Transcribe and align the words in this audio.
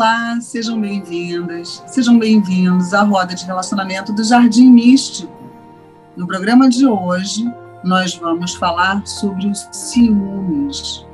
Olá, 0.00 0.40
sejam 0.40 0.80
bem-vindas, 0.80 1.84
sejam 1.86 2.18
bem-vindos 2.18 2.94
à 2.94 3.02
roda 3.02 3.34
de 3.34 3.44
relacionamento 3.44 4.14
do 4.14 4.24
Jardim 4.24 4.70
Místico. 4.70 5.30
No 6.16 6.26
programa 6.26 6.70
de 6.70 6.86
hoje, 6.86 7.44
nós 7.84 8.14
vamos 8.14 8.54
falar 8.54 9.06
sobre 9.06 9.46
os 9.46 9.68
ciúmes. 9.70 11.04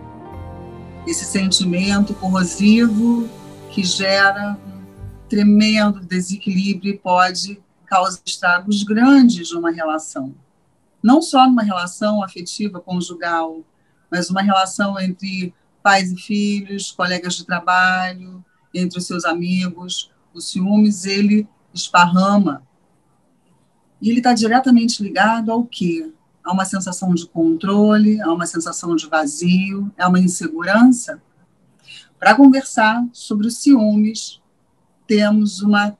Esse 1.04 1.24
sentimento 1.24 2.14
corrosivo 2.14 3.28
que 3.72 3.82
gera 3.82 4.56
um 4.64 5.28
tremendo 5.28 5.98
desequilíbrio 5.98 6.94
e 6.94 6.96
pode 6.96 7.60
causar 7.86 8.20
estragos 8.24 8.84
grandes 8.84 9.50
numa 9.50 9.72
relação. 9.72 10.32
Não 11.02 11.20
só 11.20 11.44
numa 11.44 11.64
relação 11.64 12.22
afetiva 12.22 12.78
conjugal, 12.78 13.62
mas 14.08 14.30
uma 14.30 14.42
relação 14.42 14.96
entre 15.00 15.52
pais 15.82 16.12
e 16.12 16.16
filhos, 16.16 16.92
colegas 16.92 17.34
de 17.34 17.44
trabalho, 17.44 18.44
entre 18.74 18.98
os 18.98 19.06
seus 19.06 19.24
amigos. 19.24 20.10
O 20.34 20.40
ciúmes, 20.40 21.04
ele 21.04 21.48
esparrama. 21.72 22.62
E 24.00 24.10
ele 24.10 24.18
está 24.18 24.34
diretamente 24.34 25.02
ligado 25.02 25.50
ao 25.50 25.64
quê? 25.64 26.12
A 26.44 26.52
uma 26.52 26.64
sensação 26.64 27.14
de 27.14 27.26
controle, 27.26 28.20
a 28.20 28.32
uma 28.32 28.46
sensação 28.46 28.94
de 28.94 29.06
vazio, 29.06 29.90
a 29.98 30.08
uma 30.08 30.20
insegurança. 30.20 31.20
Para 32.18 32.34
conversar 32.34 33.04
sobre 33.12 33.46
os 33.46 33.58
ciúmes, 33.58 34.40
temos 35.06 35.60
uma 35.60 35.96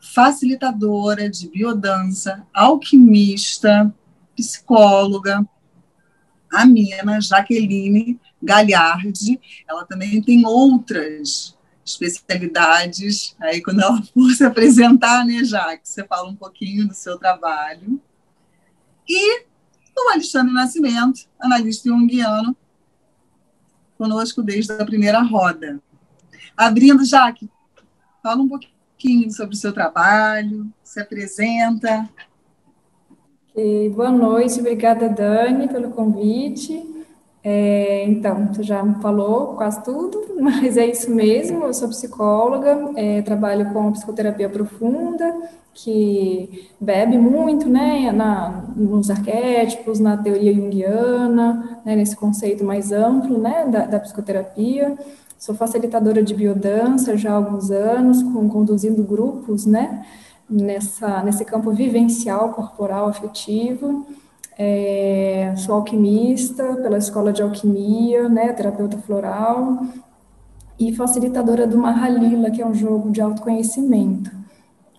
facilitadora 0.00 1.28
de 1.28 1.48
biodança, 1.48 2.46
alquimista, 2.54 3.92
psicóloga, 4.36 5.46
a 6.52 6.64
Mina 6.64 7.20
Jaqueline 7.20 8.18
Galhardi. 8.42 9.40
Ela 9.68 9.84
também 9.84 10.22
tem 10.22 10.46
outras 10.46 11.57
especialidades. 11.90 13.34
Aí, 13.40 13.62
quando 13.62 13.80
ela 13.80 14.02
for 14.14 14.30
se 14.30 14.44
apresentar, 14.44 15.24
né, 15.24 15.44
Jaque, 15.44 15.88
você 15.88 16.04
fala 16.04 16.28
um 16.28 16.36
pouquinho 16.36 16.86
do 16.86 16.94
seu 16.94 17.18
trabalho. 17.18 18.00
E 19.08 19.40
o 19.96 20.10
Alexandre 20.12 20.52
Nascimento, 20.52 21.28
analista 21.40 21.88
junguiano, 21.88 22.56
conosco 23.96 24.42
desde 24.42 24.72
a 24.72 24.84
primeira 24.84 25.20
roda. 25.22 25.80
Abrindo, 26.56 27.04
Jaque, 27.04 27.50
fala 28.22 28.42
um 28.42 28.48
pouquinho 28.48 29.30
sobre 29.32 29.54
o 29.54 29.58
seu 29.58 29.72
trabalho, 29.72 30.70
se 30.84 31.00
apresenta. 31.00 32.08
Okay, 33.50 33.88
boa 33.90 34.10
noite, 34.10 34.60
obrigada, 34.60 35.08
Dani, 35.08 35.68
pelo 35.68 35.90
convite. 35.90 36.87
É, 37.50 38.04
então, 38.04 38.52
você 38.52 38.62
já 38.62 38.84
falou 39.00 39.54
quase 39.54 39.82
tudo, 39.82 40.22
mas 40.38 40.76
é 40.76 40.84
isso 40.84 41.10
mesmo. 41.10 41.64
Eu 41.64 41.72
sou 41.72 41.88
psicóloga, 41.88 42.90
é, 42.94 43.22
trabalho 43.22 43.72
com 43.72 43.90
psicoterapia 43.90 44.50
profunda, 44.50 45.34
que 45.72 46.68
bebe 46.78 47.16
muito 47.16 47.66
né, 47.66 48.12
na, 48.12 48.64
nos 48.76 49.08
arquétipos, 49.08 49.98
na 49.98 50.14
teoria 50.18 50.52
junguiana, 50.52 51.80
né, 51.86 51.96
nesse 51.96 52.14
conceito 52.16 52.62
mais 52.64 52.92
amplo 52.92 53.38
né, 53.38 53.64
da, 53.66 53.86
da, 53.86 53.98
psicoterapia. 53.98 54.94
Sou 55.38 55.54
facilitadora 55.54 56.22
de 56.22 56.34
biodança 56.34 57.16
já 57.16 57.32
há 57.32 57.36
alguns 57.36 57.70
anos, 57.70 58.22
com, 58.22 58.46
conduzindo 58.50 59.02
grupos 59.02 59.64
né, 59.64 60.04
nessa, 60.50 61.22
nesse 61.22 61.46
campo 61.46 61.70
vivencial, 61.70 62.52
corporal, 62.52 63.08
afetivo. 63.08 64.04
É, 64.60 65.54
sou 65.56 65.76
alquimista 65.76 66.74
pela 66.76 66.98
Escola 66.98 67.32
de 67.32 67.40
Alquimia, 67.40 68.28
né, 68.28 68.52
terapeuta 68.52 68.98
floral, 68.98 69.78
e 70.80 70.92
facilitadora 70.94 71.64
do 71.64 71.78
Mahalila, 71.78 72.50
que 72.50 72.60
é 72.60 72.66
um 72.66 72.74
jogo 72.74 73.10
de 73.10 73.20
autoconhecimento. 73.20 74.30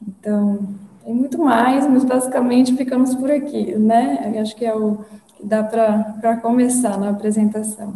Então, 0.07 0.59
tem 1.03 1.13
muito 1.13 1.37
mais, 1.37 1.85
mas 1.87 2.05
basicamente 2.05 2.75
ficamos 2.75 3.13
por 3.15 3.29
aqui, 3.29 3.75
né? 3.75 4.33
Acho 4.39 4.55
que 4.55 4.65
é 4.65 4.75
o 4.75 4.99
que 5.35 5.45
dá 5.45 5.63
para 5.63 6.37
começar 6.37 6.97
na 6.97 7.09
apresentação. 7.09 7.93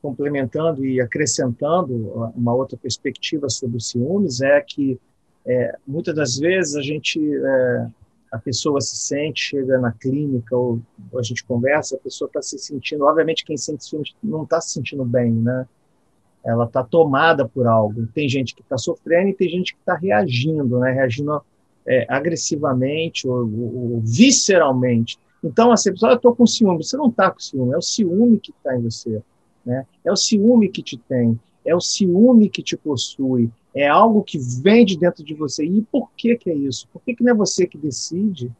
Complementando 0.00 0.84
e 0.84 1.00
acrescentando 1.00 2.32
uma 2.36 2.54
outra 2.54 2.76
perspectiva 2.76 3.48
sobre 3.48 3.76
os 3.76 3.88
ciúmes, 3.88 4.40
é 4.40 4.60
que 4.60 4.98
é, 5.44 5.76
muitas 5.86 6.14
das 6.14 6.36
vezes 6.36 6.76
a 6.76 6.82
gente 6.82 7.20
é, 7.20 7.86
a 8.32 8.38
pessoa 8.38 8.80
se 8.80 8.96
sente, 8.96 9.42
chega 9.42 9.78
na 9.78 9.92
clínica 9.92 10.56
ou, 10.56 10.80
ou 11.12 11.20
a 11.20 11.22
gente 11.22 11.44
conversa, 11.44 11.96
a 11.96 11.98
pessoa 11.98 12.26
está 12.26 12.40
se 12.40 12.58
sentindo, 12.58 13.04
obviamente 13.04 13.44
quem 13.44 13.58
sente 13.58 13.84
ciúmes 13.84 14.14
não 14.22 14.44
está 14.44 14.58
se 14.58 14.70
sentindo 14.70 15.04
bem, 15.04 15.30
né? 15.30 15.68
Ela 16.42 16.64
está 16.64 16.82
tomada 16.82 17.46
por 17.46 17.66
algo. 17.68 18.06
Tem 18.08 18.28
gente 18.28 18.54
que 18.54 18.62
está 18.62 18.76
sofrendo 18.76 19.28
e 19.28 19.34
tem 19.34 19.48
gente 19.48 19.74
que 19.74 19.80
está 19.80 19.94
reagindo, 19.94 20.80
né? 20.80 20.90
Reagindo 20.90 21.40
é, 21.86 22.06
agressivamente 22.08 23.28
ou, 23.28 23.42
ou, 23.44 23.92
ou, 23.92 24.00
visceralmente. 24.00 25.18
Então, 25.44 25.70
assim, 25.70 25.92
pessoa, 25.92 26.12
eu 26.12 26.16
estou 26.16 26.34
com 26.34 26.46
ciúme. 26.46 26.82
Você 26.82 26.96
não 26.96 27.08
está 27.08 27.30
com 27.30 27.38
ciúme, 27.38 27.74
é 27.74 27.76
o 27.76 27.82
ciúme 27.82 28.40
que 28.40 28.50
está 28.50 28.76
em 28.76 28.82
você. 28.82 29.22
Né? 29.64 29.86
É 30.04 30.10
o 30.10 30.16
ciúme 30.16 30.68
que 30.68 30.82
te 30.82 30.96
tem, 30.96 31.38
é 31.64 31.74
o 31.74 31.80
ciúme 31.80 32.48
que 32.48 32.62
te 32.62 32.76
possui, 32.76 33.50
é 33.74 33.88
algo 33.88 34.22
que 34.22 34.38
vem 34.38 34.84
de 34.84 34.98
dentro 34.98 35.24
de 35.24 35.34
você. 35.34 35.64
E 35.64 35.82
por 35.82 36.10
que, 36.16 36.36
que 36.36 36.50
é 36.50 36.54
isso? 36.54 36.86
Por 36.92 37.02
que, 37.02 37.14
que 37.14 37.24
não 37.24 37.32
é 37.32 37.34
você 37.34 37.66
que 37.66 37.78
decide? 37.78 38.50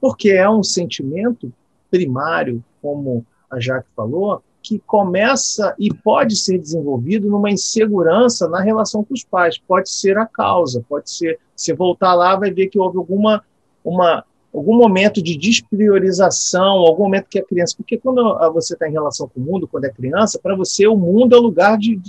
Porque 0.00 0.30
é 0.30 0.48
um 0.48 0.62
sentimento 0.62 1.52
primário, 1.90 2.62
como 2.82 3.24
a 3.50 3.58
Jaque 3.58 3.88
falou, 3.96 4.42
que 4.62 4.78
começa 4.80 5.74
e 5.78 5.92
pode 5.92 6.36
ser 6.36 6.58
desenvolvido 6.58 7.28
numa 7.28 7.50
insegurança 7.50 8.48
na 8.48 8.60
relação 8.60 9.02
com 9.02 9.14
os 9.14 9.24
pais. 9.24 9.56
Pode 9.58 9.90
ser 9.90 10.18
a 10.18 10.26
causa, 10.26 10.84
pode 10.88 11.10
ser. 11.10 11.38
Você 11.56 11.74
voltar 11.74 12.14
lá, 12.14 12.36
vai 12.36 12.50
ver 12.50 12.68
que 12.68 12.78
houve 12.78 12.98
alguma 12.98 13.42
uma, 13.82 14.24
algum 14.52 14.76
momento 14.76 15.22
de 15.22 15.36
despriorização, 15.36 16.78
algum 16.80 17.04
momento 17.04 17.28
que 17.30 17.38
a 17.38 17.44
criança. 17.44 17.74
Porque 17.76 17.96
quando 17.96 18.38
você 18.52 18.74
está 18.74 18.88
em 18.88 18.92
relação 18.92 19.28
com 19.28 19.40
o 19.40 19.42
mundo, 19.42 19.66
quando 19.66 19.86
é 19.86 19.90
criança, 19.90 20.38
para 20.38 20.54
você 20.54 20.86
o 20.86 20.96
mundo 20.96 21.34
é 21.34 21.38
o 21.38 21.42
lugar 21.42 21.78
de, 21.78 22.00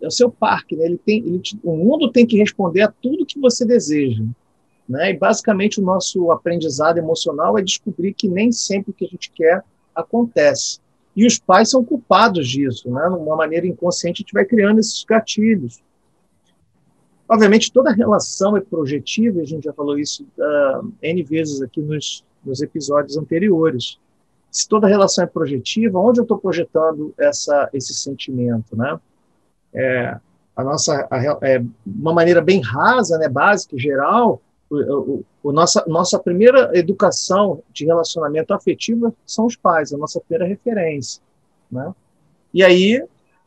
é 0.00 0.06
o 0.06 0.10
seu 0.10 0.30
parque, 0.30 0.76
né? 0.76 0.86
Ele 0.86 0.98
tem, 0.98 1.18
ele, 1.18 1.40
o 1.62 1.76
mundo 1.76 2.10
tem 2.10 2.26
que 2.26 2.36
responder 2.36 2.82
a 2.82 2.92
tudo 2.92 3.26
que 3.26 3.38
você 3.38 3.64
deseja, 3.64 4.24
né? 4.88 5.10
E 5.10 5.18
basicamente 5.18 5.80
o 5.80 5.84
nosso 5.84 6.30
aprendizado 6.30 6.98
emocional 6.98 7.58
é 7.58 7.62
descobrir 7.62 8.14
que 8.14 8.28
nem 8.28 8.52
sempre 8.52 8.90
o 8.90 8.94
que 8.94 9.04
a 9.04 9.08
gente 9.08 9.30
quer 9.32 9.62
acontece. 9.94 10.80
E 11.16 11.26
os 11.26 11.38
pais 11.38 11.70
são 11.70 11.84
culpados 11.84 12.48
disso, 12.48 12.90
né? 12.90 13.08
De 13.08 13.16
uma 13.16 13.36
maneira 13.36 13.66
inconsciente 13.66 14.22
a 14.22 14.22
gente 14.22 14.32
vai 14.32 14.44
criando 14.44 14.78
esses 14.78 15.04
gatilhos. 15.04 15.82
Obviamente 17.28 17.72
toda 17.72 17.90
relação 17.90 18.56
é 18.56 18.60
projetiva, 18.60 19.40
a 19.40 19.44
gente 19.44 19.64
já 19.64 19.72
falou 19.72 19.98
isso 19.98 20.26
uh, 20.38 20.92
n 21.02 21.22
vezes 21.22 21.60
aqui 21.60 21.80
nos, 21.82 22.24
nos 22.44 22.62
episódios 22.62 23.16
anteriores. 23.18 23.98
Se 24.50 24.66
toda 24.66 24.86
relação 24.86 25.24
é 25.24 25.26
projetiva, 25.26 25.98
onde 25.98 26.20
eu 26.20 26.22
estou 26.22 26.38
projetando 26.38 27.12
essa, 27.18 27.68
esse 27.74 27.92
sentimento, 27.92 28.74
né? 28.74 28.98
É, 29.74 30.16
a 30.56 30.64
nossa 30.64 31.06
a, 31.10 31.38
é, 31.42 31.62
uma 31.86 32.12
maneira 32.12 32.40
bem 32.40 32.60
rasa, 32.60 33.18
né, 33.18 33.28
básica, 33.28 33.78
geral, 33.78 34.40
o, 34.70 34.76
o, 34.76 35.24
o, 35.42 35.52
nossa 35.52 35.84
nossa 35.86 36.18
primeira 36.18 36.70
educação 36.76 37.62
de 37.72 37.86
relacionamento 37.86 38.52
afetivo 38.52 39.14
são 39.24 39.46
os 39.46 39.56
pais, 39.56 39.92
a 39.92 39.98
nossa 39.98 40.20
primeira 40.20 40.46
referência, 40.46 41.22
né? 41.70 41.94
E 42.52 42.62
aí 42.62 43.04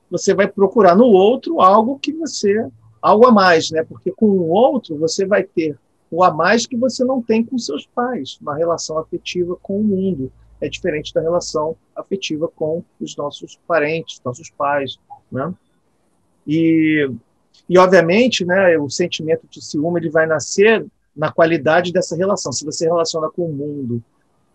você 0.10 0.34
vai 0.34 0.48
procurar 0.48 0.96
no 0.96 1.06
outro 1.06 1.62
algo 1.62 2.00
que 2.00 2.12
você 2.12 2.68
algo 3.02 3.26
a 3.26 3.32
mais, 3.32 3.72
né? 3.72 3.84
Porque 3.84 4.12
com 4.12 4.28
o 4.28 4.50
outro 4.50 4.98
você 4.98 5.26
vai 5.26 5.44
ter 5.44 5.78
o 6.10 6.24
a 6.24 6.32
mais 6.32 6.66
que 6.66 6.76
você 6.76 7.04
não 7.04 7.22
tem 7.22 7.44
com 7.44 7.58
seus 7.58 7.86
pais, 7.86 8.38
uma 8.42 8.56
relação 8.56 8.98
afetiva 8.98 9.56
com 9.62 9.80
o 9.80 9.84
mundo 9.84 10.32
é 10.62 10.70
diferente 10.70 11.14
da 11.14 11.20
relação 11.20 11.76
afetiva 11.96 12.48
com 12.48 12.84
os 13.00 13.18
nossos 13.18 13.60
parentes, 13.68 14.22
nossos 14.24 14.50
pais, 14.52 14.98
né? 15.32 15.52
E, 16.48 17.10
e 17.70 17.78
obviamente, 17.78 18.46
né, 18.46 18.78
o 18.78 18.90
sentimento 18.90 19.48
de 19.50 19.64
ciúme 19.64 20.00
ele 20.00 20.10
vai 20.10 20.26
nascer 20.26 20.86
na 21.16 21.32
qualidade 21.32 21.92
dessa 21.92 22.16
relação. 22.16 22.52
Se 22.52 22.66
você 22.66 22.86
relaciona 22.86 23.30
com 23.30 23.46
o 23.46 23.54
mundo, 23.54 24.04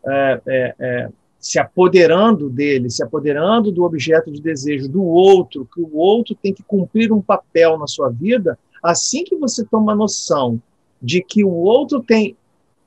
é, 0.06 0.40
é, 0.46 0.74
é, 0.78 1.08
se 1.38 1.58
apoderando 1.58 2.48
dele, 2.48 2.90
se 2.90 3.02
apoderando 3.02 3.70
do 3.70 3.84
objeto 3.84 4.30
de 4.30 4.40
desejo 4.40 4.88
do 4.88 5.04
outro, 5.04 5.68
que 5.72 5.80
o 5.80 5.96
outro 5.96 6.34
tem 6.34 6.52
que 6.52 6.62
cumprir 6.62 7.12
um 7.12 7.20
papel 7.20 7.78
na 7.78 7.86
sua 7.86 8.08
vida, 8.08 8.58
assim 8.82 9.24
que 9.24 9.36
você 9.36 9.64
toma 9.64 9.94
noção 9.94 10.60
de 11.00 11.22
que 11.22 11.44
o 11.44 11.50
outro 11.50 12.02
tem 12.02 12.36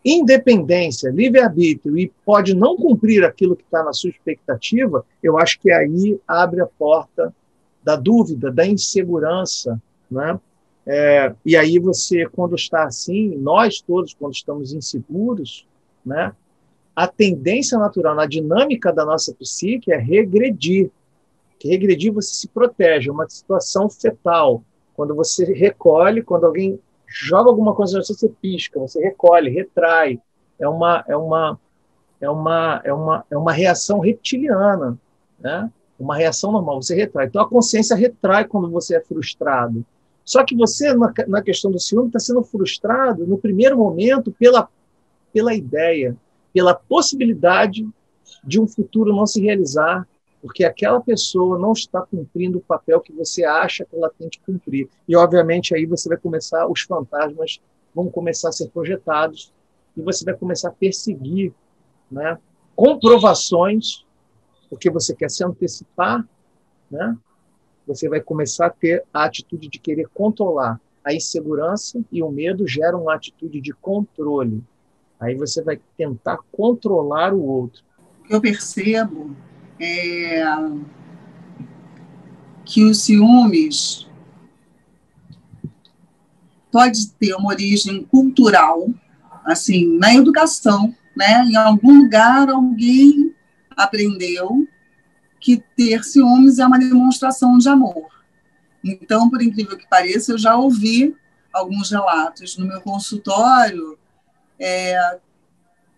independência, 0.04 1.10
livre-arbítrio 1.10 1.98
e 1.98 2.12
pode 2.26 2.56
não 2.56 2.76
cumprir 2.76 3.24
aquilo 3.24 3.56
que 3.56 3.64
está 3.64 3.84
na 3.84 3.94
sua 3.94 4.10
expectativa, 4.10 5.06
eu 5.22 5.38
acho 5.38 5.60
que 5.60 5.72
aí 5.72 6.20
abre 6.28 6.62
a 6.62 6.66
porta 6.66 7.34
da 7.90 7.96
dúvida, 7.96 8.52
da 8.52 8.68
insegurança, 8.68 9.82
né? 10.12 10.40
É, 10.86 11.34
e 11.44 11.58
aí 11.58 11.80
você, 11.80 12.28
quando 12.28 12.56
está 12.56 12.84
assim, 12.84 13.36
nós 13.38 13.82
todos, 13.82 14.14
quando 14.14 14.34
estamos 14.34 14.72
inseguros, 14.74 15.66
né? 16.06 16.36
A 16.96 17.08
tendência 17.08 17.80
natural 17.80 18.14
na 18.14 18.28
dinâmica 18.28 18.94
da 18.94 19.04
nossa 19.04 19.34
psique 19.34 19.92
é 19.92 19.98
regredir. 19.98 20.92
Que 21.58 21.68
regredir 21.68 22.14
você 22.14 22.32
se 22.32 22.48
protege, 22.48 23.10
é 23.10 23.12
uma 23.12 23.28
situação 23.28 23.90
fetal, 23.90 24.64
Quando 24.94 25.16
você 25.16 25.52
recolhe, 25.52 26.22
quando 26.22 26.46
alguém 26.46 26.80
joga 27.08 27.50
alguma 27.50 27.74
coisa 27.74 27.98
na 27.98 28.04
você, 28.04 28.14
você 28.14 28.30
pisca, 28.40 28.80
você 28.80 29.02
recolhe, 29.02 29.50
retrai. 29.50 30.20
É 30.60 30.68
uma, 30.70 31.04
é 31.08 31.18
uma, 31.18 31.60
é 32.22 32.30
uma, 32.30 32.82
é 32.84 32.94
uma, 32.94 33.26
é 33.32 33.38
uma 33.38 33.52
reação 33.52 34.00
reptiliana, 34.00 34.96
né? 35.40 35.72
Uma 36.00 36.16
reação 36.16 36.52
normal, 36.52 36.82
você 36.82 36.96
retrai. 36.96 37.28
Então 37.28 37.42
a 37.42 37.50
consciência 37.50 37.96
retrai 37.96 38.46
quando 38.46 38.70
você 38.70 38.96
é 38.96 39.02
frustrado. 39.02 39.86
Só 40.24 40.44
que 40.44 40.56
você, 40.56 40.94
na, 40.94 41.12
na 41.28 41.42
questão 41.42 41.72
do 41.72 41.80
ciúme, 41.80 42.08
está 42.08 42.20
sendo 42.20 42.44
frustrado 42.44 43.26
no 43.26 43.38
primeiro 43.38 43.78
momento 43.78 44.32
pela, 44.32 44.70
pela 45.34 45.54
ideia, 45.54 46.16
pela 46.54 46.74
possibilidade 46.74 47.88
de 48.44 48.62
um 48.62 48.68
futuro 48.68 49.16
não 49.16 49.26
se 49.26 49.42
realizar, 49.42 50.08
porque 50.42 50.64
aquela 50.64 51.02
pessoa 51.02 51.58
não 51.58 51.74
está 51.74 52.02
cumprindo 52.02 52.60
o 52.60 52.62
papel 52.62 53.02
que 53.02 53.12
você 53.12 53.44
acha 53.44 53.84
que 53.86 53.96
ela 53.96 54.10
tem 54.18 54.30
que 54.30 54.40
cumprir. 54.40 54.88
E, 55.08 55.16
obviamente, 55.16 55.76
aí 55.76 55.86
você 55.86 56.08
vai 56.08 56.18
começar, 56.18 56.68
os 56.68 56.82
fantasmas 56.82 57.60
vão 57.94 58.08
começar 58.10 58.50
a 58.50 58.54
ser 58.54 58.70
projetados 58.70 59.52
e 59.98 60.02
você 60.02 60.24
vai 60.24 60.34
começar 60.34 60.70
a 60.70 60.74
perseguir 60.74 61.52
né, 62.10 62.38
comprovações, 62.76 64.06
porque 64.70 64.90
você 64.90 65.16
quer 65.16 65.30
se 65.30 65.44
antecipar, 65.44 66.28
né, 66.90 67.18
você 67.88 68.08
vai 68.08 68.22
começar 68.22 68.68
a 68.68 68.70
ter 68.70 69.04
a 69.12 69.24
atitude 69.24 69.68
de 69.68 69.80
querer 69.80 70.08
controlar. 70.14 70.80
A 71.04 71.14
insegurança 71.14 72.00
e 72.12 72.22
o 72.22 72.30
medo 72.30 72.68
geram 72.68 73.04
uma 73.04 73.16
atitude 73.16 73.60
de 73.60 73.74
controle. 73.74 74.64
Aí 75.20 75.36
você 75.36 75.64
vai 75.64 75.82
tentar 75.98 76.38
controlar 76.52 77.34
o 77.34 77.44
outro. 77.44 77.84
Eu 78.30 78.40
percebo 78.40 79.36
é, 79.80 80.44
que 82.64 82.84
os 82.84 83.04
ciúmes 83.04 84.08
pode 86.72 87.10
ter 87.14 87.34
uma 87.34 87.50
origem 87.50 88.04
cultural, 88.04 88.88
assim, 89.44 89.98
na 89.98 90.14
educação, 90.14 90.96
né? 91.18 91.44
Em 91.46 91.56
algum 91.56 92.04
lugar 92.04 92.50
alguém 92.50 93.34
aprendeu 93.80 94.68
que 95.40 95.64
ter 95.76 96.04
ciúmes 96.04 96.60
é 96.60 96.66
uma 96.66 96.78
demonstração 96.78 97.58
de 97.58 97.70
amor. 97.70 98.10
Então, 98.84 99.30
por 99.30 99.42
incrível 99.42 99.78
que 99.78 99.88
pareça, 99.88 100.34
eu 100.34 100.38
já 100.38 100.56
ouvi 100.56 101.16
alguns 101.54 101.90
relatos 101.90 102.58
no 102.58 102.68
meu 102.68 102.82
consultório 102.82 103.98
é, 104.60 105.20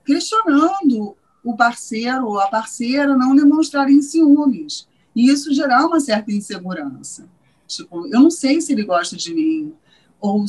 questionando 0.06 1.16
o 1.44 1.56
parceiro 1.56 2.28
ou 2.28 2.40
a 2.40 2.48
parceira 2.48 3.18
não 3.18 3.36
demonstrarem 3.36 4.02
ciúmes. 4.02 4.88
E 5.16 5.30
isso 5.30 5.54
gerar 5.54 5.86
uma 5.86 6.00
certa 6.00 6.32
insegurança. 6.32 7.28
Tipo, 7.68 8.08
eu 8.08 8.20
não 8.20 8.30
sei 8.30 8.62
se 8.62 8.72
ele 8.74 8.84
gosta 8.84 9.16
de 9.16 9.34
mim 9.34 9.74
ou, 10.20 10.46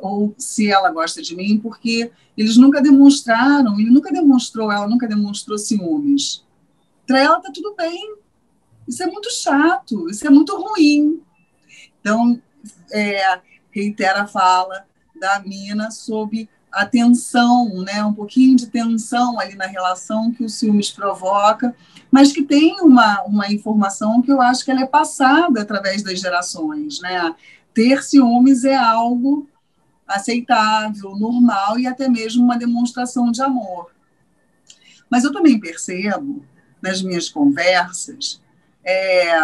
ou 0.00 0.34
se 0.38 0.70
ela 0.70 0.90
gosta 0.90 1.20
de 1.20 1.36
mim, 1.36 1.58
porque 1.58 2.10
eles 2.36 2.56
nunca 2.56 2.80
demonstraram, 2.80 3.78
ele 3.78 3.90
nunca 3.90 4.10
demonstrou, 4.10 4.72
ela 4.72 4.88
nunca 4.88 5.06
demonstrou 5.06 5.58
ciúmes. 5.58 6.42
Para 7.10 7.18
ela 7.18 7.40
tá 7.40 7.50
tudo 7.52 7.74
bem, 7.76 8.18
isso 8.86 9.02
é 9.02 9.06
muito 9.08 9.28
chato, 9.34 10.08
isso 10.08 10.24
é 10.24 10.30
muito 10.30 10.56
ruim. 10.56 11.20
Então, 12.00 12.40
é, 12.92 13.40
reitera 13.72 14.22
a 14.22 14.26
fala 14.28 14.84
da 15.18 15.40
mina 15.40 15.90
sobre 15.90 16.48
a 16.70 16.86
tensão, 16.86 17.82
né, 17.82 18.04
um 18.04 18.14
pouquinho 18.14 18.54
de 18.54 18.68
tensão 18.68 19.40
ali 19.40 19.56
na 19.56 19.66
relação 19.66 20.30
que 20.30 20.44
o 20.44 20.48
ciúmes 20.48 20.92
provoca, 20.92 21.74
mas 22.12 22.30
que 22.30 22.44
tem 22.44 22.80
uma, 22.80 23.22
uma 23.22 23.52
informação 23.52 24.22
que 24.22 24.30
eu 24.30 24.40
acho 24.40 24.64
que 24.64 24.70
ela 24.70 24.82
é 24.82 24.86
passada 24.86 25.62
através 25.62 26.04
das 26.04 26.20
gerações. 26.20 27.00
Né? 27.00 27.34
Ter 27.74 28.04
ciúmes 28.04 28.64
é 28.64 28.76
algo 28.76 29.48
aceitável, 30.06 31.16
normal 31.16 31.76
e 31.76 31.88
até 31.88 32.08
mesmo 32.08 32.44
uma 32.44 32.56
demonstração 32.56 33.32
de 33.32 33.42
amor. 33.42 33.90
Mas 35.10 35.24
eu 35.24 35.32
também 35.32 35.58
percebo 35.58 36.48
nas 36.82 37.02
minhas 37.02 37.28
conversas 37.28 38.40
é, 38.84 39.38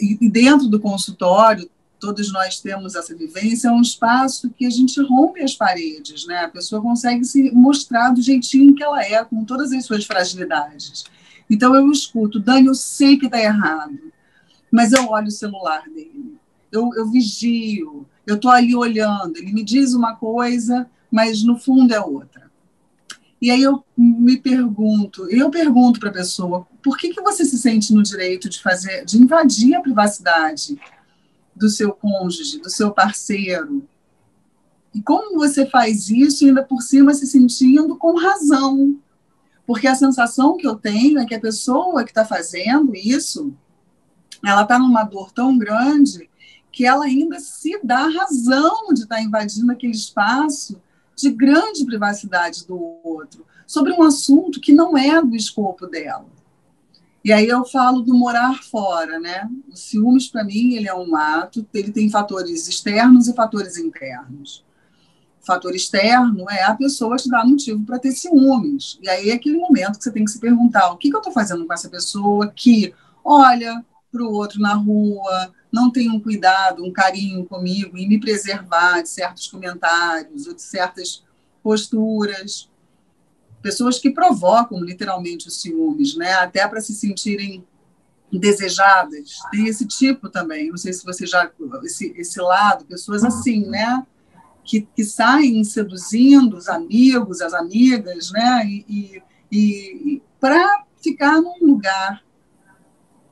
e, 0.00 0.28
dentro 0.28 0.68
do 0.68 0.80
consultório, 0.80 1.68
todos 1.98 2.32
nós 2.32 2.60
temos 2.60 2.94
essa 2.94 3.14
vivência, 3.14 3.68
é 3.68 3.72
um 3.72 3.82
espaço 3.82 4.50
que 4.50 4.64
a 4.64 4.70
gente 4.70 5.00
rompe 5.02 5.42
as 5.42 5.54
paredes, 5.54 6.26
né? 6.26 6.38
A 6.38 6.48
pessoa 6.48 6.80
consegue 6.80 7.24
se 7.24 7.50
mostrar 7.50 8.10
do 8.10 8.22
jeitinho 8.22 8.74
que 8.74 8.82
ela 8.82 9.02
é, 9.04 9.22
com 9.24 9.44
todas 9.44 9.70
as 9.72 9.84
suas 9.84 10.06
fragilidades. 10.06 11.04
Então 11.48 11.74
eu 11.74 11.90
escuto, 11.90 12.40
Dani, 12.40 12.68
eu 12.68 12.74
sei 12.74 13.18
que 13.18 13.26
está 13.26 13.38
errado, 13.38 13.98
mas 14.70 14.92
eu 14.92 15.08
olho 15.08 15.26
o 15.26 15.32
celular 15.32 15.82
dele, 15.90 16.36
eu, 16.72 16.90
eu 16.94 17.10
vigio, 17.10 18.06
eu 18.26 18.36
estou 18.36 18.50
ali 18.50 18.74
olhando, 18.74 19.36
ele 19.36 19.52
me 19.52 19.64
diz 19.64 19.92
uma 19.92 20.14
coisa, 20.14 20.88
mas 21.10 21.42
no 21.42 21.58
fundo 21.58 21.92
é 21.92 22.00
outra. 22.00 22.49
E 23.40 23.50
aí 23.50 23.62
eu 23.62 23.82
me 23.96 24.36
pergunto, 24.36 25.26
eu 25.30 25.50
pergunto 25.50 25.98
para 25.98 26.10
a 26.10 26.12
pessoa, 26.12 26.66
por 26.82 26.98
que, 26.98 27.08
que 27.08 27.22
você 27.22 27.44
se 27.44 27.56
sente 27.56 27.92
no 27.92 28.02
direito 28.02 28.50
de 28.50 28.60
fazer, 28.60 29.04
de 29.06 29.16
invadir 29.16 29.74
a 29.74 29.80
privacidade 29.80 30.78
do 31.56 31.68
seu 31.70 31.92
cônjuge, 31.92 32.60
do 32.60 32.68
seu 32.68 32.90
parceiro? 32.90 33.88
E 34.94 35.00
como 35.00 35.38
você 35.38 35.64
faz 35.64 36.10
isso 36.10 36.44
ainda 36.44 36.62
por 36.62 36.82
cima 36.82 37.14
se 37.14 37.26
sentindo 37.26 37.96
com 37.96 38.18
razão? 38.18 38.98
Porque 39.66 39.86
a 39.86 39.94
sensação 39.94 40.56
que 40.56 40.66
eu 40.66 40.74
tenho 40.74 41.18
é 41.18 41.24
que 41.24 41.34
a 41.34 41.40
pessoa 41.40 42.04
que 42.04 42.10
está 42.10 42.26
fazendo 42.26 42.94
isso, 42.94 43.54
ela 44.44 44.62
está 44.62 44.78
numa 44.78 45.04
dor 45.04 45.32
tão 45.32 45.56
grande 45.56 46.28
que 46.72 46.84
ela 46.84 47.04
ainda 47.04 47.38
se 47.40 47.80
dá 47.82 48.08
razão 48.08 48.92
de 48.92 49.02
estar 49.02 49.16
tá 49.16 49.22
invadindo 49.22 49.72
aquele 49.72 49.92
espaço 49.92 50.80
de 51.20 51.30
grande 51.30 51.84
privacidade 51.84 52.66
do 52.66 52.78
outro, 53.04 53.44
sobre 53.66 53.92
um 53.92 54.02
assunto 54.02 54.60
que 54.60 54.72
não 54.72 54.96
é 54.96 55.22
do 55.22 55.36
escopo 55.36 55.86
dela. 55.86 56.26
E 57.22 57.32
aí 57.32 57.46
eu 57.46 57.64
falo 57.64 58.00
do 58.00 58.14
morar 58.14 58.62
fora, 58.62 59.20
né? 59.20 59.48
O 59.70 59.76
ciúmes, 59.76 60.28
para 60.28 60.42
mim, 60.42 60.74
ele 60.74 60.88
é 60.88 60.94
um 60.94 61.14
ato, 61.14 61.66
ele 61.74 61.92
tem 61.92 62.08
fatores 62.08 62.66
externos 62.66 63.28
e 63.28 63.34
fatores 63.34 63.76
internos. 63.76 64.64
O 65.42 65.46
fator 65.46 65.74
externo 65.74 66.48
é 66.50 66.64
a 66.64 66.74
pessoa 66.74 67.16
te 67.16 67.28
dar 67.28 67.46
motivo 67.46 67.84
para 67.84 67.98
ter 67.98 68.12
ciúmes. 68.12 68.98
E 69.02 69.08
aí 69.08 69.30
é 69.30 69.34
aquele 69.34 69.58
momento 69.58 69.98
que 69.98 70.04
você 70.04 70.10
tem 70.10 70.24
que 70.24 70.30
se 70.30 70.40
perguntar: 70.40 70.90
o 70.90 70.96
que, 70.96 71.10
que 71.10 71.16
eu 71.16 71.20
estou 71.20 71.32
fazendo 71.32 71.66
com 71.66 71.72
essa 71.72 71.90
pessoa 71.90 72.50
que 72.54 72.94
olha 73.22 73.84
para 74.10 74.22
o 74.22 74.32
outro 74.32 74.60
na 74.60 74.74
rua, 74.74 75.52
não 75.72 75.90
tem 75.90 76.10
um 76.10 76.20
cuidado, 76.20 76.84
um 76.84 76.92
carinho 76.92 77.44
comigo 77.44 77.96
e 77.96 78.06
me 78.06 78.18
preservar 78.18 79.02
de 79.02 79.08
certos 79.08 79.46
comentários 79.48 80.46
ou 80.46 80.54
de 80.54 80.62
certas 80.62 81.24
posturas. 81.62 82.68
Pessoas 83.62 83.98
que 83.98 84.10
provocam 84.10 84.82
literalmente 84.82 85.46
os 85.46 85.60
ciúmes, 85.60 86.16
né? 86.16 86.32
até 86.34 86.66
para 86.66 86.80
se 86.80 86.94
sentirem 86.94 87.64
desejadas. 88.32 89.38
Tem 89.50 89.66
esse 89.66 89.86
tipo 89.86 90.28
também, 90.28 90.70
não 90.70 90.76
sei 90.76 90.92
se 90.92 91.04
você 91.04 91.26
já. 91.26 91.50
Esse, 91.82 92.14
esse 92.16 92.40
lado, 92.40 92.84
pessoas 92.84 93.24
assim, 93.24 93.66
né? 93.66 94.06
Que, 94.64 94.82
que 94.94 95.04
saem 95.04 95.64
seduzindo 95.64 96.56
os 96.56 96.68
amigos, 96.68 97.40
as 97.40 97.52
amigas, 97.52 98.30
né? 98.30 98.64
E, 98.66 98.84
e, 98.88 99.22
e 99.50 100.22
para 100.38 100.84
ficar 101.02 101.40
num 101.40 101.58
lugar 101.60 102.22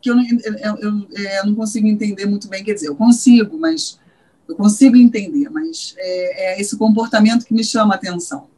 que 0.00 0.11
eu, 0.11 0.17
eu, 0.17 0.55
eu, 0.57 0.76
eu, 0.76 1.09
é, 1.17 1.47
não 1.47 1.55
consigo 1.55 1.87
entender 1.87 2.26
muito 2.26 2.49
bem. 2.49 2.64
Quer 2.64 2.75
dizer, 2.75 2.88
eu 2.88 2.97
consigo, 2.97 3.59
mas 3.59 3.99
eu 4.49 4.55
consigo 4.55 4.97
entender, 4.97 5.50
mas 5.50 5.95
é, 5.99 6.55
é 6.55 6.61
esse 6.61 6.76
comportamento 6.76 7.45
que 7.45 7.55
me 7.55 7.64
chama 7.64 7.95
a 7.95 7.97
atenção. 7.97 8.49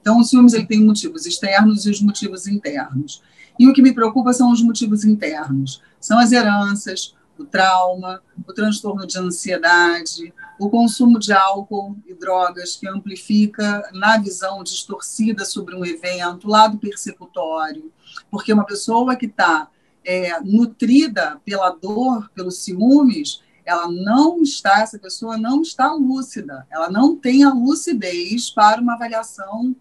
Então, 0.00 0.18
os 0.18 0.28
ciúmes 0.28 0.52
ele 0.52 0.66
tem 0.66 0.84
motivos 0.84 1.24
externos 1.24 1.86
e 1.86 1.90
os 1.90 2.00
motivos 2.00 2.46
internos. 2.46 3.22
E 3.58 3.68
o 3.68 3.72
que 3.72 3.80
me 3.80 3.94
preocupa 3.94 4.32
são 4.32 4.50
os 4.50 4.62
motivos 4.62 5.04
internos. 5.04 5.80
São 6.00 6.18
as 6.18 6.32
heranças, 6.32 7.14
o 7.38 7.44
trauma, 7.44 8.22
o 8.46 8.52
transtorno 8.52 9.06
de 9.06 9.18
ansiedade, 9.18 10.32
o 10.58 10.68
consumo 10.68 11.18
de 11.18 11.32
álcool 11.32 11.96
e 12.06 12.14
drogas 12.14 12.76
que 12.76 12.88
amplifica 12.88 13.88
na 13.92 14.18
visão 14.18 14.62
distorcida 14.62 15.44
sobre 15.44 15.74
um 15.74 15.84
evento, 15.84 16.48
lado 16.48 16.78
persecutório, 16.78 17.90
porque 18.30 18.52
uma 18.52 18.64
pessoa 18.64 19.16
que 19.16 19.26
está 19.26 19.68
é, 20.04 20.40
nutrida 20.40 21.40
pela 21.44 21.70
dor, 21.70 22.30
pelos 22.34 22.58
ciúmes, 22.58 23.42
ela 23.64 23.88
não 23.88 24.42
está, 24.42 24.80
essa 24.80 24.98
pessoa 24.98 25.38
não 25.38 25.62
está 25.62 25.92
lúcida, 25.92 26.66
ela 26.70 26.90
não 26.90 27.16
tem 27.16 27.44
a 27.44 27.52
lucidez 27.52 28.50
para 28.50 28.80
uma 28.80 28.94
avaliação 28.94 29.74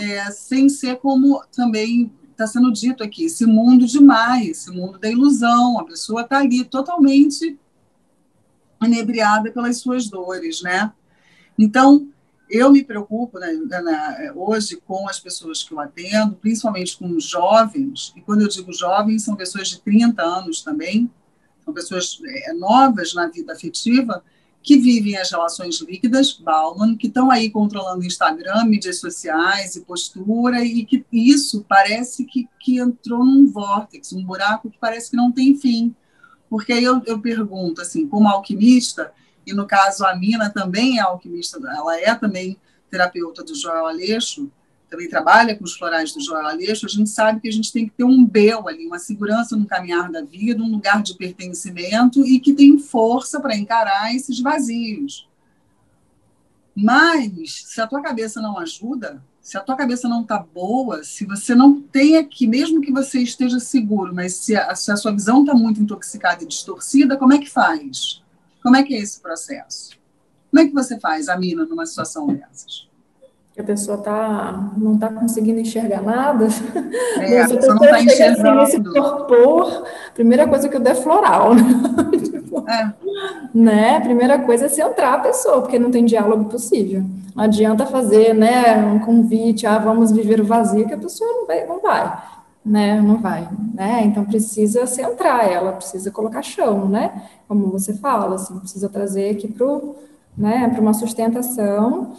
é, 0.00 0.30
sem 0.30 0.68
ser 0.68 0.96
como 0.96 1.42
também 1.54 2.12
está 2.30 2.46
sendo 2.46 2.72
dito 2.72 3.02
aqui, 3.02 3.24
esse 3.24 3.44
mundo 3.44 3.84
demais, 3.84 4.48
esse 4.48 4.70
mundo 4.70 4.98
da 4.98 5.10
ilusão, 5.10 5.78
a 5.80 5.84
pessoa 5.84 6.22
está 6.22 6.38
ali 6.38 6.64
totalmente 6.64 7.58
inebriada 8.80 9.50
pelas 9.50 9.78
suas 9.78 10.08
dores, 10.08 10.62
né? 10.62 10.92
Então, 11.58 12.08
eu 12.50 12.72
me 12.72 12.82
preocupo 12.82 13.38
né, 13.38 13.52
né, 13.52 14.32
hoje 14.34 14.76
com 14.86 15.08
as 15.08 15.20
pessoas 15.20 15.62
que 15.62 15.72
eu 15.72 15.80
atendo, 15.80 16.36
principalmente 16.36 16.96
com 16.96 17.10
os 17.10 17.24
jovens, 17.24 18.12
e 18.16 18.20
quando 18.20 18.42
eu 18.42 18.48
digo 18.48 18.72
jovens, 18.72 19.24
são 19.24 19.36
pessoas 19.36 19.68
de 19.68 19.80
30 19.80 20.22
anos 20.22 20.62
também, 20.62 21.10
são 21.64 21.74
pessoas 21.74 22.18
é, 22.24 22.52
novas 22.54 23.12
na 23.14 23.26
vida 23.26 23.52
afetiva, 23.52 24.22
que 24.62 24.76
vivem 24.76 25.16
as 25.16 25.30
relações 25.30 25.80
líquidas, 25.80 26.32
Bauman, 26.32 26.96
que 26.96 27.06
estão 27.06 27.30
aí 27.30 27.50
controlando 27.50 28.04
Instagram, 28.04 28.64
mídias 28.64 28.98
sociais 28.98 29.76
e 29.76 29.80
postura, 29.82 30.64
e 30.64 30.84
que 30.84 31.04
isso 31.12 31.64
parece 31.68 32.24
que, 32.24 32.48
que 32.58 32.78
entrou 32.78 33.24
num 33.24 33.46
vórtice, 33.50 34.16
um 34.16 34.24
buraco 34.24 34.68
que 34.70 34.78
parece 34.78 35.10
que 35.10 35.16
não 35.16 35.30
tem 35.30 35.56
fim. 35.56 35.94
Porque 36.50 36.72
aí 36.72 36.84
eu, 36.84 37.00
eu 37.06 37.20
pergunto, 37.20 37.80
assim, 37.80 38.06
como 38.06 38.28
alquimista, 38.28 39.12
e 39.48 39.54
no 39.54 39.66
caso 39.66 40.04
a 40.04 40.14
Mina 40.14 40.50
também 40.50 40.98
é 40.98 41.02
alquimista, 41.02 41.58
ela 41.58 41.98
é 41.98 42.14
também 42.14 42.56
terapeuta 42.90 43.42
do 43.42 43.54
Joel 43.54 43.86
Aleixo, 43.86 44.50
também 44.88 45.08
trabalha 45.08 45.54
com 45.54 45.64
os 45.64 45.74
florais 45.74 46.12
do 46.12 46.20
Joel 46.20 46.46
Aleixo, 46.46 46.86
a 46.86 46.88
gente 46.88 47.10
sabe 47.10 47.40
que 47.40 47.48
a 47.48 47.52
gente 47.52 47.72
tem 47.72 47.86
que 47.86 47.94
ter 47.94 48.04
um 48.04 48.24
bel 48.24 48.68
ali, 48.68 48.86
uma 48.86 48.98
segurança 48.98 49.56
no 49.56 49.66
caminhar 49.66 50.10
da 50.10 50.22
vida, 50.22 50.62
um 50.62 50.70
lugar 50.70 51.02
de 51.02 51.14
pertencimento 51.14 52.26
e 52.26 52.40
que 52.40 52.54
tem 52.54 52.78
força 52.78 53.40
para 53.40 53.56
encarar 53.56 54.14
esses 54.14 54.40
vazios. 54.40 55.28
Mas, 56.74 57.64
se 57.66 57.80
a 57.80 57.86
tua 57.86 58.00
cabeça 58.00 58.40
não 58.40 58.58
ajuda, 58.58 59.22
se 59.48 59.56
a 59.56 59.60
tua 59.60 59.76
cabeça 59.76 60.08
não 60.08 60.22
está 60.22 60.38
boa, 60.38 61.02
se 61.02 61.24
você 61.24 61.54
não 61.54 61.80
tem 61.80 62.16
aqui, 62.16 62.46
mesmo 62.46 62.80
que 62.80 62.92
você 62.92 63.20
esteja 63.20 63.58
seguro, 63.58 64.14
mas 64.14 64.34
se 64.34 64.54
a, 64.54 64.74
se 64.74 64.92
a 64.92 64.96
sua 64.96 65.10
visão 65.10 65.40
está 65.40 65.54
muito 65.54 65.80
intoxicada 65.80 66.44
e 66.44 66.46
distorcida, 66.46 67.16
como 67.16 67.32
é 67.32 67.38
que 67.38 67.50
faz? 67.50 68.22
Como 68.68 68.76
é 68.76 68.82
que 68.82 68.94
é 68.94 68.98
esse 68.98 69.18
processo? 69.18 69.96
Como 70.50 70.62
é 70.62 70.68
que 70.68 70.74
você 70.74 71.00
faz, 71.00 71.30
Amina, 71.30 71.64
numa 71.64 71.86
situação 71.86 72.26
dessas? 72.26 72.86
que 73.54 73.62
a 73.62 73.64
pessoa 73.64 73.96
tá, 73.96 74.72
não 74.76 74.96
está 74.96 75.08
conseguindo 75.08 75.58
enxergar 75.58 76.02
nada. 76.02 76.46
É, 77.16 77.40
a 77.40 77.48
pessoa 77.48 77.74
não 77.74 77.82
está 77.82 77.96
assim, 77.96 78.04
enxergando. 78.04 78.60
Assim, 78.60 78.78
nesse 78.78 78.92
torpor, 78.92 79.84
primeira 80.12 80.46
coisa 80.46 80.68
que 80.68 80.76
eu 80.76 80.80
der 80.80 80.92
é 80.92 80.94
floral. 80.96 81.54
Né? 81.54 81.62
É. 82.68 82.92
né? 83.54 84.00
Primeira 84.00 84.40
coisa 84.40 84.66
é 84.66 84.68
centrar 84.68 85.14
a 85.14 85.18
pessoa, 85.20 85.62
porque 85.62 85.78
não 85.78 85.90
tem 85.90 86.04
diálogo 86.04 86.46
possível. 86.46 87.02
Não 87.34 87.44
adianta 87.44 87.86
fazer 87.86 88.34
né, 88.34 88.76
um 88.76 88.98
convite, 88.98 89.66
ah, 89.66 89.78
vamos 89.78 90.12
viver 90.12 90.40
o 90.40 90.44
vazio, 90.44 90.86
que 90.86 90.92
a 90.92 90.98
pessoa 90.98 91.30
não 91.32 91.46
vai, 91.46 91.66
não 91.66 91.80
vai. 91.80 92.18
Né, 92.68 93.00
não 93.00 93.16
vai, 93.16 93.48
né? 93.72 94.02
Então 94.04 94.26
precisa 94.26 94.86
centrar 94.86 95.50
ela, 95.50 95.72
precisa 95.72 96.10
colocar 96.10 96.42
chão, 96.42 96.86
né? 96.86 97.22
Como 97.48 97.68
você 97.68 97.94
fala, 97.94 98.34
assim, 98.34 98.58
precisa 98.58 98.90
trazer 98.90 99.30
aqui 99.30 99.48
para 99.48 99.66
né, 100.36 100.76
uma 100.78 100.92
sustentação 100.92 102.12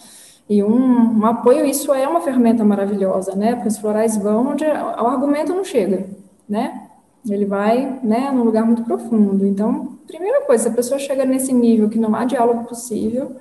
e 0.50 0.64
um, 0.64 1.20
um, 1.20 1.26
apoio, 1.28 1.64
isso 1.64 1.94
é 1.94 2.08
uma 2.08 2.22
ferramenta 2.22 2.66
maravilhosa, 2.66 3.36
né? 3.36 3.54
Porque 3.54 3.68
os 3.68 3.78
florais 3.78 4.18
vão 4.18 4.48
onde 4.48 4.66
o 4.66 5.08
argumento 5.08 5.54
não 5.54 5.64
chega, 5.64 6.08
né? 6.50 6.88
Ele 7.30 7.46
vai, 7.46 8.00
né, 8.02 8.32
num 8.32 8.44
lugar 8.44 8.66
muito 8.66 8.84
profundo. 8.84 9.46
Então, 9.46 10.00
primeira 10.08 10.42
coisa, 10.42 10.64
se 10.64 10.70
a 10.70 10.74
pessoa 10.74 11.00
chega 11.00 11.24
nesse 11.24 11.54
nível 11.54 11.90
que 11.90 12.00
não 12.00 12.16
há 12.16 12.26
diálogo 12.26 12.64
possível, 12.64 13.36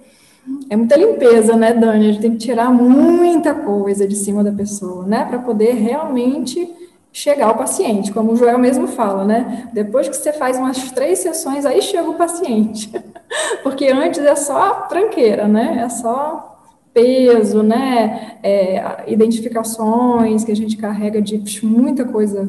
é 0.68 0.76
muita 0.76 0.96
limpeza, 0.96 1.56
né, 1.56 1.72
Dani? 1.72 2.08
A 2.08 2.12
gente 2.12 2.20
tem 2.20 2.32
que 2.32 2.38
tirar 2.38 2.70
muita 2.70 3.54
coisa 3.54 4.06
de 4.06 4.14
cima 4.14 4.44
da 4.44 4.52
pessoa, 4.52 5.06
né, 5.06 5.24
para 5.24 5.38
poder 5.38 5.72
realmente 5.72 6.70
chegar 7.12 7.48
ao 7.48 7.56
paciente, 7.56 8.12
como 8.12 8.32
o 8.32 8.36
Joel 8.36 8.58
mesmo 8.58 8.86
fala, 8.86 9.24
né? 9.24 9.68
Depois 9.72 10.08
que 10.08 10.16
você 10.16 10.32
faz 10.32 10.56
umas 10.56 10.90
três 10.92 11.18
sessões, 11.20 11.64
aí 11.66 11.82
chega 11.82 12.08
o 12.08 12.14
paciente. 12.14 12.92
Porque 13.62 13.88
antes 13.88 14.20
é 14.20 14.34
só 14.36 14.82
tranqueira, 14.82 15.48
né? 15.48 15.82
É 15.84 15.88
só 15.88 16.62
peso, 16.92 17.62
né? 17.62 18.38
É, 18.42 19.04
identificações 19.06 20.44
que 20.44 20.52
a 20.52 20.56
gente 20.56 20.76
carrega 20.76 21.20
de 21.20 21.42
muita 21.64 22.04
coisa 22.04 22.48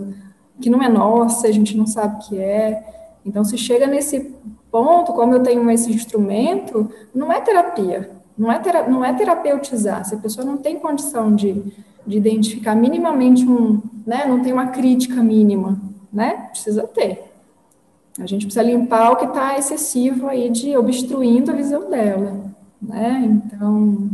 que 0.62 0.70
não 0.70 0.84
é 0.84 0.90
nossa, 0.90 1.48
a 1.48 1.52
gente 1.52 1.78
não 1.78 1.88
sabe 1.88 2.16
o 2.16 2.28
que 2.28 2.38
é. 2.40 2.84
Então, 3.26 3.44
se 3.44 3.58
chega 3.58 3.88
nesse 3.88 4.36
ponto, 4.72 5.14
como 5.14 5.34
eu 5.34 5.44
tenho 5.44 5.70
esse 5.72 5.92
instrumento, 5.92 6.90
não 7.14 7.32
é 7.32 7.40
terapia, 7.42 8.10
não 8.38 8.52
é, 8.52 8.60
tera 8.60 8.88
não 8.88 9.04
é 9.04 9.14
terapeutizar. 9.14 10.06
Se 10.06 10.16
a 10.16 10.18
pessoa 10.18 10.46
não 10.46 10.58
tem 10.58 10.80
condição 10.80 11.34
de, 11.36 11.74
de 12.10 12.18
identificar 12.18 12.76
minimamente 12.76 13.48
um, 13.48 13.82
né? 14.06 14.26
Não 14.26 14.42
tem 14.42 14.52
uma 14.52 14.68
crítica 14.68 15.22
mínima, 15.22 15.80
né? 16.12 16.50
Precisa 16.50 16.88
ter. 16.88 17.24
A 18.20 18.26
gente 18.26 18.48
precisa 18.48 18.64
limpar 18.64 19.12
o 19.12 19.16
que 19.16 19.26
está 19.26 19.58
excessivo 19.58 20.28
aí 20.28 20.50
de 20.50 20.76
obstruindo 20.76 21.52
a 21.52 21.56
visão 21.56 21.88
dela, 21.88 22.52
né? 22.82 23.22
Então, 23.26 24.10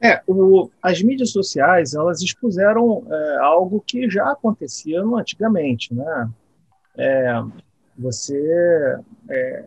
é, 0.00 0.20
o, 0.26 0.68
as 0.82 1.00
mídias 1.00 1.30
sociais 1.30 1.94
elas 1.94 2.20
expuseram 2.20 3.04
é, 3.08 3.38
algo 3.38 3.82
que 3.86 4.10
já 4.10 4.32
acontecia 4.32 5.00
antigamente, 5.00 5.94
né? 5.94 6.28
É, 6.98 7.42
você 7.96 8.98
é, 9.30 9.64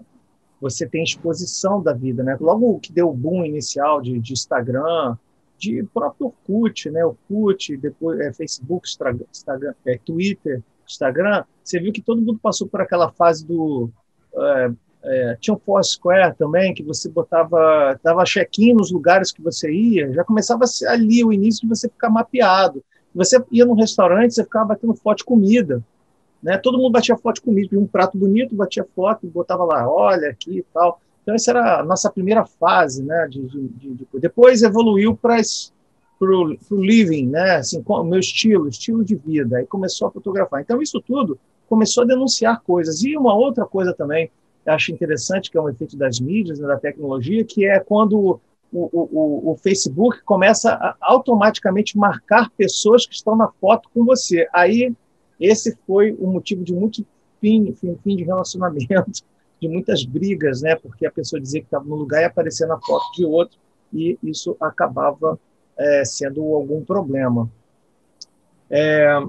você 0.59 0.85
tem 0.85 1.03
exposição 1.03 1.81
da 1.81 1.93
vida, 1.93 2.21
né? 2.21 2.37
Logo 2.39 2.79
que 2.81 2.91
deu 2.91 3.09
o 3.09 3.13
boom 3.13 3.45
inicial 3.45 4.01
de, 4.01 4.19
de 4.19 4.33
Instagram, 4.33 5.17
de 5.59 5.83
próprio 5.93 6.27
Orkut, 6.27 6.89
né? 6.89 7.05
Orkut, 7.05 7.77
depois 7.77 8.19
é, 8.19 8.33
Facebook, 8.33 8.87
Instagram, 8.87 9.73
é, 9.85 9.99
Twitter, 10.03 10.61
Instagram, 10.87 11.43
você 11.63 11.79
viu 11.79 11.93
que 11.93 12.01
todo 12.01 12.21
mundo 12.21 12.39
passou 12.41 12.67
por 12.67 12.81
aquela 12.81 13.11
fase 13.11 13.45
do 13.45 13.89
é, 14.35 14.71
é, 15.01 15.37
tinha 15.39 15.53
o 15.53 15.59
Foursquare 15.59 16.35
também, 16.35 16.73
que 16.73 16.83
você 16.83 17.09
botava, 17.09 17.99
dava 18.03 18.23
check-in 18.25 18.73
nos 18.73 18.91
lugares 18.91 19.31
que 19.31 19.41
você 19.41 19.71
ia, 19.71 20.11
já 20.13 20.23
começava 20.23 20.65
ali 20.87 21.23
o 21.23 21.31
início 21.31 21.61
de 21.61 21.67
você 21.67 21.87
ficar 21.87 22.09
mapeado. 22.09 22.83
Você 23.15 23.41
ia 23.51 23.65
num 23.65 23.73
restaurante, 23.73 24.33
você 24.33 24.43
ficava 24.43 24.65
batendo 24.65 24.93
foto 24.93 25.19
de 25.19 25.25
comida. 25.25 25.83
Né? 26.43 26.57
Todo 26.57 26.77
mundo 26.77 26.91
batia 26.91 27.17
foto 27.17 27.35
de 27.35 27.41
comida, 27.41 27.79
um 27.79 27.87
prato 27.87 28.17
bonito, 28.17 28.55
batia 28.55 28.85
foto, 28.95 29.27
botava 29.27 29.63
lá, 29.63 29.89
olha 29.89 30.29
aqui 30.29 30.59
e 30.59 30.65
tal. 30.73 31.01
Então, 31.29 31.35
essa 31.35 31.51
era 31.51 31.79
a 31.81 31.83
nossa 31.83 32.09
primeira 32.09 32.43
fase. 32.43 33.03
Né, 33.03 33.27
de, 33.29 33.47
de, 33.47 33.67
de 33.67 34.07
depois 34.19 34.63
evoluiu 34.63 35.15
para 35.15 35.37
o 36.19 36.57
living, 36.71 37.27
né, 37.27 37.57
assim, 37.57 37.83
o 37.85 38.03
meu 38.03 38.19
estilo, 38.19 38.67
estilo 38.67 39.05
de 39.05 39.15
vida. 39.15 39.57
Aí 39.57 39.65
começou 39.65 40.07
a 40.07 40.11
fotografar. 40.11 40.61
Então, 40.61 40.81
isso 40.81 40.99
tudo 41.01 41.39
começou 41.67 42.03
a 42.03 42.07
denunciar 42.07 42.61
coisas. 42.61 43.03
E 43.03 43.15
uma 43.15 43.35
outra 43.35 43.63
coisa 43.65 43.93
também, 43.93 44.31
acho 44.65 44.91
interessante, 44.91 45.51
que 45.51 45.57
é 45.57 45.61
um 45.61 45.69
efeito 45.69 45.95
das 45.95 46.19
mídias, 46.19 46.59
né, 46.59 46.67
da 46.67 46.77
tecnologia, 46.77 47.45
que 47.45 47.63
é 47.63 47.79
quando 47.79 48.41
o, 48.73 48.89
o, 48.91 49.51
o, 49.51 49.55
Facebook 49.57 50.23
começa 50.23 50.73
a 50.73 50.95
automaticamente 50.99 51.95
marcar 51.95 52.49
pessoas 52.57 53.05
que 53.05 53.13
estão 53.13 53.35
na 53.35 53.49
foto 53.61 53.87
com 53.93 54.03
você. 54.03 54.47
Aí, 54.51 54.91
esse 55.39 55.77
foi 55.85 56.11
o 56.19 56.25
motivo 56.27 56.63
de 56.63 56.73
muito 56.73 57.05
fim, 57.39 57.71
fim, 57.73 57.95
fim 58.03 58.15
de 58.15 58.23
relacionamento, 58.23 59.23
de 59.61 59.67
muitas 59.67 60.03
brigas, 60.03 60.61
né? 60.61 60.75
Porque 60.75 61.05
a 61.05 61.11
pessoa 61.11 61.41
dizia 61.41 61.61
que 61.61 61.67
estava 61.67 61.85
no 61.85 61.95
lugar 61.95 62.21
e 62.21 62.25
aparecia 62.25 62.67
na 62.67 62.79
foto 62.79 63.11
de 63.15 63.25
outro, 63.25 63.57
e 63.93 64.17
isso 64.23 64.55
acabava 64.59 65.39
é, 65.77 66.03
sendo 66.05 66.41
algum 66.53 66.83
problema. 66.83 67.49
É, 68.69 69.21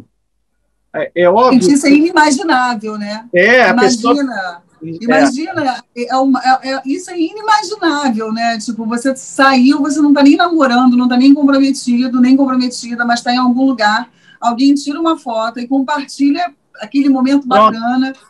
é, 0.95 1.13
é 1.15 1.31
óbvio. 1.31 1.63
Gente, 1.63 1.75
isso 1.75 1.87
é 1.87 1.91
inimaginável, 1.91 2.99
né? 2.99 3.29
É, 3.33 3.71
Imagina. 3.71 3.81
Pessoa 3.81 4.63
Imagina, 4.83 5.85
é. 5.95 6.07
É 6.09 6.17
uma, 6.17 6.41
é, 6.41 6.73
é, 6.73 6.83
isso 6.87 7.11
é 7.11 7.21
inimaginável, 7.21 8.33
né? 8.33 8.59
Tipo, 8.59 8.87
você 8.87 9.15
saiu, 9.15 9.81
você 9.81 10.01
não 10.01 10.11
está 10.11 10.23
nem 10.23 10.37
namorando, 10.37 10.97
não 10.97 11.05
está 11.05 11.17
nem 11.17 11.35
comprometido, 11.35 12.21
nem 12.21 12.37
comprometida, 12.37 13.05
mas 13.05 13.21
está 13.21 13.33
em 13.33 13.39
algum 13.39 13.67
lugar. 13.67 14.11
Alguém 14.41 14.75
tira 14.75 14.99
uma 14.99 15.19
foto 15.19 15.61
e 15.61 15.69
compartilha 15.69 16.53
aquele 16.81 17.11
momento 17.11 17.47
bacana. 17.47 18.13
Pronto. 18.13 18.30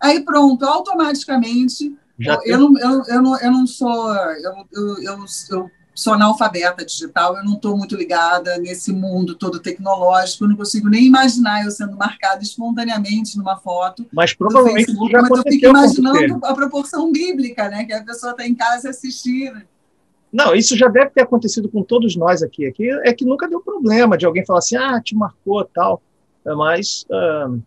Aí 0.00 0.24
pronto, 0.24 0.64
automaticamente. 0.64 1.96
Eu, 2.18 2.40
eu, 2.44 2.58
não, 2.58 2.78
eu, 2.78 3.04
eu, 3.06 3.22
não, 3.22 3.40
eu 3.40 3.52
não 3.52 3.66
sou. 3.66 4.14
Eu, 4.14 4.52
eu, 4.72 5.02
eu, 5.02 5.24
eu 5.50 5.70
sou 5.98 6.14
analfabeta 6.14 6.84
digital, 6.84 7.36
eu 7.36 7.44
não 7.44 7.54
estou 7.54 7.76
muito 7.76 7.96
ligada 7.96 8.56
nesse 8.58 8.92
mundo 8.92 9.34
todo 9.34 9.58
tecnológico, 9.58 10.44
eu 10.44 10.48
não 10.48 10.56
consigo 10.56 10.88
nem 10.88 11.06
imaginar 11.06 11.64
eu 11.64 11.72
sendo 11.72 11.96
marcada 11.96 12.40
espontaneamente 12.40 13.36
numa 13.36 13.56
foto. 13.56 14.06
Mas 14.12 14.32
provavelmente 14.32 14.86
Facebook, 14.86 15.10
já 15.10 15.22
mas 15.22 15.30
eu 15.30 15.42
fico 15.42 15.66
imaginando 15.66 16.46
a 16.46 16.54
proporção 16.54 17.10
bíblica, 17.10 17.68
né? 17.68 17.84
Que 17.84 17.92
a 17.92 18.04
pessoa 18.04 18.30
está 18.30 18.46
em 18.46 18.54
casa 18.54 18.90
assistindo. 18.90 19.60
Não, 20.32 20.54
isso 20.54 20.76
já 20.76 20.86
deve 20.86 21.10
ter 21.10 21.22
acontecido 21.22 21.68
com 21.68 21.82
todos 21.82 22.14
nós 22.14 22.44
aqui. 22.44 22.66
Aqui 22.66 22.88
é 23.02 23.12
que 23.12 23.24
nunca 23.24 23.48
deu 23.48 23.60
problema 23.60 24.16
de 24.16 24.24
alguém 24.24 24.46
falar 24.46 24.60
assim, 24.60 24.76
ah, 24.76 25.00
te 25.00 25.16
marcou 25.16 25.64
tal. 25.64 26.00
Mas 26.44 27.04
uh, 27.10 27.60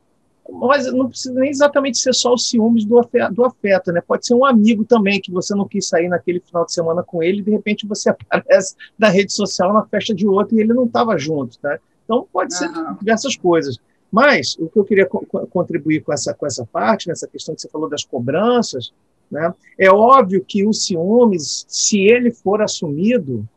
mas 0.50 0.92
não 0.92 1.08
precisa 1.08 1.40
nem 1.40 1.50
exatamente 1.50 1.98
ser 1.98 2.14
só 2.14 2.34
os 2.34 2.50
ciúmes 2.50 2.84
do 2.86 3.00
afeto, 3.00 3.34
do 3.34 3.46
afeto, 3.46 3.92
né? 3.92 4.02
Pode 4.02 4.26
ser 4.26 4.34
um 4.34 4.46
amigo 4.46 4.84
também 4.84 5.22
que 5.22 5.32
você 5.32 5.54
não 5.54 5.68
quis 5.68 5.88
sair 5.88 6.10
naquele 6.10 6.40
final 6.40 6.66
de 6.66 6.74
semana 6.74 7.04
com 7.04 7.22
ele 7.22 7.40
e 7.40 7.44
de 7.44 7.52
repente 7.52 7.88
você 7.88 8.10
aparece 8.30 8.76
na 8.98 9.10
rede 9.10 9.34
social 9.34 9.74
na 9.74 9.86
festa 9.86 10.14
de 10.14 10.28
outro 10.28 10.58
e 10.58 10.62
ele 10.62 10.74
não 10.74 10.86
estava 10.86 11.18
junto, 11.18 11.58
tá? 11.60 11.80
Então 12.04 12.28
pode 12.32 12.56
ser 12.56 12.70
uhum. 12.70 12.96
diversas 12.96 13.36
coisas. 13.36 13.78
Mas 14.12 14.58
o 14.60 14.68
que 14.68 14.78
eu 14.78 14.84
queria 14.84 15.06
co 15.06 15.26
contribuir 15.48 16.02
com 16.02 16.12
essa 16.12 16.34
com 16.34 16.46
essa 16.46 16.66
parte, 16.66 17.08
nessa 17.08 17.28
questão 17.28 17.56
que 17.56 17.62
você 17.62 17.70
falou 17.70 17.90
das 17.90 18.04
cobranças, 18.04 18.92
né? 19.30 19.54
É 19.78 19.90
óbvio 19.90 20.44
que 20.46 20.66
o 20.66 20.74
ciúmes, 20.74 21.66
se 21.68 22.02
ele 22.02 22.32
for 22.32 22.62
assumido, 22.62 23.48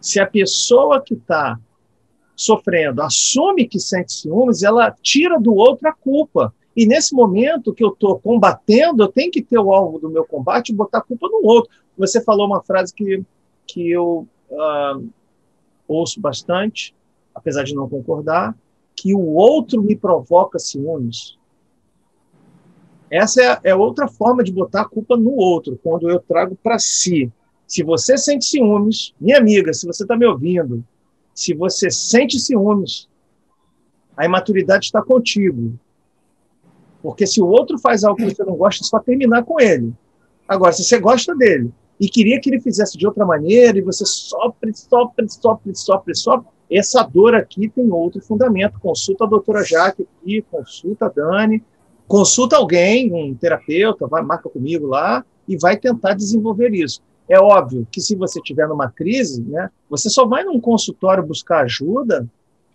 se 0.00 0.18
a 0.18 0.26
pessoa 0.26 1.02
que 1.02 1.14
está 1.14 1.60
sofrendo 2.40 3.02
assume 3.02 3.68
que 3.68 3.78
sente 3.78 4.12
ciúmes, 4.12 4.62
ela 4.62 4.90
tira 5.02 5.38
do 5.38 5.54
outro 5.54 5.88
a 5.88 5.92
culpa. 5.92 6.54
E 6.76 6.86
nesse 6.86 7.14
momento 7.14 7.74
que 7.74 7.84
eu 7.84 7.88
estou 7.88 8.18
combatendo, 8.18 9.02
eu 9.02 9.08
tenho 9.08 9.30
que 9.30 9.42
ter 9.42 9.58
o 9.58 9.72
alvo 9.72 9.98
do 9.98 10.08
meu 10.08 10.24
combate 10.24 10.70
e 10.70 10.74
botar 10.74 10.98
a 10.98 11.02
culpa 11.02 11.28
no 11.28 11.44
outro. 11.44 11.70
Você 11.98 12.22
falou 12.22 12.46
uma 12.46 12.62
frase 12.62 12.94
que, 12.94 13.22
que 13.66 13.90
eu 13.90 14.26
uh, 14.50 15.08
ouço 15.86 16.20
bastante, 16.20 16.94
apesar 17.34 17.64
de 17.64 17.74
não 17.74 17.88
concordar, 17.88 18.56
que 18.96 19.14
o 19.14 19.34
outro 19.34 19.82
me 19.82 19.96
provoca 19.96 20.58
ciúmes. 20.58 21.38
Essa 23.10 23.42
é, 23.42 23.70
é 23.70 23.74
outra 23.74 24.06
forma 24.06 24.42
de 24.42 24.52
botar 24.52 24.82
a 24.82 24.88
culpa 24.88 25.16
no 25.16 25.32
outro, 25.32 25.78
quando 25.82 26.08
eu 26.08 26.20
trago 26.20 26.56
para 26.62 26.78
si. 26.78 27.30
Se 27.66 27.82
você 27.82 28.16
sente 28.16 28.44
ciúmes, 28.44 29.12
minha 29.20 29.38
amiga, 29.38 29.72
se 29.72 29.86
você 29.86 30.04
está 30.04 30.16
me 30.16 30.26
ouvindo, 30.26 30.84
se 31.40 31.54
você 31.54 31.90
sente 31.90 32.38
ciúmes, 32.38 33.08
a 34.14 34.26
imaturidade 34.26 34.84
está 34.84 35.00
contigo. 35.00 35.72
Porque 37.02 37.26
se 37.26 37.40
o 37.40 37.46
outro 37.46 37.78
faz 37.78 38.04
algo 38.04 38.18
que 38.18 38.34
você 38.34 38.44
não 38.44 38.56
gosta, 38.56 38.84
é 38.84 38.86
só 38.86 38.98
terminar 38.98 39.42
com 39.42 39.58
ele. 39.58 39.90
Agora, 40.46 40.74
se 40.74 40.84
você 40.84 40.98
gosta 40.98 41.34
dele 41.34 41.72
e 41.98 42.10
queria 42.10 42.38
que 42.38 42.50
ele 42.50 42.60
fizesse 42.60 42.98
de 42.98 43.06
outra 43.06 43.24
maneira 43.24 43.78
e 43.78 43.80
você 43.80 44.04
sofre, 44.04 44.70
sofre, 44.74 45.26
sofre, 45.30 45.74
sofre, 45.74 46.14
sofre, 46.14 46.48
essa 46.70 47.02
dor 47.02 47.34
aqui 47.34 47.70
tem 47.70 47.90
outro 47.90 48.20
fundamento. 48.20 48.78
Consulta 48.78 49.24
a 49.24 49.26
doutora 49.26 49.64
Jaque 49.64 50.06
aqui, 50.20 50.44
consulta 50.50 51.06
a 51.06 51.08
Dani, 51.08 51.64
consulta 52.06 52.56
alguém, 52.56 53.10
um 53.14 53.34
terapeuta, 53.34 54.06
vai, 54.06 54.22
marca 54.22 54.50
comigo 54.50 54.86
lá 54.86 55.24
e 55.48 55.56
vai 55.56 55.78
tentar 55.78 56.12
desenvolver 56.12 56.74
isso. 56.74 57.00
É 57.30 57.38
óbvio 57.38 57.86
que 57.92 58.00
se 58.00 58.16
você 58.16 58.40
tiver 58.40 58.66
numa 58.66 58.90
crise, 58.90 59.40
né, 59.42 59.70
você 59.88 60.10
só 60.10 60.26
vai 60.26 60.42
num 60.42 60.60
consultório 60.60 61.24
buscar 61.24 61.60
ajuda, 61.60 62.28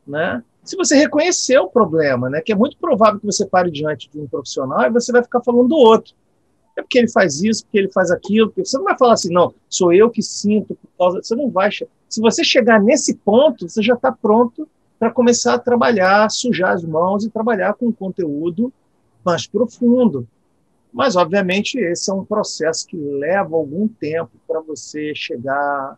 né, 0.08 0.42
se 0.64 0.78
você 0.78 0.96
reconhecer 0.96 1.60
o 1.60 1.68
problema, 1.68 2.30
né, 2.30 2.40
que 2.40 2.54
é 2.54 2.56
muito 2.56 2.78
provável 2.78 3.20
que 3.20 3.26
você 3.26 3.46
pare 3.46 3.70
diante 3.70 4.10
de 4.10 4.18
um 4.18 4.28
profissional 4.28 4.84
e 4.86 4.90
você 4.90 5.12
vai 5.12 5.22
ficar 5.22 5.42
falando 5.42 5.68
do 5.68 5.76
outro. 5.76 6.14
É 6.78 6.82
porque 6.82 6.98
ele 6.98 7.12
faz 7.12 7.44
isso, 7.44 7.64
porque 7.66 7.78
ele 7.78 7.92
faz 7.92 8.10
aquilo, 8.12 8.48
porque 8.48 8.66
você 8.66 8.78
não 8.78 8.86
vai 8.86 8.98
falar 8.98 9.14
assim, 9.14 9.32
não, 9.32 9.54
sou 9.70 9.94
eu 9.94 10.10
que 10.10 10.22
sinto 10.22 10.76
por 10.76 10.90
causa. 10.98 11.22
Você 11.22 11.36
não 11.36 11.50
vai. 11.50 11.70
Se 12.10 12.20
você 12.20 12.44
chegar 12.44 12.82
nesse 12.82 13.16
ponto, 13.16 13.68
você 13.70 13.82
já 13.82 13.94
está 13.94 14.12
pronto 14.12 14.68
para 15.00 15.12
começar 15.12 15.54
a 15.54 15.60
trabalhar, 15.60 16.30
sujar 16.30 16.72
as 16.72 16.84
mãos 16.84 17.24
e 17.24 17.30
trabalhar 17.30 17.74
com 17.76 17.88
um 17.88 17.92
conteúdo 17.92 18.74
mais 19.24 19.48
profundo. 19.48 20.28
Mas, 20.96 21.18
obviamente, 21.18 21.78
esse 21.78 22.10
é 22.10 22.14
um 22.14 22.24
processo 22.24 22.88
que 22.88 22.96
leva 22.96 23.54
algum 23.54 23.86
tempo 23.86 24.32
para 24.48 24.62
você 24.62 25.14
chegar 25.14 25.98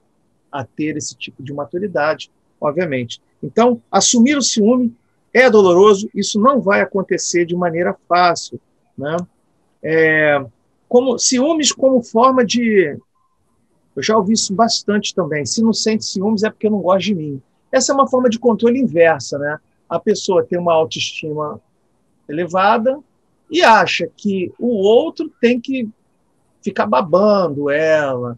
a 0.51 0.63
ter 0.63 0.97
esse 0.97 1.15
tipo 1.15 1.43
de 1.43 1.53
maturidade, 1.53 2.31
obviamente. 2.59 3.21
Então, 3.43 3.79
assumir 3.91 4.35
o 4.35 4.41
ciúme 4.41 4.97
é 5.31 5.51
doloroso, 5.51 6.09
isso 6.15 6.41
não 6.41 6.59
vai 6.59 6.81
acontecer 6.81 7.45
de 7.45 7.55
maneira 7.55 7.95
fácil. 8.09 8.59
Né? 8.97 9.15
É, 9.83 10.43
como 10.89 11.19
Ciúmes 11.19 11.71
como 11.71 12.01
forma 12.01 12.43
de. 12.43 12.97
Eu 13.95 14.01
já 14.01 14.17
ouvi 14.17 14.33
isso 14.33 14.51
bastante 14.51 15.13
também. 15.13 15.45
Se 15.45 15.61
não 15.61 15.73
sente 15.73 16.05
ciúmes 16.05 16.41
é 16.41 16.49
porque 16.49 16.71
não 16.71 16.81
gosta 16.81 17.03
de 17.03 17.13
mim. 17.13 17.41
Essa 17.71 17.91
é 17.91 17.95
uma 17.95 18.07
forma 18.07 18.31
de 18.31 18.39
controle 18.39 18.79
inversa. 18.79 19.37
Né? 19.37 19.59
A 19.87 19.99
pessoa 19.99 20.43
tem 20.43 20.57
uma 20.57 20.73
autoestima 20.73 21.61
elevada 22.27 22.99
e 23.49 23.61
acha 23.63 24.09
que 24.15 24.51
o 24.59 24.67
outro 24.67 25.31
tem 25.41 25.59
que 25.59 25.89
ficar 26.61 26.85
babando 26.85 27.69
ela, 27.69 28.37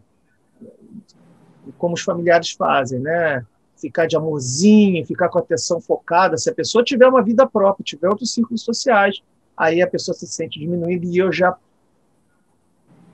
como 1.78 1.96
os 1.96 2.02
familiares 2.02 2.52
fazem, 2.52 3.00
né? 3.00 3.46
ficar 3.80 4.06
de 4.06 4.16
amorzinho, 4.16 5.06
ficar 5.06 5.30
com 5.30 5.40
atenção 5.40 5.80
focada. 5.80 6.38
Se 6.38 6.50
a 6.50 6.54
pessoa 6.54 6.84
tiver 6.84 7.08
uma 7.08 7.24
vida 7.24 7.48
própria, 7.48 7.84
tiver 7.84 8.10
outros 8.10 8.34
círculos 8.34 8.62
sociais, 8.62 9.22
aí 9.56 9.82
a 9.82 9.88
pessoa 9.88 10.14
se 10.14 10.28
sente 10.28 10.60
diminuída. 10.60 11.06
E 11.06 11.18
eu 11.18 11.32
já 11.32 11.58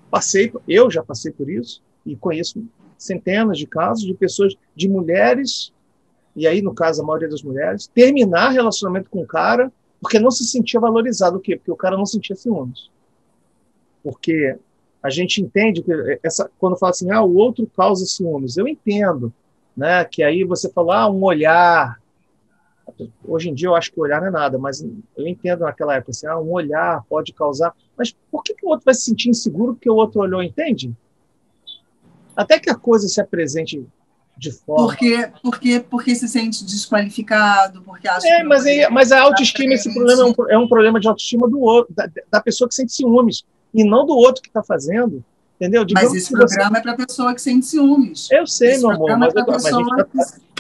passei, 0.10 0.52
eu 0.68 0.90
já 0.90 1.04
passei 1.04 1.32
por 1.32 1.50
isso 1.50 1.82
e 2.06 2.16
conheço 2.16 2.64
centenas 2.98 3.58
de 3.58 3.68
casos 3.68 4.04
de 4.06 4.14
pessoas, 4.14 4.56
de 4.76 4.88
mulheres, 4.88 5.72
e 6.36 6.48
aí 6.48 6.62
no 6.62 6.74
caso 6.74 7.02
a 7.02 7.06
maioria 7.06 7.30
das 7.30 7.44
mulheres, 7.44 7.88
terminar 7.88 8.50
relacionamento 8.50 9.10
com 9.10 9.22
o 9.22 9.28
cara 9.28 9.72
porque 10.06 10.20
não 10.20 10.30
se 10.32 10.44
sentia 10.46 10.80
valorizado. 10.80 11.38
O 11.38 11.40
quê? 11.40 11.56
Porque 11.56 11.72
o 11.72 11.76
cara 11.76 11.98
não 11.98 12.06
sentia 12.06 12.36
ciúmes. 12.36 12.90
Porque 14.04 14.56
a 15.02 15.10
gente 15.10 15.42
entende 15.42 15.82
que 15.82 16.20
essa, 16.22 16.50
quando 16.60 16.78
fala 16.78 16.92
assim, 16.92 17.10
ah, 17.12 17.24
o 17.24 17.36
outro 17.36 17.66
causa 17.76 18.06
ciúmes, 18.06 18.56
eu 18.58 18.68
entendo 18.68 19.34
né? 19.76 20.06
Que 20.06 20.24
aí 20.24 20.44
você 20.44 20.70
fala, 20.72 21.02
ah, 21.02 21.10
um 21.10 21.24
olhar. 21.24 22.00
Hoje 23.24 23.50
em 23.50 23.54
dia 23.54 23.68
eu 23.68 23.76
acho 23.76 23.92
que 23.92 24.00
olhar 24.00 24.22
não 24.22 24.28
é 24.28 24.32
nada, 24.32 24.58
mas 24.58 24.82
eu 25.18 25.28
entendo 25.28 25.62
naquela 25.62 25.96
época 25.96 26.12
assim, 26.12 26.28
ah, 26.28 26.40
um 26.40 26.52
olhar 26.52 27.04
pode 27.10 27.34
causar. 27.34 27.76
Mas 27.98 28.16
por 28.32 28.44
que, 28.44 28.54
que 28.54 28.66
o 28.66 28.70
outro 28.70 28.86
vai 28.86 28.94
se 28.94 29.02
sentir 29.02 29.30
inseguro 29.30 29.74
porque 29.74 29.90
o 29.90 29.96
outro 29.96 30.22
olhou, 30.22 30.42
entende? 30.42 30.94
Até 32.36 32.60
que 32.60 32.70
a 32.70 32.76
coisa 32.76 33.08
se 33.08 33.20
apresente 33.20 33.86
de 34.38 34.52
forma. 34.52 34.88
Porque, 34.88 35.30
porque, 35.42 35.80
porque 35.80 36.16
se 36.16 36.28
sente 36.28 36.64
desqualificado, 36.64 37.82
porque 37.82 38.08
acha 38.08 38.28
é, 38.28 38.44
mas, 38.44 38.66
aí, 38.66 38.88
mas 38.90 39.12
a 39.12 39.22
autoestima, 39.22 39.74
esse 39.74 39.94
problema 39.94 40.22
é 40.22 40.26
um, 40.26 40.34
é 40.52 40.58
um 40.58 40.68
problema 40.68 41.00
de 41.00 41.08
autoestima 41.08 41.48
do 41.48 41.60
outro, 41.60 41.94
da, 41.94 42.10
da 42.32 42.42
pessoa 42.42 42.68
que 42.68 42.76
sente 42.76 42.94
ciúmes, 42.94 43.44
e 43.74 43.84
não 43.84 44.06
do 44.06 44.14
outro 44.14 44.42
que 44.42 44.50
está 44.50 44.64
fazendo. 44.64 45.24
Entendeu? 45.60 45.86
Digamos 45.86 46.12
mas 46.12 46.22
esse 46.22 46.32
programa 46.32 46.72
você... 46.72 46.78
é 46.78 46.82
para 46.82 46.92
a 46.92 46.98
pessoa 46.98 47.34
que 47.34 47.42
sente 47.42 47.66
ciúmes. 47.66 48.30
Eu 48.30 48.46
sei, 48.46 48.72
esse 48.72 48.82
meu 48.82 48.92
amor, 48.92 49.12
é 49.12 49.16
mas, 49.16 49.34
é 49.34 49.42
mas 49.42 49.66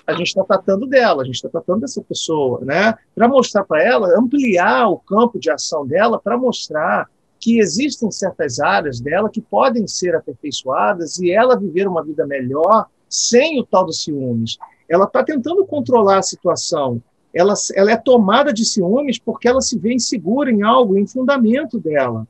a 0.07 0.13
gente 0.13 0.27
está 0.27 0.43
tá 0.43 0.57
tratando 0.57 0.87
dela, 0.87 1.21
a 1.21 1.25
gente 1.25 1.35
está 1.35 1.49
tratando 1.49 1.81
dessa 1.81 2.01
pessoa, 2.01 2.61
né? 2.63 2.95
Para 3.13 3.27
mostrar 3.27 3.63
para 3.65 3.83
ela, 3.83 4.17
ampliar 4.17 4.87
o 4.87 4.97
campo 4.97 5.39
de 5.39 5.49
ação 5.49 5.85
dela, 5.85 6.19
para 6.19 6.37
mostrar 6.37 7.09
que 7.39 7.59
existem 7.59 8.09
certas 8.11 8.59
áreas 8.59 8.99
dela 8.99 9.29
que 9.29 9.41
podem 9.41 9.85
ser 9.87 10.15
aperfeiçoadas 10.15 11.19
e 11.19 11.31
ela 11.31 11.59
viver 11.59 11.87
uma 11.87 12.03
vida 12.03 12.25
melhor 12.25 12.87
sem 13.09 13.59
o 13.59 13.65
tal 13.65 13.85
dos 13.85 14.03
ciúmes. 14.03 14.57
Ela 14.87 15.05
está 15.05 15.23
tentando 15.23 15.65
controlar 15.65 16.19
a 16.19 16.23
situação. 16.23 17.01
Ela, 17.33 17.53
ela 17.75 17.91
é 17.91 17.97
tomada 17.97 18.53
de 18.53 18.63
ciúmes 18.63 19.19
porque 19.19 19.47
ela 19.47 19.61
se 19.61 19.77
vê 19.77 19.93
insegura 19.93 20.51
em 20.51 20.61
algo, 20.61 20.97
em 20.97 21.05
fundamento 21.05 21.79
dela. 21.79 22.27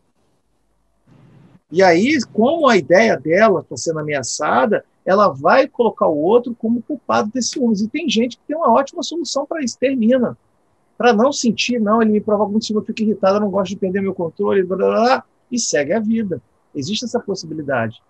E 1.72 1.84
aí, 1.84 2.18
como 2.32 2.68
a 2.68 2.78
ideia 2.78 3.18
dela 3.18 3.62
está 3.62 3.76
sendo 3.76 4.00
ameaçada, 4.00 4.86
ela 5.06 5.28
vai 5.30 5.68
colocar 5.68 6.08
o 6.08 6.18
outro 6.18 6.56
como 6.56 6.82
culpado 6.82 7.30
desse 7.32 7.50
ciúmes. 7.50 7.82
E 7.82 7.88
tem 7.88 8.10
gente 8.10 8.38
que 8.38 8.44
tem 8.48 8.56
uma 8.56 8.72
ótima 8.72 9.04
solução 9.04 9.46
para 9.46 9.64
isso, 9.64 9.78
termina. 9.78 10.38
Para 10.98 11.14
não 11.14 11.32
sentir, 11.32 11.80
não, 11.80 12.02
ele 12.02 12.12
me 12.12 12.22
provoca 12.22 12.52
muito 12.52 12.66
ciúme, 12.66 12.82
eu 12.82 12.86
fico 12.86 13.02
irritado, 13.02 13.38
eu 13.38 13.42
não 13.42 13.52
gosto 13.52 13.72
de 13.72 13.76
perder 13.76 14.02
meu 14.02 14.14
controle, 14.14 14.64
blá, 14.64 14.78
blá, 14.78 14.88
blá, 14.88 15.24
e 15.52 15.60
segue 15.60 15.94
a 15.94 16.00
vida. 16.00 16.42
Existe 16.74 17.06
essa 17.06 17.20
possibilidade. 17.20 18.02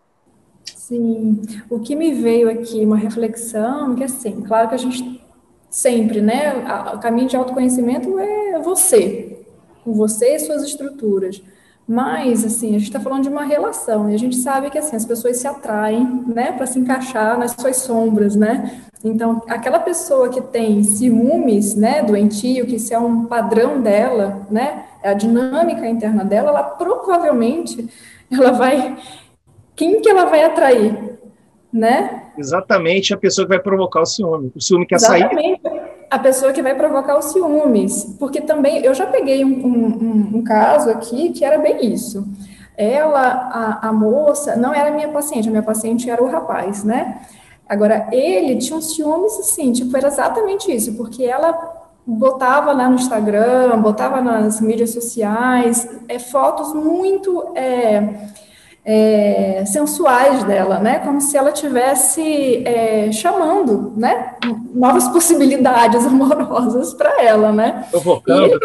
Sim, 0.74 1.42
o 1.70 1.80
que 1.80 1.96
me 1.96 2.14
veio 2.14 2.50
aqui, 2.50 2.86
uma 2.86 2.96
reflexão, 2.98 3.96
que 3.96 4.04
assim, 4.04 4.42
claro 4.42 4.70
que 4.70 4.76
a 4.76 4.78
gente 4.78 5.22
sempre, 5.70 6.22
né, 6.22 6.54
o 6.94 7.00
caminho 7.00 7.28
de 7.28 7.36
autoconhecimento 7.36 8.18
é 8.18 8.60
você, 8.60 9.46
com 9.84 9.94
você 9.94 10.36
e 10.36 10.40
suas 10.40 10.64
estruturas. 10.64 11.42
Mas, 11.88 12.44
assim, 12.44 12.70
a 12.70 12.80
gente 12.80 12.88
está 12.88 13.00
falando 13.00 13.24
de 13.24 13.30
uma 13.30 13.44
relação, 13.44 14.10
e 14.10 14.16
a 14.16 14.18
gente 14.18 14.36
sabe 14.38 14.72
que, 14.72 14.78
assim, 14.78 14.96
as 14.96 15.06
pessoas 15.06 15.38
se 15.38 15.48
atraem, 15.48 16.24
né, 16.26 16.52
para 16.52 16.66
se 16.66 16.80
encaixar 16.80 17.38
nas 17.38 17.52
suas 17.52 17.78
sombras, 17.78 18.36
né? 18.36 18.82
Então, 19.04 19.44
aquela 19.48 19.78
pessoa 19.80 20.30
que 20.30 20.42
tem 20.42 20.84
ciúmes, 20.84 21.76
né, 21.76 22.02
doentio, 22.02 22.66
que 22.66 22.78
isso 22.78 22.92
é 22.92 22.98
um 22.98 23.26
padrão 23.26 23.82
dela, 23.82 24.48
né, 24.50 24.86
é 25.04 25.10
a 25.10 25.14
dinâmica 25.14 25.88
interna 25.88 26.26
dela, 26.26 26.50
ela 26.50 26.64
provavelmente, 26.64 27.88
ela 28.32 28.52
vai, 28.52 28.98
quem 29.76 30.02
que 30.02 30.10
ela 30.10 30.26
vai 30.26 30.44
atrair, 30.44 31.18
né? 31.72 32.24
Exatamente 32.38 33.14
a 33.14 33.18
pessoa 33.18 33.46
que 33.46 33.54
vai 33.54 33.62
provocar 33.62 34.02
o 34.02 34.06
ciúme. 34.06 34.52
O 34.56 34.62
ciúme 34.62 34.86
quer 34.86 34.96
Exatamente. 34.96 35.62
sair 35.62 35.96
a 36.10 36.20
pessoa 36.20 36.54
que 36.54 36.62
vai 36.62 36.76
provocar 36.76 37.18
os 37.18 37.26
ciúmes, 37.26 38.16
porque 38.20 38.42
também 38.42 38.84
eu 38.84 38.94
já 38.94 39.06
peguei 39.06 39.44
um, 39.44 39.50
um, 39.50 40.38
um 40.38 40.44
caso 40.44 40.90
aqui 40.90 41.32
que 41.32 41.44
era 41.44 41.58
bem 41.58 41.94
isso. 41.94 42.26
Ela, 42.78 43.22
a, 43.22 43.90
a, 43.90 43.94
moça, 43.94 44.56
não 44.56 44.74
era 44.74 44.92
minha 44.92 45.10
paciente, 45.10 45.48
a 45.48 45.52
minha 45.52 45.64
paciente 45.64 46.10
era 46.10 46.22
o 46.24 46.28
rapaz, 46.30 46.84
né? 46.84 47.22
Agora, 47.68 48.08
ele 48.12 48.58
tinha 48.58 48.78
um 48.78 48.82
ciúmes 48.82 49.40
assim, 49.40 49.72
tipo, 49.72 49.96
era 49.96 50.08
exatamente 50.08 50.74
isso, 50.74 50.94
porque 50.96 51.24
ela 51.24 51.58
botava 52.06 52.72
lá 52.74 52.88
no 52.90 52.96
Instagram, 52.96 53.82
botava 53.82 54.22
nas 54.22 54.62
mídias 54.62 54.92
sociais, 54.92 55.90
é, 56.08 56.20
fotos 56.20 56.74
muito. 56.74 57.52
É, 57.56 58.30
é, 58.86 59.66
sensuais 59.66 60.44
dela, 60.44 60.80
né? 60.80 61.00
Como 61.00 61.20
se 61.20 61.36
ela 61.36 61.52
tivesse 61.52 62.64
é, 62.66 63.12
chamando, 63.12 63.94
né? 63.98 64.36
Novas 64.74 65.08
possibilidades 65.08 66.06
amorosas 66.08 66.94
para 66.94 67.22
ela, 67.24 67.52
né? 67.52 67.88
Provocando. 67.90 68.60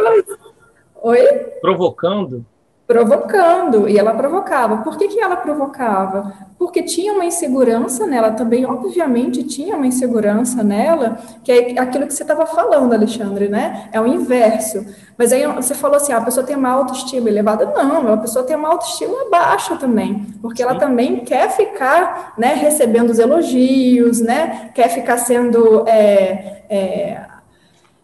Oi. 1.03 1.27
Provocando. 1.63 2.45
Provocando, 2.91 3.89
e 3.89 3.97
ela 3.97 4.13
provocava. 4.15 4.79
Por 4.79 4.99
que, 4.99 5.07
que 5.07 5.21
ela 5.21 5.37
provocava? 5.37 6.35
Porque 6.59 6.83
tinha 6.83 7.13
uma 7.13 7.25
insegurança 7.25 8.05
nela 8.05 8.33
também, 8.33 8.67
obviamente 8.67 9.45
tinha 9.45 9.77
uma 9.77 9.87
insegurança 9.87 10.65
nela, 10.65 11.17
que 11.45 11.53
é 11.53 11.79
aquilo 11.79 12.05
que 12.05 12.13
você 12.13 12.25
estava 12.25 12.45
falando, 12.47 12.93
Alexandre, 12.93 13.49
né? 13.49 13.89
É 13.93 14.01
o 14.01 14.09
inverso. 14.09 14.85
Mas 15.17 15.33
aí 15.33 15.47
você 15.47 15.73
falou 15.73 15.99
assim, 15.99 16.13
ah, 16.13 16.17
a 16.17 16.25
pessoa 16.25 16.45
tem 16.45 16.57
uma 16.57 16.69
autoestima 16.69 17.29
elevada. 17.29 17.65
Não, 17.67 18.13
a 18.13 18.17
pessoa 18.17 18.45
tem 18.45 18.57
uma 18.57 18.71
autoestima 18.71 19.31
baixa 19.31 19.77
também, 19.77 20.27
porque 20.43 20.61
Sim. 20.61 20.69
ela 20.69 20.77
também 20.77 21.21
quer 21.21 21.49
ficar, 21.51 22.35
né, 22.37 22.55
recebendo 22.55 23.11
os 23.11 23.21
elogios, 23.21 24.21
né? 24.21 24.73
Quer 24.75 24.89
ficar 24.89 25.17
sendo... 25.19 25.87
É, 25.87 26.65
é, 26.69 27.21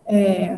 é, 0.07 0.57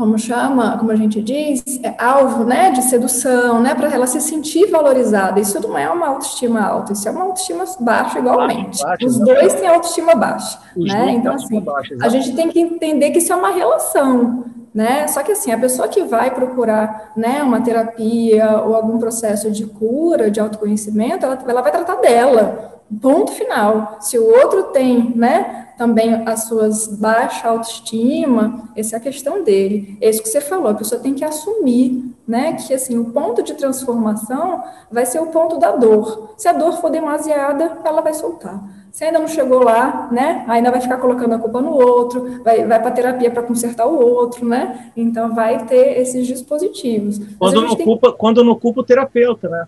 como 0.00 0.18
chama, 0.18 0.78
como 0.78 0.90
a 0.90 0.96
gente 0.96 1.20
diz, 1.20 1.62
é 1.82 1.94
alvo, 1.98 2.42
né, 2.42 2.70
de 2.70 2.80
sedução, 2.80 3.60
né, 3.60 3.74
para 3.74 3.92
ela 3.92 4.06
se 4.06 4.18
sentir 4.18 4.64
valorizada. 4.70 5.38
Isso 5.38 5.60
não 5.60 5.76
é 5.76 5.90
uma 5.90 6.08
autoestima 6.08 6.58
alta, 6.58 6.94
isso 6.94 7.06
é 7.06 7.12
uma 7.12 7.24
autoestima 7.24 7.66
baixa 7.78 8.18
igualmente. 8.18 8.82
Baixa, 8.82 9.04
Os 9.04 9.18
dois 9.18 9.52
têm 9.52 9.68
autoestima 9.68 10.14
baixa, 10.14 10.58
Os 10.74 10.90
né? 10.90 11.10
Então 11.10 11.34
assim, 11.34 11.60
baixa, 11.60 11.94
a 12.00 12.08
gente 12.08 12.34
tem 12.34 12.48
que 12.48 12.58
entender 12.58 13.10
que 13.10 13.18
isso 13.18 13.30
é 13.30 13.36
uma 13.36 13.50
relação, 13.50 14.46
né? 14.74 15.06
Só 15.08 15.22
que 15.22 15.32
assim, 15.32 15.50
a 15.50 15.58
pessoa 15.58 15.88
que 15.88 16.02
vai 16.02 16.30
procurar, 16.32 17.12
né, 17.16 17.42
uma 17.42 17.60
terapia 17.60 18.60
ou 18.60 18.74
algum 18.74 18.98
processo 18.98 19.50
de 19.50 19.66
cura, 19.66 20.30
de 20.30 20.40
autoconhecimento, 20.40 21.24
ela, 21.26 21.38
ela 21.46 21.62
vai 21.62 21.72
tratar 21.72 21.96
dela. 21.96 22.80
Ponto 23.00 23.30
final. 23.32 23.98
Se 24.00 24.18
o 24.18 24.24
outro 24.24 24.64
tem, 24.64 25.12
né, 25.14 25.68
também 25.78 26.22
as 26.26 26.44
suas 26.44 26.88
baixa 26.88 27.48
autoestima, 27.48 28.68
essa 28.76 28.96
é 28.96 28.98
a 28.98 29.00
questão 29.00 29.44
dele. 29.44 29.96
É 30.00 30.10
isso 30.10 30.22
que 30.22 30.28
você 30.28 30.40
falou, 30.40 30.68
a 30.68 30.74
pessoa 30.74 31.00
tem 31.00 31.14
que 31.14 31.24
assumir, 31.24 32.14
né, 32.26 32.54
que 32.54 32.74
assim, 32.74 32.98
o 32.98 33.06
ponto 33.06 33.42
de 33.42 33.54
transformação 33.54 34.62
vai 34.90 35.06
ser 35.06 35.20
o 35.20 35.28
ponto 35.28 35.56
da 35.58 35.70
dor. 35.70 36.34
Se 36.36 36.48
a 36.48 36.52
dor 36.52 36.74
for 36.74 36.90
demasiada, 36.90 37.78
ela 37.84 38.00
vai 38.00 38.12
soltar. 38.12 38.60
Se 38.92 39.04
ainda 39.04 39.18
não 39.18 39.28
chegou 39.28 39.62
lá, 39.62 40.08
né, 40.10 40.44
ainda 40.48 40.70
vai 40.70 40.80
ficar 40.80 40.96
colocando 40.98 41.34
a 41.34 41.38
culpa 41.38 41.60
no 41.60 41.72
outro, 41.72 42.42
vai, 42.42 42.66
vai 42.66 42.80
para 42.80 42.90
terapia 42.90 43.30
para 43.30 43.42
consertar 43.42 43.86
o 43.86 43.98
outro, 43.98 44.46
né? 44.46 44.90
Então 44.96 45.34
vai 45.34 45.64
ter 45.66 45.98
esses 45.98 46.26
dispositivos. 46.26 47.20
Quando 47.38 47.60
não, 47.60 47.76
culpa, 47.76 48.12
quando 48.12 48.44
não 48.44 48.54
culpa 48.54 48.80
o 48.80 48.84
terapeuta, 48.84 49.48
né? 49.48 49.66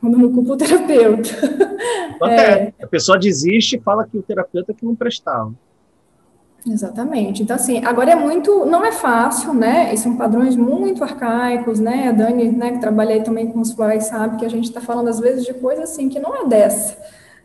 quando 0.00 0.18
não 0.18 0.32
culpa 0.32 0.52
o 0.52 0.56
terapeuta. 0.56 1.28
É. 2.20 2.72
A 2.82 2.86
pessoa 2.88 3.16
desiste 3.16 3.76
e 3.76 3.80
fala 3.80 4.04
que 4.04 4.18
o 4.18 4.22
terapeuta 4.22 4.74
que 4.74 4.84
não 4.84 4.96
prestava. 4.96 5.52
Exatamente. 6.66 7.44
Então, 7.44 7.54
assim, 7.54 7.84
agora 7.84 8.10
é 8.10 8.16
muito, 8.16 8.66
não 8.66 8.84
é 8.84 8.90
fácil, 8.90 9.54
né? 9.54 9.94
E 9.94 9.96
são 9.96 10.16
padrões 10.16 10.56
muito 10.56 11.04
arcaicos, 11.04 11.78
né? 11.78 12.08
A 12.08 12.12
Dani, 12.12 12.50
né, 12.50 12.72
que 12.72 12.80
trabalha 12.80 13.14
aí 13.14 13.22
também 13.22 13.46
com 13.46 13.60
os 13.60 13.72
florais, 13.72 14.06
sabe 14.06 14.36
que 14.36 14.44
a 14.44 14.50
gente 14.50 14.64
está 14.64 14.80
falando, 14.80 15.06
às 15.06 15.20
vezes, 15.20 15.44
de 15.44 15.54
coisas 15.54 15.90
assim 15.90 16.08
que 16.08 16.18
não 16.18 16.34
é 16.34 16.44
dessa, 16.44 16.98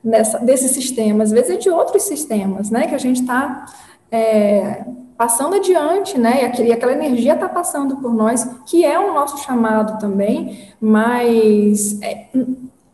dessa, 0.04 0.40
desse 0.40 0.68
sistema, 0.70 1.24
às 1.24 1.32
vezes 1.32 1.52
é 1.52 1.58
de 1.58 1.70
outros 1.70 2.04
sistemas, 2.04 2.70
né? 2.70 2.88
Que 2.88 2.96
a 2.96 3.00
gente 3.00 3.22
está 3.22 3.66
é, 4.12 4.84
passando 5.18 5.56
adiante, 5.56 6.20
né? 6.20 6.52
E 6.60 6.72
aquela 6.72 6.92
energia 6.92 7.34
está 7.34 7.48
passando 7.48 7.98
por 7.98 8.14
nós, 8.14 8.44
que 8.66 8.84
é 8.84 9.00
o 9.00 9.14
nosso 9.14 9.38
chamado 9.44 10.00
também, 10.00 10.70
mas 10.82 12.02
é, 12.02 12.28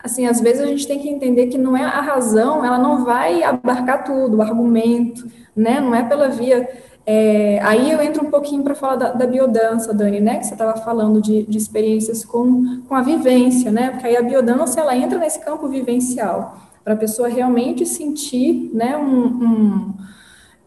assim, 0.03 0.27
às 0.27 0.39
vezes 0.39 0.61
a 0.61 0.67
gente 0.67 0.87
tem 0.87 0.99
que 0.99 1.09
entender 1.09 1.47
que 1.47 1.57
não 1.57 1.75
é 1.75 1.83
a 1.83 2.01
razão, 2.01 2.63
ela 2.63 2.77
não 2.77 3.03
vai 3.03 3.43
abarcar 3.43 4.03
tudo, 4.03 4.37
o 4.37 4.41
argumento, 4.41 5.27
né? 5.55 5.79
Não 5.79 5.93
é 5.93 6.03
pela 6.03 6.29
via. 6.29 6.69
É, 7.05 7.59
aí 7.63 7.91
eu 7.91 7.99
entro 8.01 8.23
um 8.23 8.29
pouquinho 8.29 8.63
para 8.63 8.75
falar 8.75 8.95
da, 8.95 9.11
da, 9.13 9.25
biodança, 9.25 9.93
Dani, 9.93 10.19
né? 10.19 10.37
Que 10.37 10.45
você 10.45 10.53
estava 10.53 10.77
falando 10.77 11.19
de, 11.19 11.43
de, 11.43 11.57
experiências 11.57 12.23
com, 12.23 12.81
com 12.87 12.93
a 12.93 13.01
vivência, 13.01 13.71
né? 13.71 13.89
Porque 13.89 14.05
aí 14.05 14.15
a 14.15 14.21
biodança 14.21 14.79
ela 14.79 14.95
entra 14.95 15.17
nesse 15.17 15.39
campo 15.39 15.67
vivencial, 15.67 16.57
para 16.89 16.95
a 16.95 16.97
pessoa 16.97 17.27
realmente 17.27 17.85
sentir, 17.85 18.71
né? 18.73 18.97
um, 18.97 19.25
um 19.27 19.93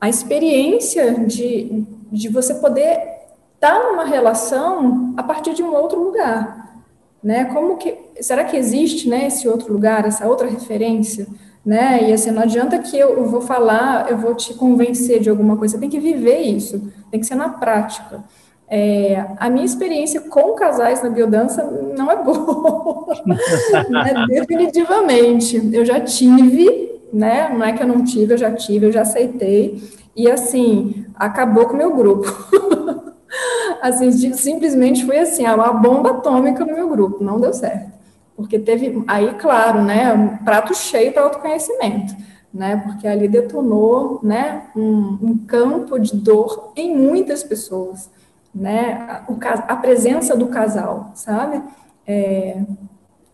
a 0.00 0.08
experiência 0.08 1.14
de, 1.26 1.84
de 2.12 2.28
você 2.28 2.54
poder 2.54 2.92
estar 3.56 3.80
tá 3.80 3.88
numa 3.88 4.04
relação 4.04 5.14
a 5.16 5.22
partir 5.24 5.52
de 5.52 5.64
um 5.64 5.74
outro 5.74 6.00
lugar, 6.00 6.80
né? 7.20 7.46
Como 7.46 7.76
que 7.76 7.98
será 8.20 8.44
que 8.44 8.56
existe, 8.56 9.08
né, 9.08 9.26
esse 9.26 9.48
outro 9.48 9.72
lugar, 9.72 10.04
essa 10.06 10.28
outra 10.28 10.48
referência, 10.48 11.26
né? 11.66 12.08
E 12.08 12.12
assim 12.12 12.30
não 12.30 12.42
adianta 12.42 12.78
que 12.78 12.96
eu 12.96 13.28
vou 13.28 13.40
falar, 13.40 14.08
eu 14.08 14.16
vou 14.16 14.36
te 14.36 14.54
convencer 14.54 15.18
de 15.18 15.28
alguma 15.28 15.56
coisa, 15.56 15.76
tem 15.76 15.90
que 15.90 15.98
viver 15.98 16.38
isso, 16.42 16.92
tem 17.10 17.18
que 17.18 17.26
ser 17.26 17.34
na 17.34 17.48
prática. 17.48 18.22
É, 18.74 19.26
a 19.38 19.50
minha 19.50 19.66
experiência 19.66 20.22
com 20.22 20.54
casais 20.54 21.02
na 21.02 21.10
biodança 21.10 21.62
não 21.96 22.10
é 22.10 22.16
boa, 22.22 23.06
né? 23.90 24.26
definitivamente. 24.28 25.70
Eu 25.74 25.84
já 25.84 26.00
tive 26.00 26.92
né? 27.12 27.50
Não 27.50 27.64
é 27.64 27.72
que 27.72 27.82
eu 27.82 27.86
não 27.86 28.02
tive, 28.02 28.32
eu 28.32 28.38
já 28.38 28.50
tive, 28.50 28.86
eu 28.86 28.92
já 28.92 29.02
aceitei. 29.02 29.82
E 30.16 30.30
assim, 30.30 31.04
acabou 31.14 31.66
com 31.66 31.74
o 31.74 31.76
meu 31.76 31.94
grupo. 31.94 32.26
assim, 33.82 34.10
simplesmente 34.32 35.04
foi 35.04 35.18
assim, 35.18 35.46
uma 35.46 35.72
bomba 35.72 36.10
atômica 36.12 36.64
no 36.64 36.74
meu 36.74 36.88
grupo, 36.88 37.22
não 37.22 37.38
deu 37.38 37.52
certo. 37.52 37.92
Porque 38.34 38.58
teve, 38.58 39.04
aí, 39.06 39.34
claro, 39.34 39.82
né, 39.82 40.12
um 40.12 40.38
prato 40.38 40.74
cheio 40.74 41.12
para 41.12 41.22
autoconhecimento, 41.22 42.16
né, 42.52 42.82
porque 42.84 43.06
ali 43.06 43.28
detonou, 43.28 44.20
né, 44.22 44.64
um, 44.74 45.18
um 45.22 45.38
campo 45.46 45.98
de 45.98 46.16
dor 46.16 46.72
em 46.74 46.96
muitas 46.96 47.42
pessoas, 47.42 48.10
né, 48.54 49.24
a, 49.24 49.72
a 49.72 49.76
presença 49.76 50.36
do 50.36 50.46
casal, 50.46 51.10
sabe? 51.14 51.62
É, 52.06 52.62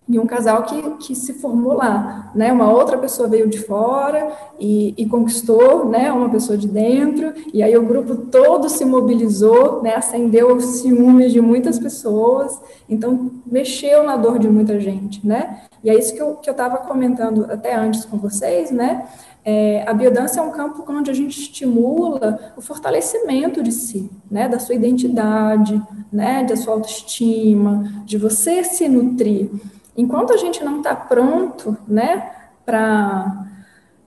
e 0.08 0.18
um 0.18 0.24
casal 0.24 0.62
que, 0.62 0.82
que 1.06 1.14
se 1.14 1.34
formou 1.34 1.74
lá, 1.74 2.32
né? 2.34 2.50
Uma 2.50 2.72
outra 2.72 2.96
pessoa 2.96 3.28
veio 3.28 3.46
de 3.46 3.58
fora 3.58 4.32
e, 4.58 4.94
e, 4.96 5.04
conquistou, 5.04 5.86
né? 5.86 6.10
Uma 6.10 6.30
pessoa 6.30 6.56
de 6.56 6.66
dentro, 6.66 7.34
e 7.52 7.62
aí 7.62 7.76
o 7.76 7.84
grupo 7.84 8.16
todo 8.16 8.70
se 8.70 8.86
mobilizou, 8.86 9.82
né? 9.82 9.96
Acendeu 9.96 10.56
os 10.56 10.64
ciúmes 10.80 11.30
de 11.30 11.42
muitas 11.42 11.78
pessoas, 11.78 12.58
então 12.88 13.30
mexeu 13.44 14.02
na 14.02 14.16
dor 14.16 14.38
de 14.38 14.48
muita 14.48 14.80
gente, 14.80 15.26
né? 15.26 15.60
E 15.84 15.90
é 15.90 15.98
isso 15.98 16.14
que 16.14 16.22
eu 16.22 16.36
que 16.36 16.48
eu 16.48 16.52
estava 16.52 16.78
comentando 16.78 17.46
até 17.50 17.74
antes 17.74 18.06
com 18.06 18.16
vocês, 18.16 18.70
né? 18.70 19.06
É, 19.44 19.84
a 19.86 19.94
biodança 19.94 20.40
é 20.40 20.42
um 20.42 20.50
campo 20.50 20.84
onde 20.88 21.10
a 21.10 21.14
gente 21.14 21.40
estimula 21.40 22.52
o 22.56 22.60
fortalecimento 22.60 23.62
de 23.62 23.72
si, 23.72 24.10
né? 24.30 24.48
Da 24.48 24.58
sua 24.58 24.74
identidade, 24.74 25.80
né? 26.12 26.44
Da 26.44 26.56
sua 26.56 26.74
autoestima, 26.74 28.02
de 28.04 28.18
você 28.18 28.62
se 28.64 28.88
nutrir. 28.88 29.50
Enquanto 29.98 30.32
a 30.32 30.36
gente 30.36 30.62
não 30.62 30.78
está 30.78 30.94
pronto, 30.94 31.76
né, 31.88 32.30
para 32.64 33.46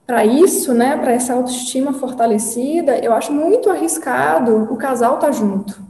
para 0.04 0.26
isso, 0.26 0.74
né, 0.74 0.96
para 0.96 1.12
essa 1.12 1.32
autoestima 1.32 1.92
fortalecida, 1.92 2.98
eu 2.98 3.14
acho 3.14 3.32
muito 3.32 3.70
arriscado 3.70 4.70
o 4.70 4.76
casal 4.76 5.14
estar 5.14 5.28
tá 5.28 5.32
junto. 5.32 5.80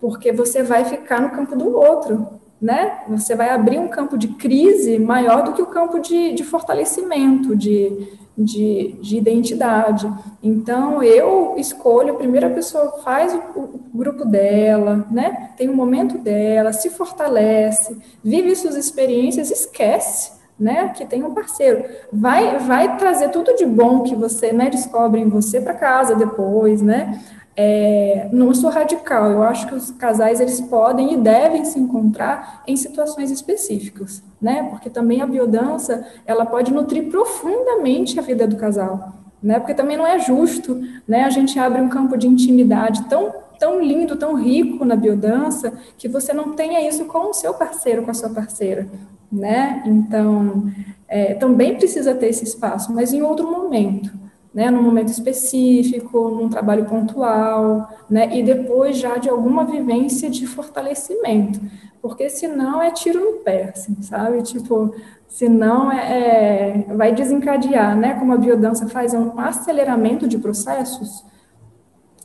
Porque 0.00 0.32
você 0.32 0.62
vai 0.62 0.84
ficar 0.84 1.20
no 1.20 1.30
campo 1.30 1.54
do 1.54 1.76
outro, 1.76 2.39
né? 2.60 2.98
Você 3.08 3.34
vai 3.34 3.48
abrir 3.48 3.78
um 3.78 3.88
campo 3.88 4.18
de 4.18 4.28
crise 4.28 4.98
maior 4.98 5.42
do 5.42 5.52
que 5.52 5.62
o 5.62 5.66
campo 5.66 5.98
de, 5.98 6.34
de 6.34 6.44
fortalecimento, 6.44 7.56
de, 7.56 8.08
de, 8.36 8.96
de, 9.00 9.16
identidade. 9.16 10.12
Então, 10.42 11.02
eu 11.02 11.54
escolho, 11.56 12.14
a 12.14 12.18
primeira 12.18 12.50
pessoa 12.50 13.00
faz 13.02 13.32
o, 13.34 13.60
o, 13.60 13.80
grupo 13.94 14.26
dela, 14.26 15.06
né? 15.10 15.50
Tem 15.56 15.70
o 15.70 15.76
momento 15.76 16.18
dela, 16.18 16.72
se 16.72 16.90
fortalece, 16.90 17.96
vive 18.22 18.54
suas 18.54 18.76
experiências, 18.76 19.50
esquece, 19.50 20.32
né? 20.58 20.90
Que 20.90 21.06
tem 21.06 21.22
um 21.22 21.32
parceiro. 21.32 21.84
Vai, 22.12 22.58
vai 22.58 22.98
trazer 22.98 23.30
tudo 23.30 23.56
de 23.56 23.64
bom 23.64 24.02
que 24.02 24.14
você 24.14 24.52
né, 24.52 24.68
descobre 24.68 25.18
em 25.18 25.28
você 25.30 25.62
para 25.62 25.72
casa 25.72 26.14
depois, 26.14 26.82
né? 26.82 27.18
É, 27.62 28.26
não 28.32 28.54
sou 28.54 28.70
radical, 28.70 29.30
eu 29.30 29.42
acho 29.42 29.66
que 29.66 29.74
os 29.74 29.90
casais 29.90 30.40
eles 30.40 30.62
podem 30.62 31.12
e 31.12 31.16
devem 31.18 31.62
se 31.66 31.78
encontrar 31.78 32.62
em 32.66 32.74
situações 32.74 33.30
específicas, 33.30 34.22
né? 34.40 34.66
Porque 34.70 34.88
também 34.88 35.20
a 35.20 35.26
biodança 35.26 36.06
ela 36.24 36.46
pode 36.46 36.72
nutrir 36.72 37.10
profundamente 37.10 38.18
a 38.18 38.22
vida 38.22 38.46
do 38.46 38.56
casal, 38.56 39.12
né? 39.42 39.58
Porque 39.58 39.74
também 39.74 39.98
não 39.98 40.06
é 40.06 40.18
justo, 40.18 40.80
né? 41.06 41.24
A 41.24 41.28
gente 41.28 41.58
abre 41.58 41.82
um 41.82 41.90
campo 41.90 42.16
de 42.16 42.26
intimidade 42.26 43.04
tão 43.10 43.30
tão 43.58 43.78
lindo, 43.78 44.16
tão 44.16 44.36
rico 44.36 44.86
na 44.86 44.96
biodança 44.96 45.70
que 45.98 46.08
você 46.08 46.32
não 46.32 46.54
tenha 46.54 46.80
isso 46.88 47.04
com 47.04 47.28
o 47.28 47.34
seu 47.34 47.52
parceiro, 47.52 48.02
com 48.02 48.10
a 48.10 48.14
sua 48.14 48.30
parceira, 48.30 48.88
né? 49.30 49.82
Então 49.84 50.72
é, 51.06 51.34
também 51.34 51.76
precisa 51.76 52.14
ter 52.14 52.28
esse 52.28 52.42
espaço, 52.42 52.90
mas 52.90 53.12
em 53.12 53.20
outro 53.20 53.50
momento 53.50 54.10
né, 54.52 54.70
num 54.70 54.82
momento 54.82 55.08
específico, 55.08 56.28
num 56.30 56.48
trabalho 56.48 56.84
pontual, 56.84 57.88
né, 58.08 58.36
e 58.36 58.42
depois 58.42 58.96
já 58.96 59.16
de 59.16 59.28
alguma 59.28 59.64
vivência 59.64 60.28
de 60.28 60.46
fortalecimento, 60.46 61.60
porque 62.02 62.28
senão 62.28 62.82
é 62.82 62.90
tiro 62.90 63.20
no 63.20 63.32
pé, 63.40 63.72
assim, 63.74 64.00
sabe? 64.02 64.42
Tipo, 64.42 64.94
senão 65.28 65.92
é, 65.92 66.84
é, 66.88 66.94
vai 66.94 67.14
desencadear, 67.14 67.96
né? 67.96 68.14
Como 68.14 68.32
a 68.32 68.36
biodança 68.36 68.88
faz 68.88 69.12
um 69.12 69.38
aceleramento 69.38 70.26
de 70.26 70.38
processos, 70.38 71.24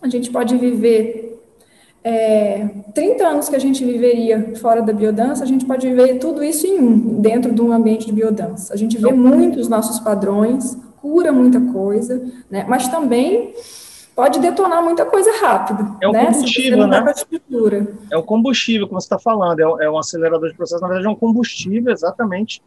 a 0.02 0.08
gente 0.08 0.32
pode 0.32 0.56
viver 0.56 1.42
é, 2.04 2.68
30 2.94 3.28
anos 3.28 3.50
que 3.50 3.56
a 3.56 3.60
gente 3.60 3.84
viveria 3.84 4.54
fora 4.58 4.82
da 4.82 4.94
biodança, 4.94 5.44
a 5.44 5.48
gente 5.48 5.66
pode 5.66 5.88
viver 5.88 6.20
tudo 6.20 6.44
isso 6.44 6.68
em 6.68 6.80
um, 6.80 7.20
dentro 7.20 7.54
de 7.54 7.62
um 7.62 7.72
ambiente 7.72 8.06
de 8.06 8.12
biodança. 8.12 8.74
A 8.74 8.78
gente 8.78 8.98
vê 8.98 9.12
muitos 9.12 9.68
nossos 9.68 10.00
padrões, 10.00 10.78
cura 11.06 11.32
muita 11.32 11.62
coisa, 11.72 12.20
né? 12.50 12.66
mas 12.68 12.88
também 12.88 13.54
pode 14.16 14.40
detonar 14.40 14.84
muita 14.84 15.06
coisa 15.06 15.30
rápido. 15.40 15.98
É 16.02 16.08
um 16.08 16.12
né? 16.12 16.26
combustível, 16.26 16.88
né? 16.88 17.06
É 18.10 18.18
um 18.18 18.24
combustível, 18.24 18.88
como 18.88 19.00
você 19.00 19.06
está 19.06 19.20
falando, 19.20 19.60
é 19.60 19.68
um, 19.68 19.82
é 19.84 19.92
um, 19.92 20.00
acelerador 20.00 20.50
de 20.50 20.56
processo, 20.56 20.82
na 20.82 20.88
verdade 20.88 21.08
é 21.08 21.10
um 21.12 21.16
combustível, 21.16 21.94
exatamente, 21.94 22.60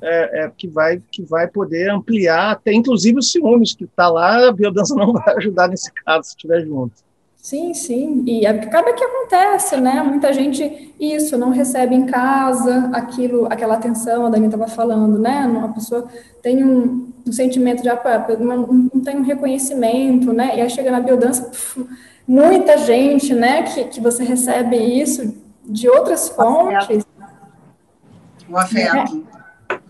é, 0.00 0.44
é, 0.44 0.52
que, 0.56 0.68
vai, 0.68 1.02
que 1.10 1.22
vai 1.22 1.48
poder 1.48 1.90
ampliar 1.90 2.52
até, 2.52 2.72
inclusive, 2.72 3.18
os 3.18 3.32
ciúmes, 3.32 3.74
que 3.74 3.82
está 3.82 4.08
lá, 4.08 4.48
a 4.48 4.52
biodança 4.52 4.94
não 4.94 5.10
vai 5.12 5.34
ajudar 5.38 5.66
nesse 5.66 5.92
caso, 5.92 6.28
se 6.28 6.36
estiver 6.36 6.64
junto. 6.64 6.94
Sim, 7.36 7.74
sim. 7.74 8.22
E 8.24 8.46
acaba 8.46 8.92
que 8.92 9.02
acontece, 9.02 9.76
né? 9.76 10.00
Muita 10.04 10.32
gente, 10.32 10.94
isso, 11.00 11.36
não 11.36 11.50
recebe 11.50 11.92
em 11.92 12.06
casa 12.06 12.88
aquilo, 12.92 13.46
aquela 13.50 13.74
atenção, 13.74 14.24
a 14.24 14.30
Dani 14.30 14.46
estava 14.46 14.68
falando, 14.68 15.18
né? 15.18 15.44
Uma 15.44 15.72
pessoa 15.72 16.06
tem 16.40 16.64
um, 16.64 17.11
um 17.26 17.32
sentimento 17.32 17.82
de 17.82 17.88
apoio, 17.88 18.38
não, 18.40 18.66
não 18.66 19.00
tem 19.02 19.16
um 19.16 19.22
reconhecimento, 19.22 20.32
né? 20.32 20.56
E 20.56 20.60
aí 20.60 20.70
chega 20.70 20.90
na 20.90 21.00
biodança, 21.00 21.44
puf, 21.44 21.86
muita 22.26 22.78
gente, 22.78 23.34
né, 23.34 23.62
que, 23.62 23.84
que 23.84 24.00
você 24.00 24.24
recebe 24.24 24.76
isso 24.76 25.34
de 25.64 25.88
outras 25.88 26.28
fontes. 26.28 27.04
O 28.48 28.56
afeto. 28.56 29.16
Né? 29.16 29.22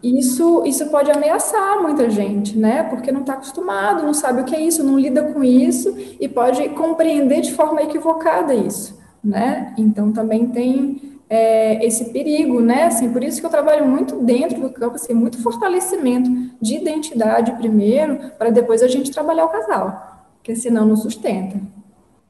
isso, 0.03 0.64
isso 0.66 0.87
pode 0.87 1.11
ameaçar 1.11 1.81
muita 1.81 2.11
gente, 2.11 2.59
né? 2.59 2.83
Porque 2.83 3.12
não 3.12 3.21
está 3.21 3.35
acostumado, 3.35 4.05
não 4.05 4.12
sabe 4.12 4.42
o 4.42 4.45
que 4.45 4.55
é 4.55 4.61
isso, 4.61 4.83
não 4.83 4.99
lida 4.99 5.23
com 5.33 5.45
isso 5.45 5.97
e 6.21 6.29
pode 6.29 6.68
compreender 6.71 7.40
de 7.40 7.53
forma 7.53 7.83
equivocada 7.83 8.53
isso, 8.53 8.99
né? 9.23 9.73
Então 9.79 10.12
também 10.12 10.49
tem 10.49 11.12
é, 11.35 11.83
esse 11.83 12.12
perigo, 12.12 12.61
né? 12.61 12.85
Assim, 12.85 13.11
por 13.11 13.25
isso 13.25 13.40
que 13.40 13.47
eu 13.47 13.51
trabalho 13.51 13.87
muito 13.88 14.23
dentro 14.23 14.61
do 14.61 14.68
campo, 14.68 14.97
assim, 14.97 15.14
muito 15.14 15.42
fortalecimento 15.42 16.31
de 16.61 16.75
identidade 16.75 17.53
primeiro, 17.53 18.18
para 18.37 18.51
depois 18.51 18.83
a 18.83 18.87
gente 18.87 19.11
trabalhar 19.11 19.47
o 19.47 19.49
casal, 19.49 20.27
porque 20.37 20.55
senão 20.55 20.85
não 20.85 20.95
sustenta. 20.95 21.59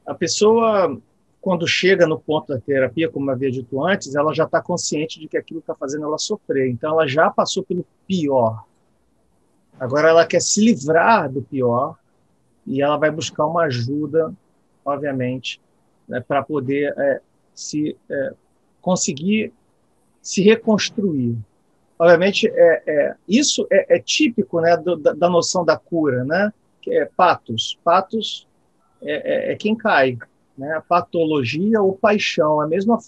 A 0.07 0.15
pessoa 0.15 0.97
quando 1.41 1.67
chega 1.67 2.07
no 2.07 2.21
ponto 2.21 2.55
da 2.55 2.61
terapia, 2.61 3.11
como 3.11 3.29
eu 3.29 3.35
havia 3.35 3.51
dito 3.51 3.85
antes, 3.85 4.15
ela 4.15 4.33
já 4.33 4.45
está 4.45 4.63
consciente 4.63 5.19
de 5.19 5.27
que 5.27 5.37
aquilo 5.37 5.59
está 5.59 5.75
fazendo 5.75 6.05
ela 6.05 6.17
sofrer. 6.17 6.71
Então, 6.71 6.93
ela 6.93 7.05
já 7.05 7.29
passou 7.29 7.65
pelo 7.65 7.85
pior. 8.07 8.63
Agora, 9.81 10.11
ela 10.11 10.25
quer 10.25 10.41
se 10.41 10.65
livrar 10.65 11.29
do 11.29 11.43
pior 11.43 11.97
e 12.65 12.81
ela 12.81 12.97
vai 12.97 13.11
buscar 13.11 13.45
uma 13.47 13.65
ajuda, 13.65 14.33
obviamente, 14.85 15.61
né, 16.07 16.21
para 16.21 16.45
poder 16.45 16.95
é, 16.97 17.21
se 17.53 17.97
é, 18.09 18.35
conseguir 18.83 19.53
se 20.21 20.43
reconstruir. 20.43 21.39
Obviamente, 21.99 22.47
é, 22.49 22.83
é 22.87 23.15
isso 23.27 23.67
é, 23.71 23.97
é, 23.97 23.99
típico 23.99 24.61
né, 24.61 24.77
do, 24.77 24.97
da, 24.97 25.13
da, 25.13 25.31
noção 25.31 25.65
da 25.65 25.77
cura, 25.79 26.25
né? 26.25 26.53
Que 26.83 26.99
é 26.99 27.05
patos. 27.07 27.79
Patos 27.83 28.47
é, 29.01 29.51
é, 29.51 29.53
é 29.53 29.57
quem 29.57 29.75
cai 29.75 30.19
né? 30.57 30.83
Patologia 30.89 31.81
ou 31.81 31.97
paixão, 31.97 32.61
a 32.61 32.67
mesma 32.67 32.99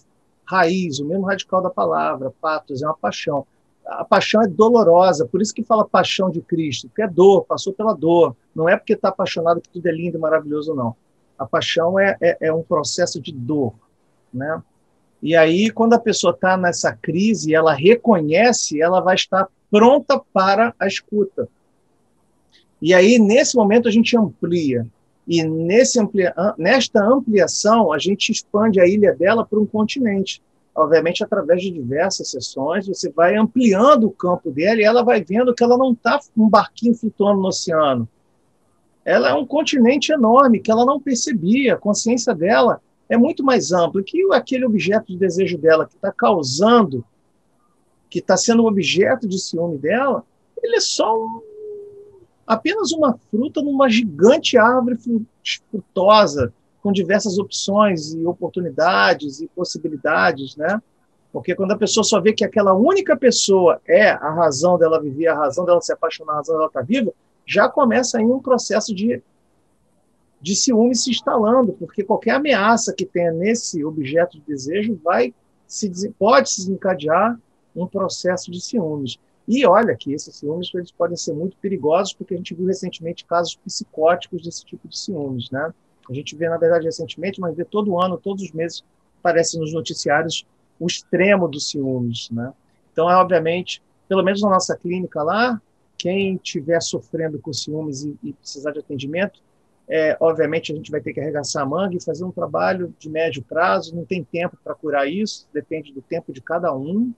raiz, 0.44 0.98
o 0.98 1.06
mesmo 1.06 1.24
radical 1.24 1.62
da 1.62 1.70
palavra, 1.70 2.32
patos, 2.40 2.82
é 2.82 2.86
uma 2.86 2.96
paixão. 2.96 3.46
A 3.86 4.04
paixão 4.04 4.42
é 4.42 4.46
dolorosa, 4.46 5.26
por 5.26 5.42
isso 5.42 5.54
que 5.54 5.62
fala 5.62 5.86
paixão 5.86 6.30
de 6.30 6.40
Cristo, 6.40 6.88
porque 6.88 7.02
é 7.02 7.08
dor, 7.08 7.44
passou 7.44 7.72
pela 7.72 7.94
dor. 7.94 8.34
Não 8.54 8.68
é 8.68 8.76
porque 8.76 8.94
está 8.94 9.08
apaixonado 9.08 9.60
que 9.60 9.68
tudo 9.68 9.86
é 9.86 9.92
lindo 9.92 10.16
e 10.16 10.20
maravilhoso, 10.20 10.74
não. 10.74 10.96
A 11.38 11.46
paixão 11.46 11.98
é, 11.98 12.16
é, 12.20 12.38
é 12.48 12.52
um 12.52 12.62
processo 12.62 13.20
de 13.20 13.32
dor, 13.32 13.74
né? 14.32 14.62
E 15.24 15.34
aí, 15.34 15.70
quando 15.70 15.94
a 15.94 15.98
pessoa 15.98 16.34
está 16.34 16.54
nessa 16.54 16.92
crise, 16.92 17.54
ela 17.54 17.72
reconhece, 17.72 18.82
ela 18.82 19.00
vai 19.00 19.14
estar 19.14 19.48
pronta 19.70 20.20
para 20.34 20.74
a 20.78 20.86
escuta. 20.86 21.48
E 22.80 22.92
aí, 22.92 23.18
nesse 23.18 23.56
momento, 23.56 23.88
a 23.88 23.90
gente 23.90 24.14
amplia. 24.18 24.86
E 25.26 25.42
nesse 25.42 25.98
amplia, 25.98 26.34
nesta 26.58 27.02
ampliação, 27.02 27.90
a 27.90 27.98
gente 27.98 28.32
expande 28.32 28.78
a 28.78 28.86
ilha 28.86 29.14
dela 29.14 29.46
para 29.46 29.58
um 29.58 29.64
continente. 29.64 30.42
Obviamente, 30.74 31.24
através 31.24 31.62
de 31.62 31.70
diversas 31.70 32.28
sessões, 32.28 32.86
você 32.86 33.08
vai 33.08 33.34
ampliando 33.34 34.04
o 34.04 34.10
campo 34.10 34.50
dela 34.50 34.82
e 34.82 34.84
ela 34.84 35.02
vai 35.02 35.24
vendo 35.24 35.54
que 35.54 35.64
ela 35.64 35.78
não 35.78 35.92
está 35.92 36.20
um 36.36 36.50
barquinho 36.50 36.94
flutuando 36.94 37.40
no 37.40 37.48
oceano. 37.48 38.06
Ela 39.02 39.30
é 39.30 39.32
um 39.32 39.46
continente 39.46 40.12
enorme 40.12 40.60
que 40.60 40.70
ela 40.70 40.84
não 40.84 41.00
percebia. 41.00 41.76
A 41.76 41.78
consciência 41.78 42.34
dela 42.34 42.82
é 43.08 43.16
muito 43.16 43.44
mais 43.44 43.72
ampla 43.72 44.02
que 44.02 44.22
aquele 44.32 44.64
objeto 44.64 45.06
de 45.06 45.18
desejo 45.18 45.58
dela 45.58 45.86
que 45.86 45.94
está 45.94 46.12
causando, 46.12 47.04
que 48.08 48.18
está 48.18 48.36
sendo 48.36 48.64
objeto 48.64 49.28
de 49.28 49.38
ciúme 49.38 49.78
dela. 49.78 50.24
Ele 50.62 50.76
é 50.76 50.80
só 50.80 51.14
um 51.14 51.42
apenas 52.46 52.92
uma 52.92 53.18
fruta 53.30 53.62
numa 53.62 53.88
gigante 53.88 54.56
árvore 54.56 54.98
frutosa, 55.70 56.52
com 56.82 56.92
diversas 56.92 57.38
opções 57.38 58.12
e 58.12 58.26
oportunidades 58.26 59.40
e 59.40 59.48
possibilidades, 59.48 60.54
né? 60.56 60.80
Porque 61.32 61.54
quando 61.54 61.72
a 61.72 61.78
pessoa 61.78 62.04
só 62.04 62.20
vê 62.20 62.32
que 62.32 62.44
aquela 62.44 62.74
única 62.74 63.16
pessoa 63.16 63.80
é 63.86 64.10
a 64.10 64.30
razão 64.30 64.78
dela 64.78 65.00
viver, 65.00 65.28
a 65.28 65.34
razão 65.34 65.64
dela 65.64 65.80
se 65.80 65.92
apaixonar, 65.92 66.34
a 66.34 66.36
razão 66.36 66.54
dela 66.54 66.66
estar 66.66 66.80
tá 66.80 66.86
viva, 66.86 67.12
já 67.46 67.68
começa 67.68 68.18
aí 68.18 68.24
um 68.24 68.38
processo 68.38 68.94
de, 68.94 69.22
de 70.44 70.54
ciúme 70.54 70.94
se 70.94 71.10
instalando, 71.10 71.72
porque 71.72 72.04
qualquer 72.04 72.32
ameaça 72.32 72.92
que 72.92 73.06
tenha 73.06 73.32
nesse 73.32 73.82
objeto 73.82 74.38
de 74.38 74.44
desejo 74.44 75.00
vai 75.02 75.32
se 75.66 75.90
pode 76.18 76.50
se 76.50 76.66
desencadear 76.66 77.40
um 77.74 77.86
processo 77.86 78.50
de 78.50 78.60
ciúmes. 78.60 79.18
E 79.48 79.66
olha 79.66 79.96
que 79.96 80.12
esses 80.12 80.36
ciúmes 80.36 80.70
eles 80.74 80.92
podem 80.92 81.16
ser 81.16 81.32
muito 81.32 81.56
perigosos, 81.56 82.12
porque 82.12 82.34
a 82.34 82.36
gente 82.36 82.54
viu 82.54 82.66
recentemente 82.66 83.24
casos 83.24 83.56
psicóticos 83.56 84.42
desse 84.42 84.66
tipo 84.66 84.86
de 84.86 84.98
ciúmes, 84.98 85.50
né? 85.50 85.72
A 86.10 86.12
gente 86.12 86.36
vê, 86.36 86.46
na 86.46 86.58
verdade, 86.58 86.84
recentemente, 86.84 87.40
mas 87.40 87.56
vê 87.56 87.64
todo 87.64 87.98
ano, 87.98 88.18
todos 88.18 88.44
os 88.44 88.52
meses, 88.52 88.84
aparece 89.20 89.58
nos 89.58 89.72
noticiários 89.72 90.46
o 90.78 90.86
extremo 90.86 91.48
dos 91.48 91.70
ciúmes, 91.70 92.28
né? 92.30 92.52
Então, 92.92 93.10
é 93.10 93.16
obviamente, 93.16 93.82
pelo 94.06 94.22
menos 94.22 94.42
na 94.42 94.50
nossa 94.50 94.76
clínica 94.76 95.22
lá, 95.22 95.58
quem 95.96 96.34
estiver 96.36 96.82
sofrendo 96.82 97.38
com 97.38 97.50
ciúmes 97.50 98.04
e, 98.04 98.14
e 98.22 98.34
precisar 98.34 98.72
de 98.72 98.80
atendimento, 98.80 99.40
é, 99.88 100.16
obviamente 100.18 100.72
a 100.72 100.74
gente 100.74 100.90
vai 100.90 101.00
ter 101.00 101.12
que 101.12 101.20
arregaçar 101.20 101.62
a 101.62 101.66
manga 101.66 101.96
e 101.96 102.02
fazer 102.02 102.24
um 102.24 102.30
trabalho 102.30 102.94
de 102.98 103.10
médio 103.10 103.42
prazo, 103.42 103.94
não 103.94 104.04
tem 104.04 104.24
tempo 104.24 104.56
para 104.62 104.74
curar 104.74 105.08
isso, 105.08 105.46
depende 105.52 105.92
do 105.92 106.00
tempo 106.00 106.32
de 106.32 106.40
cada 106.40 106.74
um, 106.74 107.12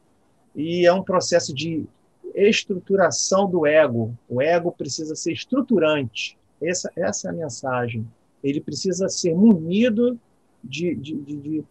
e 0.54 0.86
é 0.86 0.92
um 0.92 1.02
processo 1.02 1.54
de 1.54 1.86
estruturação 2.34 3.48
do 3.48 3.66
ego. 3.66 4.16
O 4.28 4.42
ego 4.42 4.72
precisa 4.72 5.14
ser 5.14 5.32
estruturante. 5.32 6.38
Essa, 6.60 6.90
essa 6.96 7.28
é 7.28 7.30
a 7.30 7.34
mensagem. 7.34 8.06
Ele 8.42 8.60
precisa 8.60 9.08
ser 9.08 9.34
munido 9.34 10.18
de, 10.62 10.94
de, 10.94 11.14
de, 11.14 11.64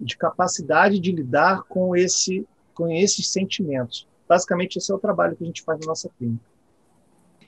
de 0.00 0.16
capacidade 0.16 0.98
de 0.98 1.12
lidar 1.12 1.62
com, 1.64 1.96
esse, 1.96 2.46
com 2.74 2.90
esses 2.90 3.28
sentimentos. 3.28 4.06
Basicamente, 4.28 4.76
esse 4.76 4.90
é 4.90 4.94
o 4.94 4.98
trabalho 4.98 5.36
que 5.36 5.44
a 5.44 5.46
gente 5.46 5.62
faz 5.62 5.80
na 5.80 5.86
nossa 5.86 6.10
clínica. 6.18 6.44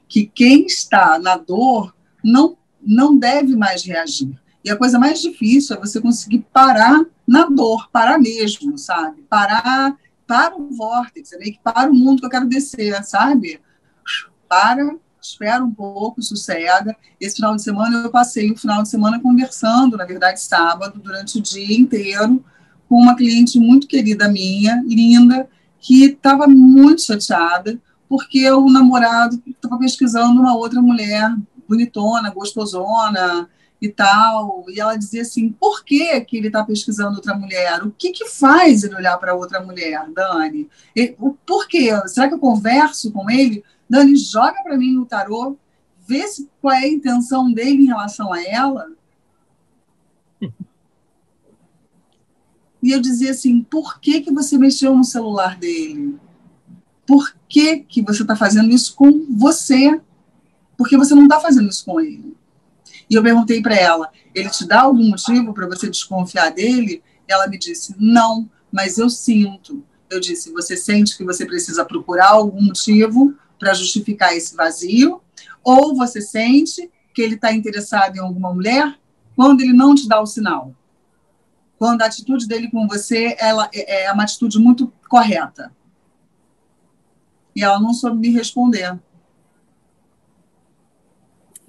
Que 0.09 0.27
quem 0.27 0.67
está 0.67 1.19
na 1.19 1.37
dor 1.37 1.95
não, 2.23 2.57
não 2.87 3.19
deve 3.19 3.57
mais 3.57 3.85
reagir. 3.85 4.39
E 4.65 4.71
a 4.71 4.77
coisa 4.77 4.99
mais 4.99 5.21
difícil 5.21 5.77
é 5.77 5.79
você 5.79 6.01
conseguir 6.01 6.45
parar 6.53 7.05
na 7.27 7.47
dor, 7.47 7.89
parar 7.91 8.19
mesmo, 8.19 8.77
sabe? 8.79 9.23
Parar 9.29 9.97
para 10.27 10.57
o 10.57 10.71
vórtice, 10.71 11.35
é 11.35 11.39
meio 11.39 11.53
que 11.53 11.61
para 11.63 11.91
o 11.91 11.95
mundo 11.95 12.21
que 12.21 12.27
eu 12.27 12.31
quero 12.31 12.49
descer, 12.49 13.03
sabe? 13.05 13.61
Para, 14.49 14.97
espera 15.21 15.65
um 15.65 15.73
pouco, 15.73 16.21
sossega. 16.21 16.97
Esse 17.21 17.37
final 17.37 17.55
de 17.55 17.63
semana 17.63 18.05
eu 18.05 18.11
passei 18.11 18.51
o 18.51 18.57
final 18.57 18.83
de 18.83 18.89
semana 18.89 19.21
conversando, 19.21 19.97
na 19.97 20.05
verdade, 20.05 20.41
sábado, 20.41 21.01
durante 21.01 21.39
o 21.39 21.43
dia 21.43 21.79
inteiro, 21.79 22.45
com 22.89 22.97
uma 22.97 23.17
cliente 23.17 23.59
muito 23.59 23.87
querida 23.87 24.29
minha, 24.29 24.83
linda, 24.85 25.49
que 25.79 26.07
estava 26.07 26.49
muito 26.49 27.03
chateada, 27.03 27.81
porque 28.09 28.51
o 28.51 28.69
namorado 28.69 29.41
estava 29.47 29.79
pesquisando 29.79 30.41
uma 30.41 30.57
outra 30.57 30.83
mulher 30.83 31.33
bonitona, 31.69 32.31
gostosona, 32.31 33.49
e 33.81 33.89
tal. 33.89 34.65
E 34.69 34.81
ela 34.81 34.97
dizia 34.97 35.23
assim: 35.23 35.51
por 35.51 35.85
que, 35.85 36.21
que 36.23 36.37
ele 36.37 36.49
está 36.49 36.65
pesquisando 36.65 37.17
outra 37.17 37.35
mulher? 37.35 37.83
O 37.83 37.91
que, 37.91 38.11
que 38.11 38.29
faz 38.29 38.83
ele 38.83 38.95
olhar 38.95 39.17
para 39.19 39.35
outra 39.35 39.61
mulher, 39.61 40.09
Dani? 40.11 40.69
O, 41.19 41.33
por 41.33 41.67
quê? 41.69 41.91
Será 42.07 42.29
que 42.29 42.35
eu 42.35 42.39
converso 42.39 43.13
com 43.13 43.31
ele? 43.31 43.65
Dani, 43.89 44.17
joga 44.17 44.63
para 44.63 44.77
mim 44.77 44.93
no 44.93 45.07
tarô, 45.07 45.57
vê 46.07 46.27
se, 46.27 46.49
qual 46.61 46.75
é 46.75 46.85
a 46.85 46.89
intenção 46.89 47.53
dele 47.53 47.85
em 47.85 47.87
relação 47.87 48.33
a 48.33 48.43
ela. 48.43 48.91
E 52.83 52.93
eu 52.93 53.01
dizia 53.01 53.31
assim: 53.31 53.63
por 53.63 54.01
que, 54.01 54.21
que 54.21 54.33
você 54.33 54.57
mexeu 54.59 54.95
no 54.95 55.05
celular 55.05 55.59
dele? 55.59 56.17
Por 57.07 57.35
que, 57.49 57.79
que 57.79 58.03
você 58.03 58.23
está 58.23 58.35
fazendo 58.35 58.71
isso 58.71 58.95
com 58.95 59.27
você? 59.37 60.01
Porque 60.77 60.97
você 60.97 61.15
não 61.15 61.25
está 61.25 61.41
fazendo 61.41 61.69
isso 61.69 61.85
com 61.85 62.01
ele. 62.01 62.37
E 63.09 63.15
eu 63.15 63.23
perguntei 63.23 63.63
para 63.63 63.75
ela: 63.75 64.11
ele 64.35 64.51
te 64.51 64.67
dá 64.67 64.83
algum 64.83 65.09
motivo 65.09 65.53
para 65.53 65.67
você 65.67 65.89
desconfiar 65.89 66.51
dele? 66.51 67.03
Ela 67.27 67.47
me 67.47 67.59
disse: 67.59 67.95
não, 67.99 68.49
mas 68.71 68.99
eu 68.99 69.09
sinto. 69.09 69.85
Eu 70.11 70.21
disse: 70.21 70.53
você 70.53 70.77
sente 70.77 71.17
que 71.17 71.25
você 71.25 71.47
precisa 71.47 71.85
procurar 71.85 72.31
algum 72.31 72.63
motivo 72.63 73.35
para 73.59 73.75
justificar 73.75 74.37
esse 74.37 74.55
vazio? 74.55 75.21
Ou 75.65 75.97
você 75.97 76.21
sente 76.21 76.91
que 77.15 77.23
ele 77.23 77.35
está 77.35 77.53
interessado 77.53 78.17
em 78.17 78.21
alguma 78.21 78.53
mulher 78.53 78.99
quando 79.35 79.61
ele 79.61 79.73
não 79.73 79.95
te 79.95 80.07
dá 80.07 80.21
o 80.21 80.27
sinal? 80.27 80.75
Quando 81.79 82.03
a 82.03 82.07
atitude 82.07 82.47
dele 82.47 82.71
com 82.71 82.87
você 82.87 83.37
ela 83.39 83.69
é, 83.75 84.05
é 84.05 84.13
uma 84.13 84.23
atitude 84.23 84.59
muito 84.59 84.93
correta. 85.09 85.73
E 87.55 87.63
ela 87.63 87.81
não 87.81 87.95
soube 87.95 88.19
me 88.19 88.31
responder. 88.31 88.99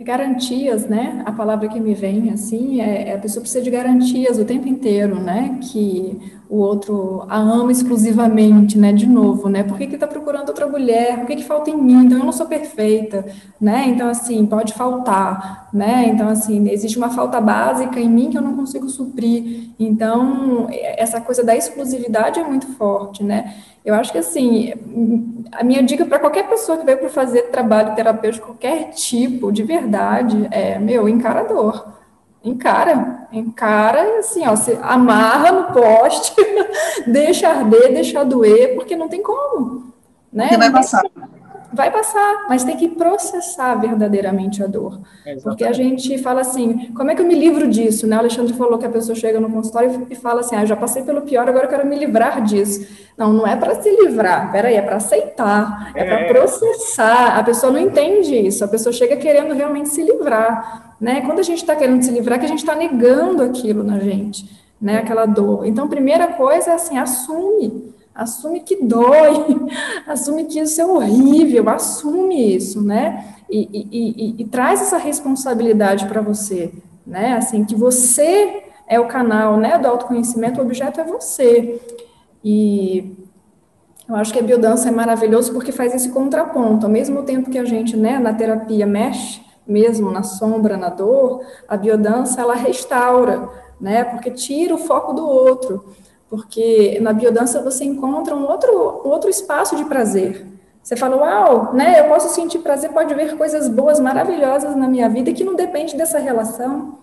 Garantias, 0.07 0.87
né? 0.87 1.21
A 1.25 1.33
palavra 1.33 1.67
que 1.67 1.81
me 1.81 1.93
vem, 1.93 2.29
assim, 2.29 2.79
é, 2.79 3.09
é, 3.09 3.15
a 3.15 3.17
pessoa 3.17 3.41
precisa 3.41 3.61
de 3.61 3.69
garantias 3.69 4.39
o 4.39 4.45
tempo 4.45 4.65
inteiro, 4.65 5.19
né? 5.19 5.59
Que 5.61 6.17
o 6.49 6.59
outro 6.59 7.25
a 7.27 7.37
ama 7.37 7.73
exclusivamente, 7.73 8.77
né? 8.77 8.93
De 8.93 9.05
novo, 9.05 9.49
né? 9.49 9.63
Por 9.63 9.77
que 9.77 9.85
que 9.85 9.97
tá 9.97 10.07
procurando 10.07 10.36
mulher? 10.69 11.17
Por 11.17 11.27
que 11.27 11.37
que 11.37 11.43
falta 11.43 11.69
em 11.69 11.77
mim? 11.77 12.05
Então, 12.05 12.17
eu 12.19 12.25
não 12.25 12.31
sou 12.31 12.45
perfeita, 12.45 13.25
né? 13.59 13.85
Então, 13.87 14.09
assim, 14.09 14.45
pode 14.45 14.73
faltar, 14.73 15.69
né? 15.73 16.05
Então, 16.07 16.29
assim, 16.29 16.69
existe 16.69 16.97
uma 16.97 17.09
falta 17.09 17.39
básica 17.41 17.99
em 17.99 18.09
mim 18.09 18.29
que 18.29 18.37
eu 18.37 18.41
não 18.41 18.55
consigo 18.55 18.89
suprir. 18.89 19.69
Então, 19.79 20.67
essa 20.71 21.21
coisa 21.21 21.43
da 21.43 21.55
exclusividade 21.55 22.39
é 22.39 22.43
muito 22.43 22.67
forte, 22.73 23.23
né? 23.23 23.53
Eu 23.85 23.95
acho 23.95 24.11
que, 24.11 24.17
assim, 24.17 24.73
a 25.51 25.63
minha 25.63 25.81
dica 25.81 26.05
para 26.05 26.19
qualquer 26.19 26.47
pessoa 26.49 26.77
que 26.77 26.85
veio 26.85 26.97
para 26.97 27.09
fazer 27.09 27.43
trabalho 27.43 27.95
terapêutico, 27.95 28.47
qualquer 28.47 28.89
tipo, 28.91 29.51
de 29.51 29.63
verdade, 29.63 30.47
é, 30.51 30.77
meu, 30.77 31.07
encara 31.07 31.41
a 31.41 31.43
dor. 31.43 31.97
Encara, 32.43 33.27
encara, 33.31 34.19
assim, 34.19 34.47
ó, 34.47 34.55
se 34.55 34.77
amarra 34.81 35.51
no 35.51 35.73
poste, 35.73 36.33
deixa 37.07 37.49
arder, 37.49 37.93
deixa 37.93 38.23
doer, 38.23 38.75
porque 38.75 38.95
não 38.95 39.09
tem 39.09 39.21
como, 39.21 39.91
né? 40.31 40.47
Porque 40.47 40.57
vai 40.57 40.71
passar 40.71 41.03
vai 41.71 41.91
passar, 41.91 42.45
mas 42.47 42.63
tem 42.63 42.77
que 42.77 42.87
processar 42.89 43.75
verdadeiramente 43.75 44.63
a 44.63 44.67
dor. 44.67 44.99
É 45.25 45.35
porque 45.35 45.63
a 45.63 45.73
gente 45.73 46.17
fala 46.17 46.41
assim, 46.41 46.91
como 46.93 47.11
é 47.11 47.15
que 47.15 47.21
eu 47.21 47.25
me 47.25 47.35
livro 47.35 47.67
disso? 47.67 48.07
Né? 48.07 48.15
O 48.15 48.19
Alexandre 48.19 48.53
falou 48.53 48.77
que 48.77 48.85
a 48.85 48.89
pessoa 48.89 49.15
chega 49.15 49.39
no 49.39 49.49
consultório 49.49 50.07
e 50.09 50.15
fala 50.15 50.41
assim, 50.41 50.55
ah, 50.55 50.65
já 50.65 50.75
passei 50.75 51.03
pelo 51.03 51.21
pior, 51.21 51.47
agora 51.47 51.65
eu 51.65 51.69
quero 51.69 51.85
me 51.85 51.97
livrar 51.97 52.41
disso. 52.43 52.87
Não, 53.17 53.33
não 53.33 53.47
é 53.47 53.55
para 53.55 53.81
se 53.81 53.89
livrar, 53.89 54.51
peraí, 54.51 54.75
é 54.75 54.81
para 54.81 54.97
aceitar, 54.97 55.91
é, 55.95 56.01
é 56.01 56.05
para 56.05 56.27
processar. 56.27 57.37
A 57.37 57.43
pessoa 57.43 57.71
não 57.71 57.79
entende 57.79 58.35
isso, 58.35 58.63
a 58.63 58.67
pessoa 58.67 58.93
chega 58.93 59.17
querendo 59.17 59.53
realmente 59.53 59.89
se 59.89 60.01
livrar. 60.01 60.95
Né? 61.01 61.21
Quando 61.21 61.39
a 61.39 61.43
gente 61.43 61.59
está 61.59 61.75
querendo 61.75 62.01
se 62.01 62.11
livrar, 62.11 62.37
é 62.37 62.39
que 62.39 62.45
a 62.45 62.49
gente 62.49 62.59
está 62.59 62.75
negando 62.75 63.43
aquilo 63.43 63.83
na 63.83 63.99
gente, 63.99 64.49
né? 64.81 64.97
aquela 64.97 65.25
dor. 65.25 65.65
Então, 65.65 65.87
primeira 65.87 66.27
coisa 66.27 66.71
é 66.71 66.73
assim, 66.73 66.97
assume 66.97 67.96
assume 68.17 68.61
que 68.61 68.83
dói, 68.83 69.45
assume 70.07 70.45
que 70.45 70.59
isso 70.59 70.81
é 70.81 70.85
horrível, 70.85 71.69
assume 71.69 72.55
isso, 72.55 72.81
né? 72.81 73.35
E, 73.49 73.69
e, 73.71 73.89
e, 73.91 74.41
e 74.41 74.45
traz 74.45 74.81
essa 74.81 74.97
responsabilidade 74.97 76.07
para 76.07 76.19
você, 76.19 76.73
né? 77.05 77.33
Assim, 77.33 77.63
que 77.63 77.75
você 77.75 78.63
é 78.87 78.99
o 78.99 79.07
canal, 79.07 79.57
né, 79.57 79.77
do 79.77 79.87
autoconhecimento, 79.87 80.59
o 80.59 80.63
objeto 80.63 80.99
é 80.99 81.03
você. 81.03 81.79
E 82.43 83.15
eu 84.09 84.15
acho 84.15 84.33
que 84.33 84.39
a 84.39 84.43
biodança 84.43 84.87
é 84.87 84.91
maravilhoso 84.91 85.53
porque 85.53 85.71
faz 85.71 85.93
esse 85.93 86.09
contraponto. 86.09 86.85
Ao 86.85 86.91
mesmo 86.91 87.23
tempo 87.23 87.51
que 87.51 87.59
a 87.59 87.65
gente, 87.65 87.95
né, 87.95 88.17
na 88.17 88.33
terapia 88.33 88.87
mexe, 88.87 89.41
mesmo 89.67 90.09
na 90.09 90.23
sombra, 90.23 90.75
na 90.77 90.89
dor, 90.89 91.41
a 91.67 91.77
biodança 91.77 92.41
ela 92.41 92.55
restaura, 92.55 93.49
né? 93.79 94.05
Porque 94.05 94.31
tira 94.31 94.73
o 94.73 94.77
foco 94.77 95.13
do 95.13 95.27
outro 95.27 95.83
porque 96.29 96.99
na 97.01 97.13
biodança 97.13 97.61
você 97.61 97.83
encontra 97.83 98.35
um 98.35 98.45
outro, 98.45 99.01
outro 99.03 99.29
espaço 99.29 99.75
de 99.75 99.85
prazer. 99.85 100.45
Você 100.83 100.95
fala, 100.95 101.17
uau, 101.17 101.73
né, 101.73 101.99
eu 101.99 102.05
posso 102.05 102.33
sentir 102.33 102.59
prazer, 102.59 102.91
pode 102.91 103.13
ver 103.13 103.35
coisas 103.35 103.67
boas, 103.67 103.99
maravilhosas 103.99 104.75
na 104.75 104.87
minha 104.87 105.09
vida 105.09 105.33
que 105.33 105.43
não 105.43 105.55
depende 105.55 105.97
dessa 105.97 106.17
relação, 106.17 106.97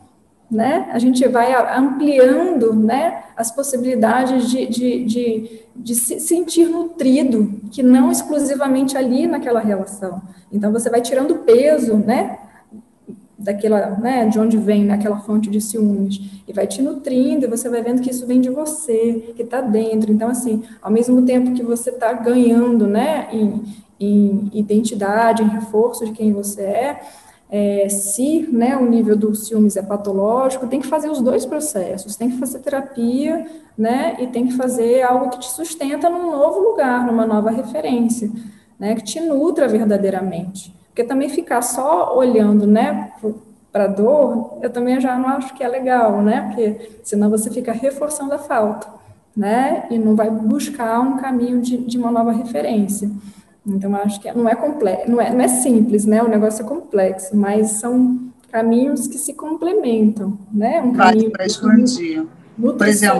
né? 0.50 0.88
A 0.90 0.98
gente 0.98 1.26
vai 1.28 1.52
ampliando, 1.76 2.74
né, 2.74 3.24
as 3.36 3.50
possibilidades 3.50 4.48
de, 4.50 4.66
de, 4.66 5.04
de, 5.04 5.60
de 5.76 5.94
se 5.94 6.20
sentir 6.20 6.66
nutrido, 6.66 7.60
que 7.70 7.82
não 7.82 8.10
exclusivamente 8.10 8.96
ali 8.96 9.26
naquela 9.26 9.60
relação. 9.60 10.22
Então, 10.50 10.72
você 10.72 10.88
vai 10.88 11.02
tirando 11.02 11.40
peso, 11.40 11.96
né, 11.96 12.38
daquela, 13.38 13.90
né, 13.98 14.26
de 14.26 14.38
onde 14.38 14.56
vem 14.56 14.90
aquela 14.90 15.18
fonte 15.18 15.50
de 15.50 15.60
ciúmes, 15.60 16.20
e 16.46 16.52
vai 16.52 16.66
te 16.66 16.80
nutrindo, 16.80 17.44
e 17.44 17.48
você 17.48 17.68
vai 17.68 17.82
vendo 17.82 18.00
que 18.00 18.10
isso 18.10 18.26
vem 18.26 18.40
de 18.40 18.50
você, 18.50 19.32
que 19.34 19.42
está 19.42 19.60
dentro. 19.60 20.12
Então, 20.12 20.28
assim, 20.28 20.62
ao 20.80 20.90
mesmo 20.90 21.22
tempo 21.22 21.52
que 21.52 21.62
você 21.62 21.90
está 21.90 22.12
ganhando, 22.12 22.86
né, 22.86 23.28
em, 23.32 23.62
em, 23.98 24.50
identidade, 24.52 25.42
em 25.42 25.48
reforço 25.48 26.04
de 26.04 26.12
quem 26.12 26.32
você 26.32 26.62
é, 26.62 27.00
é, 27.50 27.88
se 27.88 28.48
né, 28.50 28.76
o 28.76 28.88
nível 28.88 29.16
do 29.16 29.34
ciúmes 29.34 29.76
é 29.76 29.82
patológico, 29.82 30.66
tem 30.66 30.80
que 30.80 30.86
fazer 30.86 31.10
os 31.10 31.20
dois 31.20 31.44
processos, 31.44 32.16
tem 32.16 32.30
que 32.30 32.38
fazer 32.38 32.58
terapia, 32.60 33.46
né, 33.76 34.16
e 34.18 34.26
tem 34.26 34.46
que 34.46 34.54
fazer 34.54 35.02
algo 35.02 35.30
que 35.30 35.40
te 35.40 35.50
sustenta 35.50 36.08
num 36.08 36.30
novo 36.30 36.60
lugar, 36.60 37.06
numa 37.06 37.26
nova 37.26 37.50
referência, 37.50 38.30
né, 38.78 38.94
que 38.94 39.02
te 39.02 39.20
nutra 39.20 39.68
verdadeiramente. 39.68 40.74
Porque 40.94 41.02
também 41.02 41.28
ficar 41.28 41.60
só 41.60 42.16
olhando, 42.16 42.68
né, 42.68 43.10
para 43.72 43.84
a 43.84 43.88
dor, 43.88 44.60
eu 44.62 44.70
também 44.70 45.00
já 45.00 45.18
não 45.18 45.28
acho 45.30 45.52
que 45.54 45.64
é 45.64 45.66
legal, 45.66 46.22
né? 46.22 46.42
Porque 46.46 46.92
senão 47.02 47.28
você 47.28 47.50
fica 47.50 47.72
reforçando 47.72 48.32
a 48.32 48.38
falta, 48.38 48.86
né? 49.36 49.88
E 49.90 49.98
não 49.98 50.14
vai 50.14 50.30
buscar 50.30 51.00
um 51.00 51.16
caminho 51.16 51.60
de, 51.60 51.78
de 51.78 51.98
uma 51.98 52.12
nova 52.12 52.30
referência. 52.30 53.10
Então, 53.66 53.92
acho 53.96 54.20
que 54.20 54.30
não 54.30 54.48
é 54.48 54.54
complexo, 54.54 55.10
não 55.10 55.20
é, 55.20 55.30
não 55.32 55.40
é 55.40 55.48
simples, 55.48 56.04
né? 56.04 56.22
O 56.22 56.28
negócio 56.28 56.64
é 56.64 56.68
complexo, 56.68 57.36
mas 57.36 57.70
são 57.72 58.20
caminhos 58.52 59.08
que 59.08 59.18
se 59.18 59.34
complementam, 59.34 60.38
né? 60.52 60.80
Um 60.80 60.92
caminho 60.92 61.32
para 61.32 61.44
expandir. 61.44 62.24
Por 62.56 62.86
exemplo, 62.86 63.18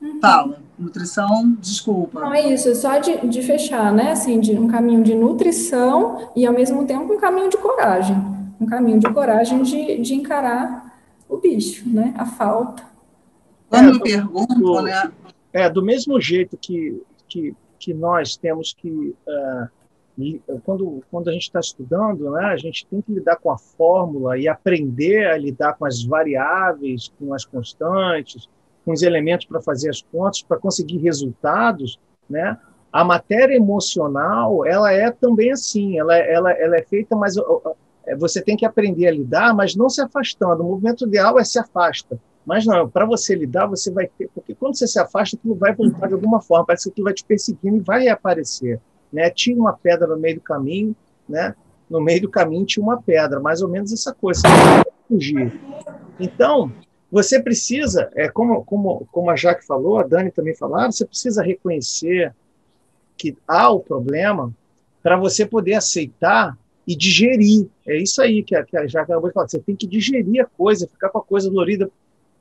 uhum. 0.00 0.54
Nutrição, 0.80 1.56
desculpa. 1.60 2.20
Não, 2.20 2.32
é 2.32 2.54
isso, 2.54 2.74
só 2.74 2.96
de, 2.96 3.28
de 3.28 3.42
fechar, 3.42 3.92
né? 3.92 4.12
Assim, 4.12 4.40
de 4.40 4.52
um 4.52 4.66
caminho 4.66 5.02
de 5.02 5.14
nutrição 5.14 6.30
e, 6.34 6.46
ao 6.46 6.54
mesmo 6.54 6.86
tempo, 6.86 7.12
um 7.12 7.18
caminho 7.18 7.50
de 7.50 7.58
coragem. 7.58 8.16
Um 8.58 8.64
caminho 8.64 8.98
de 8.98 9.12
coragem 9.12 9.62
de, 9.62 9.98
de 9.98 10.14
encarar 10.14 10.98
o 11.28 11.36
bicho, 11.36 11.86
né? 11.86 12.14
A 12.16 12.24
falta. 12.24 12.82
Quando 13.68 13.90
é, 13.90 13.92
me 13.92 14.00
perguntam, 14.00 14.82
né? 14.82 15.12
É, 15.52 15.68
do 15.68 15.84
mesmo 15.84 16.18
jeito 16.18 16.56
que, 16.56 17.02
que, 17.28 17.54
que 17.78 17.92
nós 17.92 18.38
temos 18.38 18.72
que. 18.72 18.88
Uh, 18.88 19.80
quando, 20.64 21.02
quando 21.10 21.28
a 21.28 21.32
gente 21.32 21.42
está 21.42 21.60
estudando, 21.60 22.30
né, 22.32 22.46
a 22.46 22.56
gente 22.56 22.86
tem 22.86 23.00
que 23.00 23.12
lidar 23.12 23.36
com 23.36 23.50
a 23.50 23.56
fórmula 23.56 24.36
e 24.38 24.48
aprender 24.48 25.26
a 25.26 25.36
lidar 25.38 25.74
com 25.74 25.86
as 25.86 26.02
variáveis, 26.02 27.10
com 27.18 27.32
as 27.32 27.44
constantes, 27.46 28.48
com 28.90 28.94
os 28.94 29.02
elementos 29.02 29.46
para 29.46 29.62
fazer 29.62 29.88
as 29.88 30.02
contas, 30.02 30.42
para 30.42 30.58
conseguir 30.58 30.98
resultados, 30.98 32.00
né? 32.28 32.58
A 32.92 33.04
matéria 33.04 33.54
emocional, 33.54 34.66
ela 34.66 34.92
é 34.92 35.12
também 35.12 35.52
assim, 35.52 35.96
ela, 35.96 36.16
ela, 36.16 36.50
ela 36.50 36.76
é 36.76 36.82
feita, 36.82 37.14
mas 37.14 37.36
é, 38.04 38.16
você 38.16 38.42
tem 38.42 38.56
que 38.56 38.66
aprender 38.66 39.06
a 39.06 39.12
lidar, 39.12 39.54
mas 39.54 39.76
não 39.76 39.88
se 39.88 40.02
afastando. 40.02 40.64
O 40.64 40.70
movimento 40.70 41.06
ideal 41.06 41.38
é 41.38 41.44
se 41.44 41.56
afasta. 41.56 42.20
Mas 42.44 42.66
não, 42.66 42.88
para 42.88 43.06
você 43.06 43.32
lidar, 43.36 43.68
você 43.68 43.92
vai 43.92 44.08
ter, 44.08 44.28
porque 44.34 44.56
quando 44.56 44.76
você 44.76 44.88
se 44.88 44.98
afasta, 44.98 45.36
aquilo 45.36 45.54
vai 45.54 45.72
voltar 45.72 46.08
de 46.08 46.14
alguma 46.14 46.40
forma, 46.40 46.66
parece 46.66 46.86
que 46.86 46.90
aquilo 46.90 47.04
vai 47.04 47.14
te 47.14 47.24
perseguindo 47.24 47.76
e 47.76 47.80
vai 47.80 48.08
aparecer. 48.08 48.80
Né? 49.12 49.30
Tinha 49.30 49.56
uma 49.56 49.72
pedra 49.72 50.08
no 50.08 50.18
meio 50.18 50.34
do 50.34 50.40
caminho, 50.40 50.96
né? 51.28 51.54
no 51.88 52.00
meio 52.00 52.22
do 52.22 52.28
caminho 52.28 52.66
tinha 52.66 52.82
uma 52.82 53.00
pedra, 53.00 53.38
mais 53.38 53.62
ou 53.62 53.68
menos 53.68 53.92
essa 53.92 54.12
coisa, 54.12 54.40
você 54.42 54.90
fugir. 55.06 55.60
Então, 56.18 56.72
você 57.10 57.42
precisa, 57.42 58.10
é 58.14 58.28
como, 58.28 58.64
como, 58.64 59.06
como 59.10 59.30
a 59.30 59.36
Jaque 59.36 59.66
falou, 59.66 59.98
a 59.98 60.04
Dani 60.04 60.30
também 60.30 60.54
falaram, 60.54 60.92
você 60.92 61.04
precisa 61.04 61.42
reconhecer 61.42 62.34
que 63.16 63.36
há 63.46 63.68
o 63.70 63.80
problema 63.80 64.54
para 65.02 65.16
você 65.16 65.44
poder 65.44 65.74
aceitar 65.74 66.56
e 66.86 66.94
digerir. 66.94 67.68
É 67.86 67.96
isso 67.96 68.22
aí 68.22 68.42
que 68.42 68.54
a, 68.54 68.64
que 68.64 68.76
a 68.76 68.86
Jaque 68.86 69.10
acabou 69.10 69.28
de 69.28 69.34
falar. 69.34 69.48
Você 69.48 69.58
tem 69.58 69.76
que 69.76 69.86
digerir 69.86 70.42
a 70.42 70.46
coisa, 70.46 70.88
ficar 70.88 71.08
com 71.08 71.18
a 71.18 71.22
coisa 71.22 71.48
dolorida. 71.48 71.90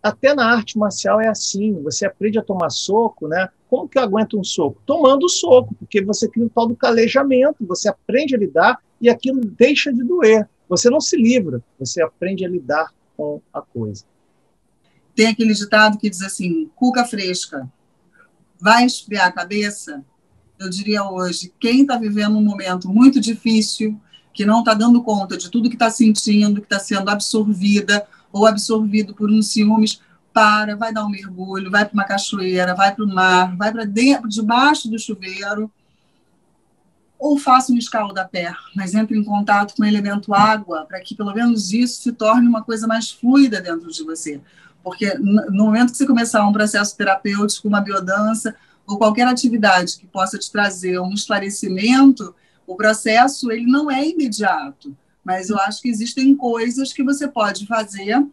Até 0.01 0.33
na 0.33 0.45
arte 0.45 0.77
marcial 0.77 1.19
é 1.19 1.27
assim. 1.27 1.73
Você 1.83 2.05
aprende 2.05 2.39
a 2.39 2.43
tomar 2.43 2.69
soco, 2.69 3.27
né? 3.27 3.49
Como 3.69 3.87
que 3.87 3.97
eu 3.97 4.03
aguento 4.03 4.39
um 4.39 4.43
soco? 4.43 4.81
Tomando 4.85 5.27
soco, 5.27 5.75
porque 5.75 6.01
você 6.01 6.27
cria 6.27 6.45
o 6.45 6.49
tal 6.49 6.67
do 6.67 6.75
calejamento. 6.75 7.65
Você 7.65 7.89
aprende 7.89 8.35
a 8.35 8.39
lidar 8.39 8.79
e 9.01 9.09
aquilo 9.09 9.41
deixa 9.41 9.91
de 9.91 10.03
doer. 10.03 10.47
Você 10.67 10.89
não 10.89 11.01
se 11.01 11.17
livra, 11.17 11.61
você 11.77 12.01
aprende 12.01 12.45
a 12.45 12.49
lidar 12.49 12.93
com 13.17 13.41
a 13.53 13.61
coisa. 13.61 14.05
Tem 15.19 15.27
aquele 15.27 15.53
ditado 15.53 15.97
que 15.97 16.09
diz 16.09 16.21
assim: 16.21 16.71
cuca 16.77 17.03
fresca, 17.03 17.69
vai 18.57 18.85
esfriar 18.85 19.27
a 19.27 19.31
cabeça? 19.33 20.01
Eu 20.57 20.69
diria 20.69 21.03
hoje: 21.03 21.53
quem 21.59 21.81
está 21.81 21.97
vivendo 21.97 22.37
um 22.37 22.41
momento 22.41 22.87
muito 22.87 23.19
difícil, 23.19 23.99
que 24.33 24.45
não 24.45 24.59
está 24.59 24.73
dando 24.73 25.03
conta 25.03 25.35
de 25.35 25.51
tudo 25.51 25.67
que 25.67 25.75
está 25.75 25.89
sentindo, 25.89 26.61
que 26.61 26.67
está 26.67 26.79
sendo 26.79 27.09
absorvida 27.09 28.07
ou 28.31 28.47
absorvido 28.47 29.13
por 29.13 29.29
um 29.29 29.41
ciúmes, 29.41 29.99
para, 30.33 30.77
vai 30.77 30.93
dar 30.93 31.03
um 31.03 31.09
mergulho, 31.09 31.69
vai 31.69 31.83
para 31.83 31.95
uma 31.95 32.05
cachoeira, 32.05 32.73
vai 32.73 32.95
para 32.95 33.03
o 33.03 33.13
mar, 33.13 33.57
vai 33.57 33.73
para 33.73 33.83
dentro, 33.83 34.29
debaixo 34.29 34.89
do 34.89 34.97
chuveiro, 34.97 35.69
ou 37.19 37.37
faça 37.37 37.73
um 37.73 37.77
escalda-pé, 37.77 38.53
mas 38.73 38.95
entre 38.95 39.17
em 39.17 39.23
contato 39.25 39.75
com 39.75 39.83
o 39.83 39.85
elemento 39.85 40.33
água, 40.33 40.85
para 40.85 41.01
que 41.01 41.13
pelo 41.13 41.33
menos 41.33 41.73
isso 41.73 42.03
se 42.03 42.13
torne 42.13 42.47
uma 42.47 42.63
coisa 42.63 42.87
mais 42.87 43.11
fluida 43.11 43.59
dentro 43.59 43.91
de 43.91 44.01
você. 44.01 44.39
Porque 44.83 45.13
no 45.15 45.65
momento 45.65 45.91
que 45.91 45.97
você 45.97 46.07
começar 46.07 46.47
um 46.47 46.53
processo 46.53 46.95
terapêutico, 46.95 47.67
uma 47.67 47.81
biodança, 47.81 48.55
ou 48.87 48.97
qualquer 48.97 49.27
atividade 49.27 49.97
que 49.97 50.07
possa 50.07 50.37
te 50.37 50.51
trazer 50.51 50.99
um 50.99 51.13
esclarecimento, 51.13 52.33
o 52.65 52.75
processo 52.75 53.51
ele 53.51 53.65
não 53.65 53.89
é 53.89 54.07
imediato, 54.07 54.95
mas 55.23 55.49
eu 55.49 55.57
acho 55.59 55.81
que 55.81 55.89
existem 55.89 56.35
coisas 56.35 56.93
que 56.93 57.03
você 57.03 57.27
pode 57.27 57.67
fazer 57.67 58.25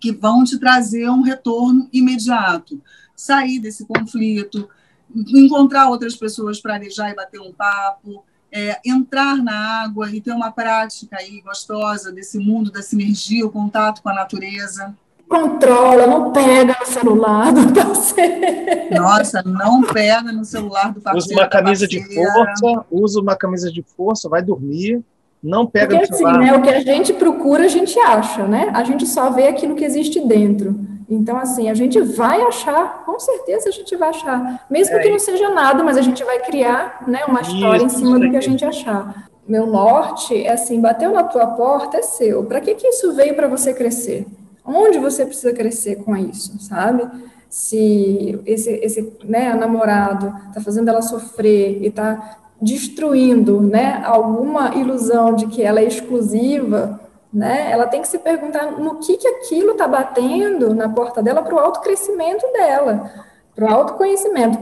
que 0.00 0.12
vão 0.12 0.44
te 0.44 0.58
trazer 0.58 1.08
um 1.08 1.22
retorno 1.22 1.88
imediato. 1.92 2.80
Sair 3.16 3.58
desse 3.58 3.86
conflito, 3.86 4.68
encontrar 5.14 5.88
outras 5.88 6.14
pessoas 6.14 6.60
para 6.60 6.74
arejar 6.74 7.10
e 7.10 7.14
bater 7.14 7.40
um 7.40 7.52
papo, 7.52 8.22
é, 8.52 8.80
entrar 8.84 9.36
na 9.42 9.82
água 9.82 10.10
e 10.10 10.20
ter 10.20 10.32
uma 10.32 10.50
prática 10.50 11.16
aí 11.16 11.40
gostosa 11.40 12.12
desse 12.12 12.38
mundo 12.38 12.70
da 12.70 12.82
sinergia, 12.82 13.46
o 13.46 13.50
contato 13.50 14.02
com 14.02 14.10
a 14.10 14.14
natureza. 14.14 14.94
Controla, 15.34 16.06
não 16.06 16.30
pega 16.30 16.76
no 16.78 16.86
celular 16.86 17.52
do 17.52 17.72
parceiro. 17.72 18.94
Nossa, 18.94 19.42
não 19.42 19.82
pega 19.82 20.32
no 20.32 20.44
celular 20.44 20.92
do 20.92 21.00
parceiro. 21.00 21.26
Usa 21.26 21.34
uma 21.34 21.48
camisa 21.48 21.88
de 21.88 22.14
força, 22.14 22.84
usa 22.88 23.20
uma 23.20 23.36
camisa 23.36 23.72
de 23.72 23.82
força, 23.82 24.28
vai 24.28 24.40
dormir, 24.40 25.02
não 25.42 25.66
pega 25.66 25.96
Porque, 25.96 26.12
no 26.12 26.16
celular. 26.16 26.40
Assim, 26.40 26.50
né, 26.50 26.56
o 26.56 26.62
que 26.62 26.70
a 26.70 26.80
gente 26.80 27.12
procura, 27.14 27.64
a 27.64 27.68
gente 27.68 27.98
acha, 27.98 28.46
né? 28.46 28.70
A 28.72 28.84
gente 28.84 29.06
só 29.06 29.28
vê 29.30 29.48
aquilo 29.48 29.74
que 29.74 29.84
existe 29.84 30.20
dentro. 30.20 30.78
Então, 31.10 31.36
assim, 31.36 31.68
a 31.68 31.74
gente 31.74 32.00
vai 32.00 32.40
achar, 32.42 33.02
com 33.04 33.18
certeza 33.18 33.68
a 33.68 33.72
gente 33.72 33.96
vai 33.96 34.10
achar, 34.10 34.64
mesmo 34.70 34.96
é, 34.96 35.00
que 35.00 35.10
não 35.10 35.18
seja 35.18 35.50
nada, 35.50 35.82
mas 35.82 35.96
a 35.96 36.00
gente 36.00 36.22
vai 36.22 36.38
criar 36.38 37.02
né, 37.08 37.24
uma 37.26 37.42
história 37.42 37.84
isso, 37.84 37.96
em 37.96 37.98
cima 37.98 38.20
do 38.20 38.30
que 38.30 38.36
a 38.36 38.40
gente 38.40 38.64
achar. 38.64 39.28
Meu 39.46 39.66
norte 39.66 40.46
é 40.46 40.52
assim: 40.52 40.80
bateu 40.80 41.12
na 41.12 41.24
tua 41.24 41.48
porta, 41.48 41.96
é 41.96 42.02
seu. 42.02 42.44
Para 42.44 42.60
que, 42.60 42.74
que 42.76 42.86
isso 42.86 43.12
veio 43.12 43.34
para 43.34 43.48
você 43.48 43.74
crescer? 43.74 44.26
Onde 44.64 44.98
você 44.98 45.26
precisa 45.26 45.52
crescer 45.52 45.96
com 45.96 46.16
isso, 46.16 46.58
sabe? 46.60 47.06
Se 47.48 48.40
esse, 48.46 48.70
esse 48.70 49.16
né, 49.24 49.54
namorado 49.54 50.34
está 50.48 50.60
fazendo 50.60 50.88
ela 50.88 51.02
sofrer 51.02 51.82
e 51.82 51.86
está 51.86 52.38
destruindo 52.60 53.60
né, 53.60 54.02
alguma 54.04 54.74
ilusão 54.74 55.34
de 55.34 55.46
que 55.48 55.62
ela 55.62 55.80
é 55.80 55.84
exclusiva, 55.84 57.00
né? 57.34 57.70
Ela 57.70 57.88
tem 57.88 58.00
que 58.00 58.06
se 58.06 58.18
perguntar 58.18 58.70
no 58.70 59.00
que, 59.00 59.16
que 59.16 59.26
aquilo 59.26 59.72
está 59.72 59.88
batendo 59.88 60.72
na 60.72 60.88
porta 60.88 61.20
dela 61.20 61.42
para 61.42 61.54
o 61.54 61.58
autocrescimento 61.58 62.46
dela, 62.52 63.10
para 63.56 63.64
o 63.64 63.74
autoconhecimento. 63.74 64.56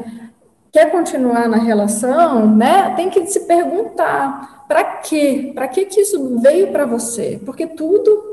Quer 0.73 0.91
continuar 0.91 1.49
na 1.51 1.59
relação, 1.59 2.47
né? 2.47 2.95
Tem 2.97 3.11
que 3.11 3.27
se 3.27 3.41
perguntar 3.41 4.62
para 4.73 4.85
quê? 4.85 5.53
Para 5.55 5.69
que 5.69 5.85
que 5.85 6.01
isso 6.01 6.39
veio 6.39 6.69
para 6.69 6.87
você? 6.87 7.39
Porque 7.45 7.67
tudo, 7.67 8.25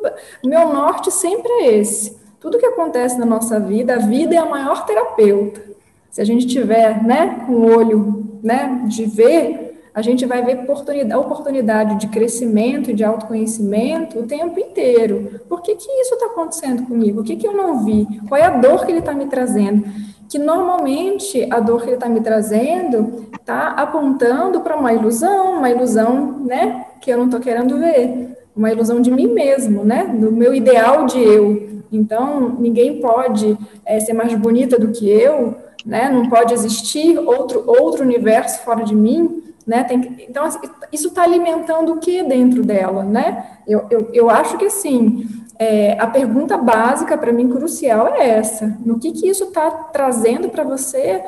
meu 0.42 0.74
norte 0.74 1.12
sempre 1.12 1.52
é 1.52 1.76
esse. 1.76 2.18
Tudo 2.40 2.58
que 2.58 2.66
acontece 2.66 3.20
na 3.20 3.26
nossa 3.26 3.60
vida, 3.60 3.96
a 3.96 3.98
vida 3.98 4.36
é 4.36 4.38
a 4.38 4.46
maior 4.46 4.86
terapeuta. 4.86 5.62
Se 6.10 6.22
a 6.22 6.24
gente 6.24 6.48
tiver, 6.48 7.04
né, 7.04 7.44
com 7.46 7.66
olho, 7.66 8.40
né, 8.42 8.86
de 8.88 9.04
ver 9.04 9.66
a 9.94 10.02
gente 10.02 10.26
vai 10.26 10.46
ver 10.46 10.60
oportunidade, 10.60 11.20
oportunidade 11.20 12.00
de 12.00 12.08
crescimento 12.08 12.90
e 12.90 12.94
de 12.94 13.04
autoconhecimento 13.04 14.20
o 14.20 14.26
tempo 14.26 14.58
inteiro. 14.58 15.42
Por 15.50 15.62
que, 15.62 15.76
que 15.76 15.92
isso 15.92 16.14
está 16.14 16.28
acontecendo 16.28 16.86
comigo? 16.86 17.20
O 17.20 17.24
que, 17.24 17.36
que 17.36 17.46
eu 17.46 17.52
não 17.52 17.84
vi? 17.84 18.08
Qual 18.30 18.40
é 18.40 18.46
a 18.46 18.52
dor 18.52 18.86
que 18.86 18.92
ele 18.94 19.00
está 19.00 19.14
me 19.14 19.26
trazendo? 19.26 19.84
Que 20.30 20.40
normalmente 20.40 21.46
a 21.52 21.60
dor 21.60 21.82
que 21.82 21.88
ele 21.88 21.96
está 21.96 22.08
me 22.08 22.22
trazendo 22.22 23.28
está 23.34 23.70
apontando 23.70 24.62
para 24.62 24.78
uma 24.78 24.94
ilusão, 24.94 25.58
uma 25.58 25.70
ilusão 25.70 26.40
né, 26.46 26.86
que 27.02 27.12
eu 27.12 27.18
não 27.18 27.26
estou 27.26 27.40
querendo 27.40 27.78
ver, 27.80 28.38
uma 28.56 28.72
ilusão 28.72 29.02
de 29.02 29.12
mim 29.12 29.28
mesmo, 29.28 29.84
né, 29.84 30.06
do 30.06 30.32
meu 30.32 30.54
ideal 30.54 31.06
de 31.06 31.20
eu. 31.20 31.82
Então, 31.92 32.56
ninguém 32.60 33.02
pode 33.02 33.58
é, 33.84 34.00
ser 34.00 34.14
mais 34.14 34.34
bonita 34.36 34.78
do 34.78 34.90
que 34.90 35.10
eu, 35.10 35.56
né? 35.84 36.08
Não 36.08 36.30
pode 36.30 36.54
existir 36.54 37.18
outro 37.18 37.64
outro 37.66 38.04
universo 38.04 38.64
fora 38.64 38.84
de 38.84 38.94
mim 38.94 39.42
né? 39.70 39.84
Que, 39.84 39.94
então, 40.28 40.46
assim, 40.46 40.60
isso 40.92 41.10
está 41.10 41.22
alimentando 41.22 41.94
o 41.94 42.00
que 42.00 42.24
dentro 42.24 42.64
dela, 42.64 43.04
né? 43.04 43.60
Eu, 43.68 43.86
eu, 43.92 44.10
eu 44.12 44.30
acho 44.30 44.58
que, 44.58 44.66
assim, 44.66 45.28
é, 45.60 46.00
a 46.00 46.08
pergunta 46.08 46.58
básica, 46.58 47.18
para 47.18 47.34
mim, 47.34 47.50
crucial 47.50 48.08
é 48.16 48.30
essa. 48.30 48.78
No 48.86 48.98
que, 48.98 49.12
que 49.12 49.28
isso 49.28 49.44
está 49.44 49.70
trazendo 49.70 50.48
para 50.48 50.64
você 50.64 51.22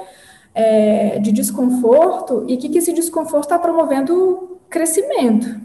é, 0.56 1.20
de 1.20 1.34
desconforto 1.34 2.46
e 2.48 2.56
que, 2.56 2.70
que 2.70 2.78
esse 2.78 2.94
desconforto 2.94 3.44
está 3.44 3.60
promovendo 3.60 4.58
crescimento? 4.70 5.60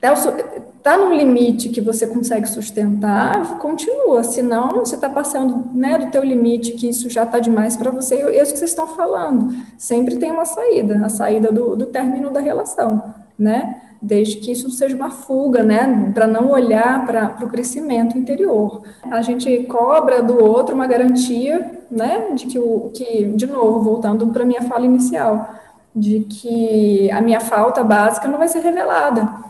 Está 0.00 0.96
no 0.96 1.12
limite 1.12 1.70
que 1.70 1.80
você 1.80 2.06
consegue 2.06 2.48
sustentar, 2.48 3.58
continua. 3.58 4.22
Senão, 4.22 4.68
você 4.68 4.94
está 4.94 5.10
passando 5.10 5.64
né, 5.74 5.98
do 5.98 6.12
teu 6.12 6.22
limite, 6.22 6.72
que 6.72 6.88
isso 6.88 7.10
já 7.10 7.24
está 7.24 7.40
demais 7.40 7.76
para 7.76 7.90
você. 7.90 8.14
É 8.14 8.40
isso 8.40 8.52
que 8.52 8.58
vocês 8.60 8.70
estão 8.70 8.86
falando. 8.86 9.52
Sempre 9.76 10.18
tem 10.18 10.30
uma 10.30 10.44
saída, 10.44 11.04
a 11.04 11.08
saída 11.08 11.50
do, 11.50 11.74
do 11.74 11.86
término 11.86 12.30
da 12.30 12.38
relação, 12.38 13.12
né? 13.36 13.87
Desde 14.00 14.36
que 14.36 14.52
isso 14.52 14.70
seja 14.70 14.94
uma 14.94 15.10
fuga, 15.10 15.62
né? 15.62 16.12
Para 16.14 16.26
não 16.26 16.50
olhar 16.50 17.04
para 17.06 17.36
o 17.42 17.48
crescimento 17.48 18.16
interior. 18.16 18.82
A 19.10 19.22
gente 19.22 19.64
cobra 19.64 20.22
do 20.22 20.42
outro 20.42 20.74
uma 20.74 20.86
garantia, 20.86 21.82
né? 21.90 22.28
De 22.34 22.46
que, 22.46 22.58
o, 22.58 22.90
que 22.94 23.24
de 23.24 23.46
novo, 23.46 23.80
voltando 23.80 24.26
para 24.28 24.44
minha 24.44 24.62
fala 24.62 24.84
inicial, 24.84 25.48
de 25.94 26.20
que 26.20 27.10
a 27.10 27.20
minha 27.20 27.40
falta 27.40 27.82
básica 27.82 28.28
não 28.28 28.38
vai 28.38 28.48
ser 28.48 28.60
revelada 28.60 29.48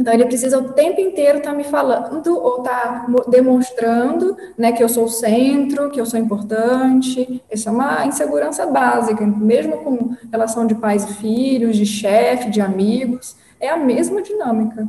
então, 0.00 0.14
ele 0.14 0.26
precisa 0.26 0.58
o 0.58 0.72
tempo 0.72 1.00
inteiro 1.00 1.38
estar 1.38 1.50
tá 1.50 1.56
me 1.56 1.64
falando 1.64 2.38
ou 2.38 2.58
estar 2.58 3.06
tá 3.06 3.24
demonstrando 3.28 4.36
né, 4.56 4.70
que 4.70 4.82
eu 4.82 4.88
sou 4.88 5.04
o 5.04 5.08
centro, 5.08 5.90
que 5.90 6.00
eu 6.00 6.06
sou 6.06 6.20
importante. 6.20 7.42
Isso 7.50 7.68
é 7.68 7.72
uma 7.72 8.06
insegurança 8.06 8.64
básica, 8.66 9.26
mesmo 9.26 9.78
com 9.78 10.14
relação 10.30 10.66
de 10.66 10.74
pais 10.76 11.04
e 11.04 11.14
filhos, 11.14 11.76
de 11.76 11.84
chefe, 11.84 12.48
de 12.48 12.60
amigos. 12.60 13.36
É 13.60 13.68
a 13.68 13.76
mesma 13.76 14.22
dinâmica. 14.22 14.86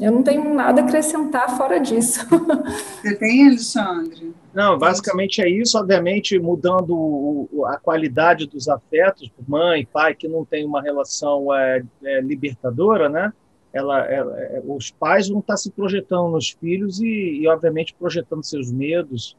Eu 0.00 0.12
não 0.12 0.22
tenho 0.22 0.54
nada 0.54 0.80
a 0.80 0.84
acrescentar 0.84 1.56
fora 1.56 1.78
disso. 1.78 2.24
Você 3.02 3.16
tem, 3.16 3.48
Alexandre? 3.48 4.32
Não, 4.54 4.78
basicamente 4.78 5.42
é 5.42 5.48
isso, 5.48 5.76
obviamente 5.76 6.38
mudando 6.38 7.48
a 7.66 7.76
qualidade 7.76 8.46
dos 8.46 8.68
afetos, 8.68 9.30
mãe, 9.46 9.86
pai, 9.92 10.14
que 10.14 10.28
não 10.28 10.44
tem 10.44 10.64
uma 10.64 10.80
relação 10.80 11.52
é, 11.52 11.82
é, 12.04 12.20
libertadora, 12.20 13.08
né? 13.08 13.32
ela, 13.72 14.04
ela, 14.06 14.40
é, 14.40 14.62
os 14.66 14.90
pais 14.90 15.28
vão 15.28 15.40
estar 15.40 15.56
se 15.56 15.70
projetando 15.70 16.30
nos 16.30 16.50
filhos 16.50 17.00
e, 17.00 17.40
e, 17.42 17.48
obviamente, 17.48 17.94
projetando 17.94 18.44
seus 18.44 18.70
medos, 18.70 19.36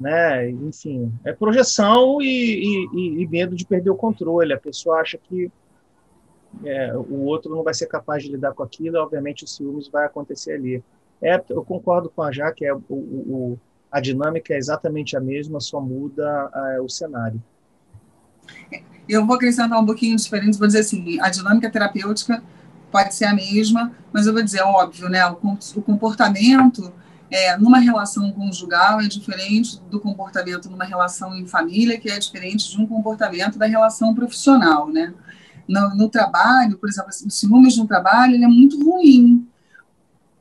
né? 0.00 0.48
Enfim, 0.50 1.12
é 1.24 1.32
projeção 1.32 2.20
e, 2.20 2.88
e, 2.92 3.22
e, 3.22 3.28
medo 3.28 3.54
de 3.54 3.66
perder 3.66 3.90
o 3.90 3.96
controle. 3.96 4.52
A 4.52 4.58
pessoa 4.58 5.00
acha 5.00 5.18
que 5.18 5.50
é, 6.64 6.94
o 6.94 7.24
outro 7.24 7.54
não 7.54 7.62
vai 7.62 7.74
ser 7.74 7.86
capaz 7.86 8.22
de 8.22 8.30
lidar 8.30 8.52
com 8.52 8.62
aquilo, 8.62 8.98
obviamente, 8.98 9.44
o 9.44 9.48
ciúmes 9.48 9.88
vai 9.88 10.06
acontecer 10.06 10.52
ali. 10.52 10.82
É, 11.20 11.42
eu 11.48 11.64
concordo 11.64 12.10
com 12.10 12.22
a 12.22 12.32
Jaque, 12.32 12.64
é, 12.64 12.74
o, 12.74 12.82
o, 12.88 13.58
a 13.90 14.00
dinâmica 14.00 14.54
é 14.54 14.58
exatamente 14.58 15.16
a 15.16 15.20
mesma, 15.20 15.60
só 15.60 15.80
muda 15.80 16.50
é, 16.74 16.80
o 16.80 16.88
cenário. 16.88 17.42
Eu 19.08 19.26
vou 19.26 19.36
acrescentar 19.36 19.78
um 19.80 19.86
pouquinho 19.86 20.16
diferente, 20.16 20.58
vou 20.58 20.66
dizer 20.66 20.80
assim, 20.80 21.20
a 21.20 21.28
dinâmica 21.28 21.70
terapêutica 21.70 22.42
pode 22.90 23.14
ser 23.14 23.24
a 23.24 23.34
mesma, 23.34 23.92
mas 24.12 24.26
eu 24.26 24.32
vou 24.32 24.42
dizer, 24.42 24.62
óbvio, 24.62 25.08
né, 25.08 25.24
o 25.26 25.82
comportamento 25.82 26.92
é, 27.32 27.56
numa 27.56 27.78
relação 27.78 28.30
conjugal 28.30 29.00
é 29.00 29.08
diferente 29.08 29.80
do 29.90 29.98
comportamento 29.98 30.68
numa 30.68 30.84
relação 30.84 31.34
em 31.34 31.46
família, 31.46 31.98
que 31.98 32.10
é 32.10 32.18
diferente 32.18 32.70
de 32.70 32.78
um 32.78 32.86
comportamento 32.86 33.58
da 33.58 33.64
relação 33.64 34.14
profissional, 34.14 34.88
né? 34.88 35.14
No, 35.72 35.94
no 35.94 36.08
trabalho, 36.08 36.76
por 36.76 36.88
exemplo, 36.88 37.10
o 37.10 37.30
ciúmes 37.30 37.76
no 37.78 37.86
trabalho 37.86 38.34
ele 38.34 38.44
é 38.44 38.48
muito 38.48 38.78
ruim 38.84 39.46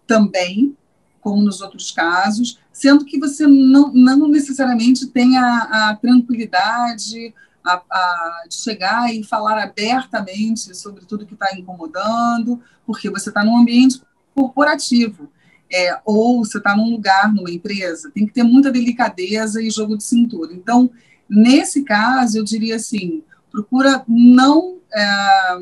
também, 0.05 0.75
como 1.21 1.41
nos 1.41 1.61
outros 1.61 1.91
casos, 1.91 2.59
sendo 2.73 3.05
que 3.05 3.17
você 3.17 3.47
não, 3.47 3.93
não 3.93 4.27
necessariamente 4.27 5.07
tem 5.07 5.37
a, 5.37 5.89
a 5.91 5.95
tranquilidade, 5.95 7.33
a, 7.63 7.81
a, 7.89 8.43
de 8.49 8.55
chegar 8.55 9.13
e 9.13 9.23
falar 9.23 9.61
abertamente 9.61 10.75
sobre 10.75 11.05
tudo 11.05 11.25
que 11.25 11.33
está 11.33 11.55
incomodando, 11.55 12.61
porque 12.85 13.09
você 13.09 13.29
está 13.29 13.43
num 13.43 13.57
ambiente 13.57 14.01
corporativo, 14.35 15.29
é, 15.71 15.97
ou 16.03 16.43
você 16.43 16.57
está 16.57 16.75
num 16.75 16.89
lugar, 16.89 17.31
numa 17.33 17.51
empresa, 17.51 18.11
tem 18.13 18.25
que 18.25 18.33
ter 18.33 18.43
muita 18.43 18.71
delicadeza 18.71 19.61
e 19.61 19.69
jogo 19.69 19.95
de 19.95 20.03
cintura. 20.03 20.53
Então, 20.53 20.89
nesse 21.29 21.83
caso, 21.83 22.37
eu 22.37 22.43
diria 22.43 22.75
assim, 22.75 23.23
procura 23.51 24.03
não 24.07 24.79
é, 24.93 25.59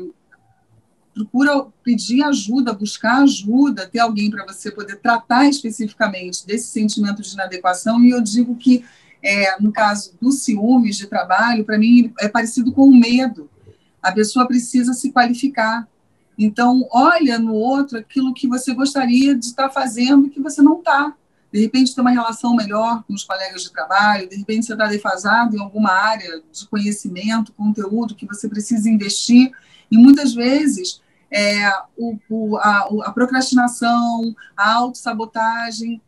procura 1.14 1.66
pedir 1.82 2.22
ajuda, 2.22 2.72
buscar 2.72 3.22
ajuda, 3.22 3.86
ter 3.86 3.98
alguém 3.98 4.30
para 4.30 4.46
você 4.46 4.70
poder 4.70 4.96
tratar 4.96 5.46
especificamente 5.46 6.46
desse 6.46 6.68
sentimento 6.68 7.20
de 7.20 7.32
inadequação. 7.32 8.02
E 8.02 8.10
eu 8.10 8.20
digo 8.20 8.54
que, 8.56 8.84
é, 9.22 9.60
no 9.60 9.72
caso 9.72 10.14
do 10.20 10.32
ciúmes 10.32 10.96
de 10.96 11.06
trabalho, 11.06 11.64
para 11.64 11.78
mim 11.78 12.12
é 12.20 12.28
parecido 12.28 12.72
com 12.72 12.86
o 12.86 12.96
medo. 12.96 13.50
A 14.02 14.12
pessoa 14.12 14.46
precisa 14.46 14.94
se 14.94 15.12
qualificar. 15.12 15.86
Então, 16.38 16.88
olha 16.90 17.38
no 17.38 17.52
outro 17.52 17.98
aquilo 17.98 18.32
que 18.32 18.48
você 18.48 18.72
gostaria 18.72 19.34
de 19.34 19.44
estar 19.44 19.68
fazendo 19.68 20.26
e 20.26 20.30
que 20.30 20.40
você 20.40 20.62
não 20.62 20.78
está. 20.78 21.14
De 21.52 21.60
repente, 21.60 21.94
ter 21.94 22.00
uma 22.00 22.10
relação 22.10 22.54
melhor 22.54 23.02
com 23.04 23.12
os 23.12 23.24
colegas 23.24 23.62
de 23.62 23.72
trabalho, 23.72 24.28
de 24.28 24.36
repente, 24.36 24.66
você 24.66 24.72
está 24.72 24.86
defasado 24.86 25.56
em 25.56 25.60
alguma 25.60 25.90
área 25.90 26.42
de 26.52 26.66
conhecimento, 26.68 27.52
conteúdo 27.52 28.14
que 28.14 28.26
você 28.26 28.48
precisa 28.48 28.88
investir 28.88 29.52
e 29.90 29.98
muitas 29.98 30.32
vezes 30.32 31.00
é, 31.30 31.68
o, 31.96 32.16
o, 32.28 32.56
a, 32.56 32.88
a, 33.04 33.12
procrastinação, 33.12 34.34
a 34.56 34.74
autossabotagem 34.74 36.00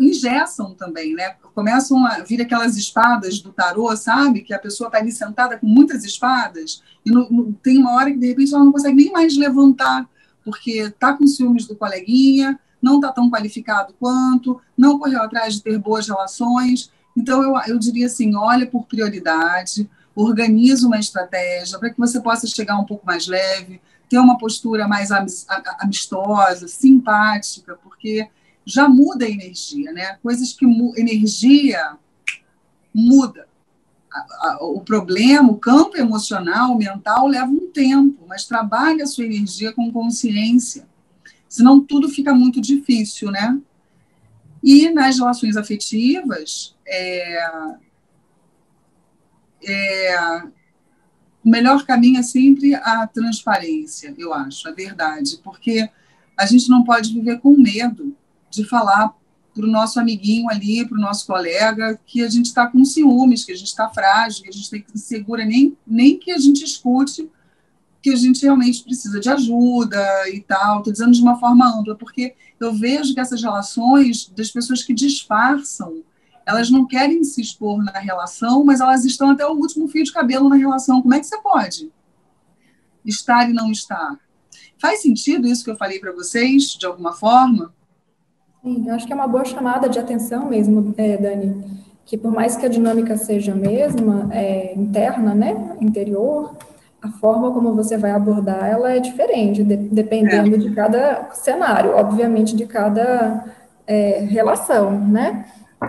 ingessam 0.00 0.74
também, 0.74 1.14
né? 1.14 1.36
Começam 1.54 2.06
a 2.06 2.20
vir 2.20 2.40
aquelas 2.40 2.76
espadas 2.76 3.40
do 3.40 3.52
tarô, 3.52 3.94
sabe? 3.96 4.40
Que 4.40 4.54
a 4.54 4.58
pessoa 4.58 4.88
está 4.88 4.98
ali 4.98 5.12
sentada 5.12 5.58
com 5.58 5.66
muitas 5.66 6.04
espadas 6.04 6.82
e 7.04 7.10
no, 7.10 7.30
no, 7.30 7.52
tem 7.54 7.78
uma 7.78 7.92
hora 7.92 8.10
que 8.10 8.18
de 8.18 8.28
repente 8.28 8.54
ela 8.54 8.64
não 8.64 8.72
consegue 8.72 8.96
nem 8.96 9.12
mais 9.12 9.36
levantar 9.36 10.08
porque 10.42 10.72
está 10.72 11.14
com 11.14 11.26
ciúmes 11.26 11.66
do 11.66 11.74
coleguinha, 11.74 12.58
não 12.84 12.96
está 12.96 13.10
tão 13.10 13.30
qualificado 13.30 13.94
quanto, 13.98 14.60
não 14.76 14.98
correu 14.98 15.22
atrás 15.22 15.54
de 15.54 15.62
ter 15.62 15.78
boas 15.78 16.06
relações. 16.06 16.92
Então 17.16 17.42
eu, 17.42 17.58
eu 17.66 17.78
diria 17.78 18.06
assim, 18.06 18.36
olha 18.36 18.66
por 18.66 18.84
prioridade, 18.84 19.88
organiza 20.14 20.86
uma 20.86 20.98
estratégia 20.98 21.78
para 21.78 21.88
que 21.88 21.98
você 21.98 22.20
possa 22.20 22.46
chegar 22.46 22.78
um 22.78 22.84
pouco 22.84 23.06
mais 23.06 23.26
leve, 23.26 23.80
ter 24.08 24.18
uma 24.18 24.36
postura 24.36 24.86
mais 24.86 25.10
amistosa, 25.80 26.68
simpática, 26.68 27.78
porque 27.82 28.28
já 28.66 28.86
muda 28.86 29.24
a 29.24 29.30
energia, 29.30 29.90
né? 29.92 30.18
Coisas 30.22 30.52
que 30.52 30.66
energia 30.96 31.96
muda. 32.94 33.48
O 34.60 34.80
problema, 34.80 35.50
o 35.50 35.56
campo 35.56 35.96
emocional, 35.96 36.76
mental, 36.76 37.26
leva 37.26 37.50
um 37.50 37.68
tempo, 37.72 38.24
mas 38.28 38.44
trabalhe 38.44 39.02
a 39.02 39.06
sua 39.06 39.24
energia 39.24 39.72
com 39.72 39.90
consciência. 39.90 40.86
Senão 41.54 41.78
tudo 41.78 42.08
fica 42.08 42.34
muito 42.34 42.60
difícil, 42.60 43.30
né? 43.30 43.60
E 44.60 44.90
nas 44.90 45.16
relações 45.16 45.56
afetivas, 45.56 46.74
é, 46.84 47.48
é, 49.64 50.42
o 51.44 51.48
melhor 51.48 51.86
caminho 51.86 52.18
é 52.18 52.24
sempre 52.24 52.74
a 52.74 53.06
transparência, 53.06 54.12
eu 54.18 54.34
acho, 54.34 54.68
a 54.68 54.72
verdade, 54.72 55.38
porque 55.44 55.88
a 56.36 56.44
gente 56.44 56.68
não 56.68 56.82
pode 56.82 57.14
viver 57.14 57.38
com 57.38 57.56
medo 57.56 58.16
de 58.50 58.64
falar 58.64 59.14
para 59.54 59.64
o 59.64 59.70
nosso 59.70 60.00
amiguinho 60.00 60.50
ali, 60.50 60.84
para 60.84 60.98
o 60.98 61.00
nosso 61.00 61.24
colega, 61.24 61.96
que 62.04 62.20
a 62.20 62.28
gente 62.28 62.46
está 62.46 62.66
com 62.66 62.84
ciúmes, 62.84 63.44
que 63.44 63.52
a 63.52 63.56
gente 63.56 63.68
está 63.68 63.88
frágil, 63.88 64.42
que 64.42 64.48
a 64.48 64.52
gente 64.52 64.68
tem 64.68 64.82
que 64.82 64.98
segura 64.98 65.44
nem, 65.44 65.76
nem 65.86 66.18
que 66.18 66.32
a 66.32 66.38
gente 66.38 66.64
escute 66.64 67.30
que 68.04 68.10
a 68.10 68.16
gente 68.16 68.42
realmente 68.42 68.84
precisa 68.84 69.18
de 69.18 69.30
ajuda 69.30 69.98
e 70.28 70.42
tal. 70.42 70.78
Estou 70.78 70.92
dizendo 70.92 71.12
de 71.12 71.22
uma 71.22 71.40
forma 71.40 71.66
ampla, 71.66 71.96
porque 71.96 72.34
eu 72.60 72.74
vejo 72.74 73.14
que 73.14 73.20
essas 73.20 73.42
relações 73.42 74.30
das 74.36 74.50
pessoas 74.50 74.82
que 74.82 74.92
disfarçam 74.92 76.02
elas 76.46 76.70
não 76.70 76.86
querem 76.86 77.24
se 77.24 77.40
expor 77.40 77.82
na 77.82 77.98
relação, 77.98 78.62
mas 78.62 78.78
elas 78.78 79.06
estão 79.06 79.30
até 79.30 79.46
o 79.46 79.52
último 79.52 79.88
fio 79.88 80.04
de 80.04 80.12
cabelo 80.12 80.50
na 80.50 80.56
relação. 80.56 81.00
Como 81.00 81.14
é 81.14 81.18
que 81.18 81.26
você 81.26 81.38
pode 81.38 81.90
estar 83.02 83.48
e 83.48 83.54
não 83.54 83.70
estar? 83.70 84.18
Faz 84.78 85.00
sentido 85.00 85.48
isso 85.48 85.64
que 85.64 85.70
eu 85.70 85.76
falei 85.76 85.98
para 85.98 86.12
vocês, 86.12 86.76
de 86.78 86.84
alguma 86.84 87.14
forma? 87.14 87.72
Sim, 88.62 88.86
eu 88.86 88.94
acho 88.94 89.06
que 89.06 89.12
é 89.14 89.16
uma 89.16 89.26
boa 89.26 89.46
chamada 89.46 89.88
de 89.88 89.98
atenção 89.98 90.50
mesmo, 90.50 90.94
é, 90.98 91.16
Dani, 91.16 91.64
que 92.04 92.18
por 92.18 92.30
mais 92.30 92.56
que 92.56 92.66
a 92.66 92.68
dinâmica 92.68 93.16
seja 93.16 93.52
a 93.52 93.56
mesma, 93.56 94.28
é, 94.30 94.74
interna, 94.74 95.34
né, 95.34 95.78
interior, 95.80 96.54
a 97.04 97.08
forma 97.18 97.52
como 97.52 97.74
você 97.74 97.98
vai 97.98 98.12
abordar 98.12 98.64
ela 98.64 98.92
é 98.92 98.98
diferente, 98.98 99.62
de, 99.62 99.76
dependendo 99.76 100.54
é. 100.54 100.58
de 100.58 100.70
cada 100.70 101.28
cenário, 101.34 101.94
obviamente 101.94 102.56
de 102.56 102.64
cada 102.64 103.44
é, 103.86 104.26
relação, 104.30 104.98
né? 104.98 105.44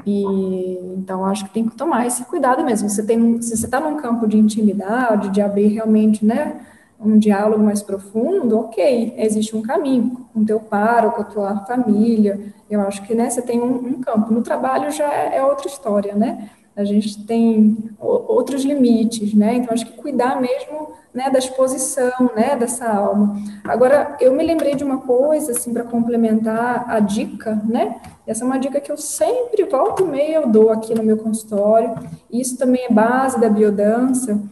E 0.06 0.78
então 0.98 1.24
acho 1.26 1.46
que 1.46 1.54
tem 1.54 1.66
que 1.70 1.76
tomar 1.78 2.06
esse 2.06 2.26
cuidado 2.26 2.66
mesmo. 2.66 2.90
Você 2.90 3.02
tem, 3.02 3.42
se 3.42 3.56
você 3.56 3.66
está 3.66 3.80
num 3.80 3.96
campo 3.96 4.28
de 4.28 4.38
intimidade, 4.38 5.30
de 5.30 5.42
abrir 5.42 5.68
realmente, 5.68 6.26
né, 6.26 6.60
um 7.00 7.18
diálogo 7.18 7.64
mais 7.64 7.82
profundo, 7.82 8.60
ok, 8.60 9.14
existe 9.18 9.56
um 9.56 9.62
caminho 9.62 10.28
com 10.34 10.44
teu 10.44 10.60
par 10.60 11.06
ou 11.06 11.12
com 11.12 11.22
a 11.22 11.26
tua 11.26 11.58
família. 11.60 12.54
Eu 12.70 12.82
acho 12.82 13.04
que 13.04 13.16
né, 13.16 13.30
você 13.30 13.42
tem 13.42 13.62
um, 13.62 13.76
um 13.76 14.02
campo. 14.02 14.34
No 14.34 14.42
trabalho 14.42 14.92
já 14.92 15.10
é, 15.14 15.38
é 15.38 15.44
outra 15.44 15.68
história, 15.68 16.14
né? 16.14 16.50
A 16.76 16.84
gente 16.84 17.24
tem 17.26 17.78
outros 18.00 18.64
limites, 18.64 19.34
né? 19.34 19.56
Então 19.56 19.74
acho 19.74 19.86
que 19.86 19.94
cuidar 19.94 20.42
mesmo 20.42 20.94
né, 21.16 21.30
da 21.30 21.40
exposição, 21.40 22.30
né, 22.36 22.58
dessa 22.58 22.86
alma. 22.86 23.38
Agora, 23.64 24.18
eu 24.20 24.34
me 24.34 24.44
lembrei 24.44 24.76
de 24.76 24.84
uma 24.84 24.98
coisa, 24.98 25.54
assim, 25.54 25.72
para 25.72 25.86
complementar 25.86 26.84
a 26.90 27.00
dica, 27.00 27.56
né? 27.64 28.02
Essa 28.28 28.44
é 28.44 28.46
uma 28.46 28.60
dica 28.60 28.82
que 28.82 28.92
eu 28.92 28.98
sempre, 28.98 29.64
volta 29.64 30.04
e 30.04 30.06
meia, 30.06 30.36
eu 30.36 30.48
dou 30.48 30.70
aqui 30.70 30.94
no 30.94 31.02
meu 31.02 31.18
consultório. 31.18 31.96
Isso 32.30 32.58
também 32.58 32.84
é 32.84 32.92
base 32.92 33.40
da 33.40 33.48
biodança, 33.48 34.44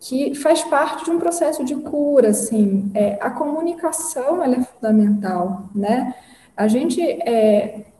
que 0.00 0.34
faz 0.34 0.64
parte 0.64 1.04
de 1.04 1.12
um 1.12 1.20
processo 1.20 1.64
de 1.64 1.76
cura, 1.76 2.30
assim. 2.30 2.90
É, 2.94 3.16
a 3.20 3.30
comunicação, 3.30 4.42
ela 4.42 4.56
é 4.56 4.62
fundamental, 4.64 5.70
né? 5.72 6.16
A 6.56 6.66
gente 6.66 7.00
é, 7.00 7.91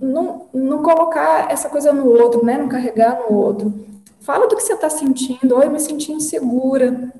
não, 0.00 0.46
não 0.52 0.82
colocar 0.82 1.50
essa 1.50 1.68
coisa 1.68 1.92
no 1.92 2.06
outro, 2.06 2.44
né? 2.44 2.58
Não 2.58 2.68
carregar 2.68 3.20
no 3.20 3.36
outro. 3.36 3.72
Fala 4.20 4.46
do 4.46 4.56
que 4.56 4.62
você 4.62 4.74
está 4.74 4.90
sentindo. 4.90 5.56
Oi, 5.56 5.66
eu 5.66 5.70
me 5.70 5.80
senti 5.80 6.12
insegura 6.12 7.12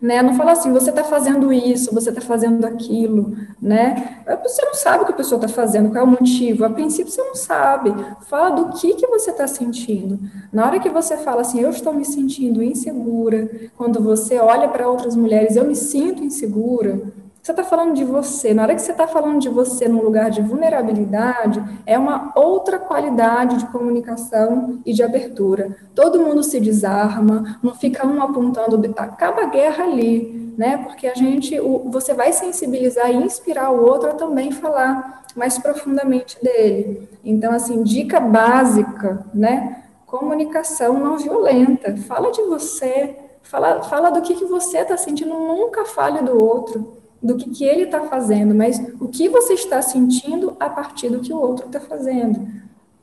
né? 0.00 0.22
Não 0.22 0.34
fala 0.34 0.52
assim, 0.52 0.72
você 0.72 0.90
está 0.90 1.04
fazendo 1.04 1.52
isso, 1.52 1.92
você 1.92 2.08
está 2.08 2.22
fazendo 2.22 2.64
aquilo, 2.64 3.36
né? 3.60 4.22
Você 4.42 4.64
não 4.64 4.72
sabe 4.72 5.02
o 5.02 5.06
que 5.06 5.12
a 5.12 5.16
pessoa 5.16 5.36
está 5.38 5.48
fazendo, 5.48 5.90
qual 5.90 6.00
é 6.00 6.06
o 6.06 6.10
motivo. 6.10 6.64
A 6.64 6.70
princípio 6.70 7.12
você 7.12 7.22
não 7.22 7.34
sabe. 7.34 7.92
Fala 8.22 8.50
do 8.50 8.78
que 8.78 8.94
que 8.94 9.06
você 9.06 9.30
está 9.30 9.46
sentindo. 9.46 10.18
Na 10.50 10.64
hora 10.64 10.80
que 10.80 10.88
você 10.88 11.18
fala 11.18 11.42
assim, 11.42 11.60
eu 11.60 11.70
estou 11.70 11.92
me 11.92 12.04
sentindo 12.04 12.62
insegura, 12.62 13.50
quando 13.76 14.02
você 14.02 14.38
olha 14.38 14.68
para 14.68 14.88
outras 14.88 15.14
mulheres, 15.14 15.56
eu 15.56 15.64
me 15.64 15.76
sinto 15.76 16.24
insegura, 16.24 17.02
você 17.42 17.52
está 17.52 17.64
falando 17.64 17.94
de 17.94 18.04
você. 18.04 18.52
Na 18.52 18.62
hora 18.62 18.74
que 18.74 18.82
você 18.82 18.92
está 18.92 19.06
falando 19.06 19.40
de 19.40 19.48
você 19.48 19.88
num 19.88 20.02
lugar 20.02 20.30
de 20.30 20.42
vulnerabilidade, 20.42 21.62
é 21.86 21.98
uma 21.98 22.32
outra 22.36 22.78
qualidade 22.78 23.56
de 23.56 23.66
comunicação 23.68 24.80
e 24.84 24.92
de 24.92 25.02
abertura. 25.02 25.74
Todo 25.94 26.20
mundo 26.20 26.42
se 26.42 26.60
desarma, 26.60 27.58
não 27.62 27.74
fica 27.74 28.06
um 28.06 28.22
apontando, 28.22 28.80
acaba 28.96 29.42
a 29.42 29.46
guerra 29.46 29.84
ali, 29.84 30.52
né? 30.56 30.76
Porque 30.78 31.06
a 31.06 31.14
gente, 31.14 31.58
você 31.86 32.12
vai 32.12 32.30
sensibilizar 32.32 33.10
e 33.10 33.16
inspirar 33.16 33.70
o 33.70 33.86
outro 33.86 34.10
a 34.10 34.14
também 34.14 34.52
falar 34.52 35.24
mais 35.34 35.58
profundamente 35.58 36.36
dele. 36.42 37.08
Então, 37.24 37.52
assim, 37.52 37.82
dica 37.82 38.20
básica, 38.20 39.24
né? 39.32 39.84
Comunicação 40.04 40.98
não 40.98 41.16
violenta. 41.16 41.96
Fala 41.96 42.30
de 42.30 42.42
você, 42.42 43.16
fala, 43.40 43.82
fala 43.82 44.10
do 44.10 44.20
que, 44.20 44.34
que 44.34 44.44
você 44.44 44.78
está 44.78 44.98
sentindo, 44.98 45.32
nunca 45.32 45.86
fale 45.86 46.20
do 46.20 46.44
outro 46.44 46.99
do 47.22 47.36
que, 47.36 47.50
que 47.50 47.64
ele 47.64 47.82
está 47.82 48.02
fazendo, 48.02 48.54
mas 48.54 48.80
o 48.98 49.08
que 49.08 49.28
você 49.28 49.54
está 49.54 49.82
sentindo 49.82 50.56
a 50.58 50.70
partir 50.70 51.10
do 51.10 51.20
que 51.20 51.32
o 51.32 51.38
outro 51.38 51.66
está 51.66 51.80
fazendo. 51.80 52.48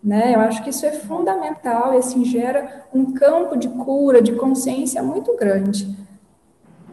Né? 0.04 0.34
Eu 0.36 0.40
acho 0.40 0.64
que 0.64 0.70
isso 0.70 0.86
é 0.86 0.92
fundamental 0.92 1.94
e 1.94 1.98
assim 1.98 2.24
gera 2.24 2.86
um 2.94 3.14
campo 3.14 3.58
de 3.58 3.68
cura, 3.68 4.22
de 4.22 4.34
consciência 4.34 5.04
muito 5.04 5.36
grande. 5.36 5.96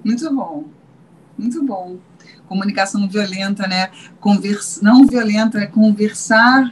Muito 0.05 0.35
bom, 0.35 0.65
muito 1.39 1.63
bom. 1.65 1.97
Comunicação 2.47 3.09
violenta, 3.09 3.67
né? 3.67 3.91
Conversa, 4.21 4.81
não 4.83 5.07
violenta, 5.07 5.59
é 5.59 5.67
conversar 5.67 6.71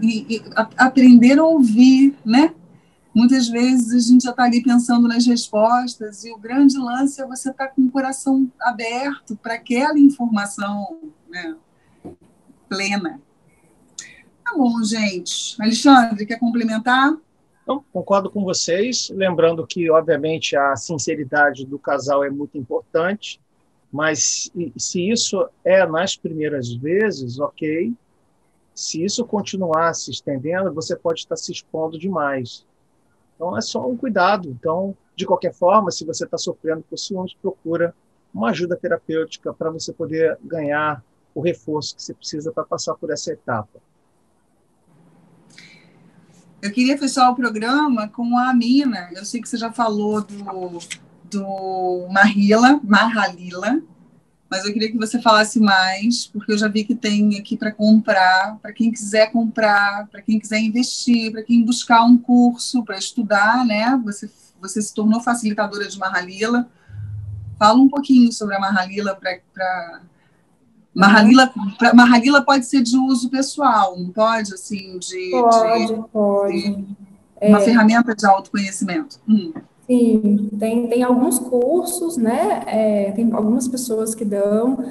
e, 0.00 0.36
e 0.36 0.42
a, 0.56 0.68
aprender 0.78 1.38
a 1.38 1.44
ouvir, 1.44 2.16
né? 2.24 2.52
Muitas 3.14 3.48
vezes 3.48 3.92
a 3.92 4.10
gente 4.10 4.24
já 4.24 4.30
está 4.30 4.44
ali 4.44 4.62
pensando 4.62 5.06
nas 5.06 5.26
respostas, 5.26 6.24
e 6.24 6.32
o 6.32 6.38
grande 6.38 6.78
lance 6.78 7.20
é 7.20 7.26
você 7.26 7.50
estar 7.50 7.68
tá 7.68 7.72
com 7.74 7.82
o 7.82 7.90
coração 7.90 8.50
aberto 8.60 9.36
para 9.36 9.54
aquela 9.54 9.98
informação 9.98 10.98
né, 11.28 11.54
plena. 12.68 13.20
Tá 14.44 14.56
bom, 14.56 14.82
gente. 14.82 15.60
Alexandre, 15.60 16.24
quer 16.24 16.38
complementar? 16.38 17.14
Então, 17.62 17.84
concordo 17.92 18.30
com 18.30 18.42
vocês, 18.42 19.10
lembrando 19.14 19.66
que, 19.66 19.90
obviamente, 19.90 20.56
a 20.56 20.74
sinceridade 20.74 21.64
do 21.64 21.78
casal 21.78 22.24
é 22.24 22.30
muito 22.30 22.58
importante, 22.58 23.40
mas 23.92 24.50
se 24.76 25.10
isso 25.10 25.46
é 25.62 25.86
nas 25.86 26.16
primeiras 26.16 26.72
vezes, 26.72 27.38
ok. 27.38 27.92
Se 28.74 29.04
isso 29.04 29.24
continuar 29.24 29.92
se 29.94 30.10
estendendo, 30.10 30.72
você 30.72 30.96
pode 30.96 31.20
estar 31.20 31.36
se 31.36 31.52
expondo 31.52 31.98
demais. 31.98 32.66
Então, 33.42 33.58
é 33.58 33.60
só 33.60 33.84
um 33.90 33.96
cuidado. 33.96 34.48
Então, 34.48 34.96
de 35.16 35.26
qualquer 35.26 35.52
forma, 35.52 35.90
se 35.90 36.04
você 36.04 36.24
está 36.24 36.38
sofrendo 36.38 36.84
por 36.88 36.96
ciúmes, 36.96 37.34
procura 37.34 37.92
uma 38.32 38.50
ajuda 38.50 38.76
terapêutica 38.76 39.52
para 39.52 39.68
você 39.68 39.92
poder 39.92 40.38
ganhar 40.44 41.02
o 41.34 41.40
reforço 41.40 41.96
que 41.96 42.04
você 42.04 42.14
precisa 42.14 42.52
para 42.52 42.62
passar 42.62 42.94
por 42.94 43.10
essa 43.10 43.32
etapa. 43.32 43.80
Eu 46.62 46.70
queria 46.70 46.96
fechar 46.96 47.28
o 47.30 47.34
programa 47.34 48.08
com 48.08 48.38
a 48.38 48.50
Amina. 48.50 49.10
Eu 49.12 49.24
sei 49.24 49.42
que 49.42 49.48
você 49.48 49.56
já 49.56 49.72
falou 49.72 50.20
do, 50.20 50.78
do 51.24 52.06
Marila, 52.12 52.80
Marhalila, 52.84 53.82
mas 54.52 54.66
eu 54.66 54.72
queria 54.74 54.92
que 54.92 54.98
você 54.98 55.18
falasse 55.18 55.58
mais, 55.58 56.26
porque 56.26 56.52
eu 56.52 56.58
já 56.58 56.68
vi 56.68 56.84
que 56.84 56.94
tem 56.94 57.38
aqui 57.38 57.56
para 57.56 57.72
comprar, 57.72 58.58
para 58.60 58.70
quem 58.70 58.92
quiser 58.92 59.32
comprar, 59.32 60.06
para 60.08 60.20
quem 60.20 60.38
quiser 60.38 60.58
investir, 60.58 61.32
para 61.32 61.42
quem 61.42 61.64
buscar 61.64 62.04
um 62.04 62.18
curso 62.18 62.84
para 62.84 62.98
estudar, 62.98 63.64
né? 63.64 63.98
Você, 64.04 64.30
você 64.60 64.82
se 64.82 64.92
tornou 64.92 65.22
facilitadora 65.22 65.88
de 65.88 65.98
Marhalila. 65.98 66.68
Fala 67.58 67.80
um 67.80 67.88
pouquinho 67.88 68.30
sobre 68.30 68.54
a 68.54 68.60
Marhalila 68.60 69.18
para 69.18 70.02
Mahalila, 70.94 71.50
Mahalila 71.94 72.42
pode 72.42 72.66
ser 72.66 72.82
de 72.82 72.98
uso 72.98 73.30
pessoal, 73.30 73.98
não 73.98 74.10
pode, 74.10 74.52
assim, 74.52 74.98
de... 74.98 75.30
Pode, 75.30 75.86
de, 75.86 76.02
pode. 76.12 76.62
De 76.62 76.96
uma 77.40 77.58
é. 77.58 77.64
ferramenta 77.64 78.14
de 78.14 78.26
autoconhecimento. 78.26 79.18
Hum. 79.26 79.54
Sim, 79.86 80.48
tem, 80.58 80.86
tem 80.86 81.02
alguns 81.02 81.38
cursos, 81.38 82.16
né, 82.16 82.62
é, 82.66 83.10
tem 83.12 83.32
algumas 83.32 83.66
pessoas 83.66 84.14
que 84.14 84.24
dão, 84.24 84.84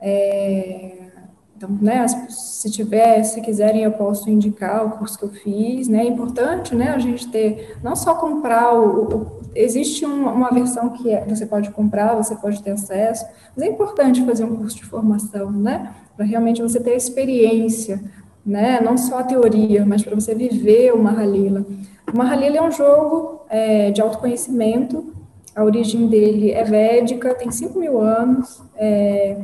é, 0.00 1.10
então, 1.56 1.70
né, 1.80 2.06
se 2.08 2.68
tiver, 2.68 3.22
se 3.22 3.40
quiserem, 3.40 3.84
eu 3.84 3.92
posso 3.92 4.28
indicar 4.28 4.84
o 4.84 4.90
curso 4.98 5.16
que 5.16 5.24
eu 5.24 5.30
fiz, 5.30 5.86
né, 5.86 6.02
é 6.02 6.08
importante, 6.08 6.74
né, 6.74 6.90
a 6.90 6.98
gente 6.98 7.28
ter, 7.28 7.78
não 7.84 7.94
só 7.94 8.16
comprar 8.16 8.74
o, 8.74 9.16
o 9.16 9.42
existe 9.54 10.04
uma, 10.04 10.32
uma 10.32 10.50
versão 10.50 10.90
que 10.90 11.10
é, 11.10 11.24
você 11.24 11.46
pode 11.46 11.70
comprar, 11.70 12.14
você 12.14 12.34
pode 12.34 12.62
ter 12.62 12.70
acesso, 12.70 13.26
mas 13.56 13.66
é 13.66 13.68
importante 13.68 14.24
fazer 14.24 14.44
um 14.44 14.56
curso 14.56 14.76
de 14.76 14.84
formação, 14.84 15.50
né? 15.50 15.94
Para 16.16 16.24
realmente 16.24 16.62
você 16.62 16.80
ter 16.80 16.96
experiência, 16.96 18.02
né? 18.44 18.80
Não 18.80 18.96
só 18.96 19.18
a 19.18 19.24
teoria, 19.24 19.84
mas 19.84 20.02
para 20.02 20.14
você 20.14 20.34
viver 20.34 20.92
o 20.92 21.02
Mahalila. 21.02 21.64
O 22.12 22.16
Mahalila 22.16 22.56
é 22.56 22.62
um 22.62 22.70
jogo 22.70 23.41
é, 23.52 23.92
de 23.92 24.00
autoconhecimento, 24.00 25.14
a 25.54 25.62
origem 25.62 26.08
dele 26.08 26.50
é 26.50 26.64
védica, 26.64 27.34
tem 27.34 27.52
5 27.52 27.78
mil 27.78 28.00
anos, 28.00 28.60
é, 28.76 29.36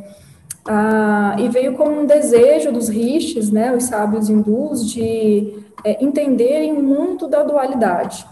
a, 0.67 1.37
e 1.39 1.49
veio 1.49 1.75
como 1.75 2.01
um 2.01 2.07
desejo 2.07 2.73
dos 2.73 2.89
rishis, 2.89 3.51
né, 3.51 3.77
os 3.77 3.85
sábios 3.85 4.29
hindus, 4.29 4.91
de 4.91 5.63
é, 5.85 6.03
entenderem 6.03 6.73
o 6.73 6.83
mundo 6.83 7.29
da 7.29 7.45
dualidade 7.45 8.27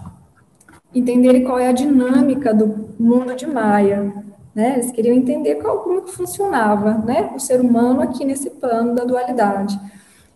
entenderem 0.99 1.45
qual 1.45 1.59
é 1.59 1.69
a 1.69 1.73
dinâmica 1.73 2.55
do 2.55 2.89
mundo 2.99 3.35
de 3.35 3.47
Maia, 3.47 4.13
né? 4.55 4.75
Eles 4.75 4.91
queriam 4.91 5.15
entender 5.15 5.57
qual, 5.57 5.81
como 5.81 6.01
que 6.01 6.13
funcionava, 6.13 6.95
né? 6.95 7.33
O 7.37 7.39
ser 7.39 7.61
humano 7.61 8.01
aqui 8.01 8.25
nesse 8.25 8.49
plano 8.49 8.95
da 8.95 9.05
dualidade. 9.05 9.79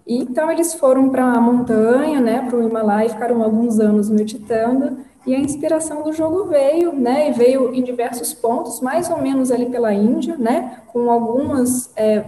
E, 0.07 0.19
então 0.19 0.51
eles 0.51 0.75
foram 0.75 1.09
para 1.09 1.25
a 1.25 1.41
montanha, 1.41 2.21
né? 2.21 2.43
Para 2.47 2.59
o 2.59 2.63
Himalaia, 2.63 3.09
ficaram 3.09 3.43
alguns 3.43 3.81
anos 3.81 4.11
meditando. 4.11 4.99
E 5.27 5.35
a 5.35 5.39
inspiração 5.39 6.03
do 6.03 6.13
jogo 6.13 6.45
veio, 6.45 6.93
né? 6.93 7.29
E 7.29 7.33
veio 7.33 7.75
em 7.75 7.83
diversos 7.83 8.33
pontos, 8.33 8.81
mais 8.81 9.11
ou 9.11 9.19
menos 9.19 9.51
ali 9.51 9.67
pela 9.67 9.93
Índia, 9.93 10.37
né? 10.37 10.79
Com 10.93 11.11
algumas 11.11 11.91
é, 11.95 12.25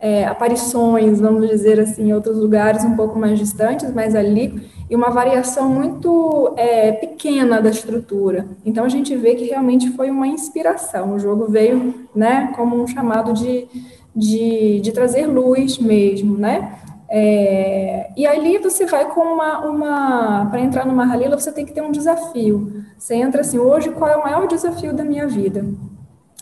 é, 0.00 0.24
aparições, 0.24 1.20
vamos 1.20 1.48
dizer 1.48 1.78
assim, 1.78 2.08
em 2.08 2.12
outros 2.12 2.36
lugares 2.36 2.84
um 2.84 2.96
pouco 2.96 3.16
mais 3.18 3.38
distantes, 3.38 3.92
mas 3.94 4.16
ali 4.16 4.68
e 4.90 4.96
uma 4.96 5.08
variação 5.08 5.70
muito 5.70 6.52
é, 6.54 6.92
pequena 6.92 7.62
da 7.62 7.70
estrutura. 7.70 8.46
Então 8.62 8.84
a 8.84 8.90
gente 8.90 9.16
vê 9.16 9.34
que 9.34 9.44
realmente 9.44 9.88
foi 9.92 10.10
uma 10.10 10.26
inspiração. 10.26 11.14
O 11.14 11.18
jogo 11.18 11.46
veio, 11.46 11.94
né, 12.14 12.52
como 12.54 12.76
um 12.76 12.86
chamado 12.86 13.32
de, 13.32 13.66
de, 14.14 14.80
de 14.80 14.92
trazer 14.92 15.26
luz 15.26 15.78
mesmo, 15.78 16.36
né? 16.36 16.78
É, 17.14 18.10
e 18.16 18.26
ali 18.26 18.56
você 18.56 18.86
vai 18.86 19.12
com 19.12 19.20
uma, 19.20 19.66
uma 19.66 20.46
para 20.46 20.60
entrar 20.60 20.86
numa 20.86 21.04
Halila, 21.04 21.38
você 21.38 21.52
tem 21.52 21.66
que 21.66 21.72
ter 21.72 21.82
um 21.82 21.92
desafio. 21.92 22.84
Você 22.96 23.14
entra 23.14 23.42
assim, 23.42 23.58
hoje 23.58 23.90
qual 23.90 24.10
é 24.10 24.16
o 24.16 24.22
maior 24.24 24.46
desafio 24.46 24.94
da 24.94 25.04
minha 25.04 25.26
vida? 25.26 25.62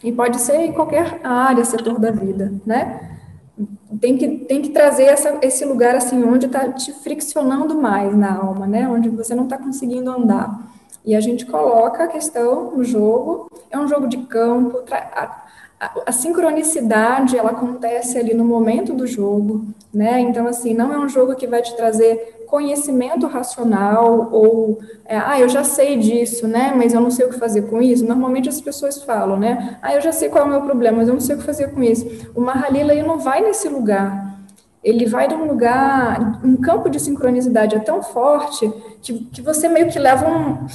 E 0.05 0.13
pode 0.13 0.41
ser 0.41 0.59
em 0.59 0.73
qualquer 0.73 1.21
área, 1.25 1.65
setor 1.65 1.99
da 1.99 2.13
vida, 2.13 2.53
né? 2.65 3.11
tem 4.01 4.17
que, 4.17 4.29
tem 4.29 4.63
que 4.63 4.71
trazer 4.71 5.05
essa, 5.05 5.39
esse 5.43 5.65
lugar 5.65 5.97
assim 5.97 6.23
onde 6.23 6.47
está 6.47 6.73
te 6.73 6.93
friccionando 6.93 7.75
mais 7.75 8.17
na 8.17 8.37
alma, 8.37 8.67
né? 8.67 8.89
Onde 8.89 9.09
você 9.09 9.35
não 9.35 9.45
está 9.45 9.59
conseguindo 9.59 10.11
andar. 10.11 10.71
E 11.05 11.15
a 11.15 11.21
gente 11.21 11.47
coloca 11.47 12.05
a 12.05 12.09
questão 12.09 12.77
no 12.77 12.85
jogo. 12.85 13.51
É 13.71 13.79
um 13.79 13.89
jogo 13.89 14.07
de 14.07 14.19
campo. 14.19 14.83
A, 14.91 15.47
a, 15.81 16.13
sincronicidade 16.13 17.39
ela 17.39 17.53
acontece 17.53 18.19
ali 18.19 18.35
no 18.35 18.45
momento 18.45 18.93
do 18.93 19.07
jogo, 19.07 19.65
né? 19.93 20.21
Então 20.21 20.47
assim 20.47 20.75
não 20.75 20.93
é 20.93 20.99
um 20.99 21.09
jogo 21.09 21.35
que 21.35 21.47
vai 21.47 21.63
te 21.63 21.75
trazer 21.75 22.45
conhecimento 22.47 23.27
racional 23.27 24.29
ou, 24.33 24.81
é, 25.07 25.17
ah, 25.17 25.39
eu 25.41 25.49
já 25.49 25.63
sei 25.63 25.97
disso, 25.97 26.49
né, 26.49 26.75
mas 26.77 26.93
eu 26.93 27.01
não 27.01 27.11
sei 27.11 27.25
o 27.25 27.31
que 27.31 27.39
fazer 27.39 27.63
com 27.63 27.81
isso. 27.81 28.05
Normalmente 28.05 28.49
as 28.49 28.61
pessoas 28.61 29.03
falam, 29.05 29.39
né, 29.39 29.79
ah, 29.81 29.95
eu 29.95 30.01
já 30.01 30.11
sei 30.11 30.29
qual 30.29 30.45
é 30.45 30.47
o 30.47 30.51
meu 30.51 30.63
problema, 30.63 30.99
mas 30.99 31.09
eu 31.09 31.15
não 31.15 31.21
sei 31.21 31.37
o 31.37 31.39
que 31.39 31.45
fazer 31.45 31.69
com 31.69 31.81
isso. 31.83 32.07
O 32.35 32.41
Mahalila, 32.41 32.93
ele 32.93 33.07
não 33.07 33.21
vai 33.21 33.41
nesse 33.41 33.69
lugar. 33.69 34.37
Ele 34.83 35.07
vai 35.07 35.29
num 35.29 35.47
lugar, 35.47 36.41
um 36.43 36.57
campo 36.57 36.91
de 36.91 36.99
sincronicidade 36.99 37.77
é 37.77 37.79
tão 37.79 38.03
forte 38.03 38.69
que, 39.01 39.27
que 39.27 39.41
você 39.41 39.69
meio 39.69 39.89
que 39.89 39.99
leva 39.99 40.27
um, 40.27 40.67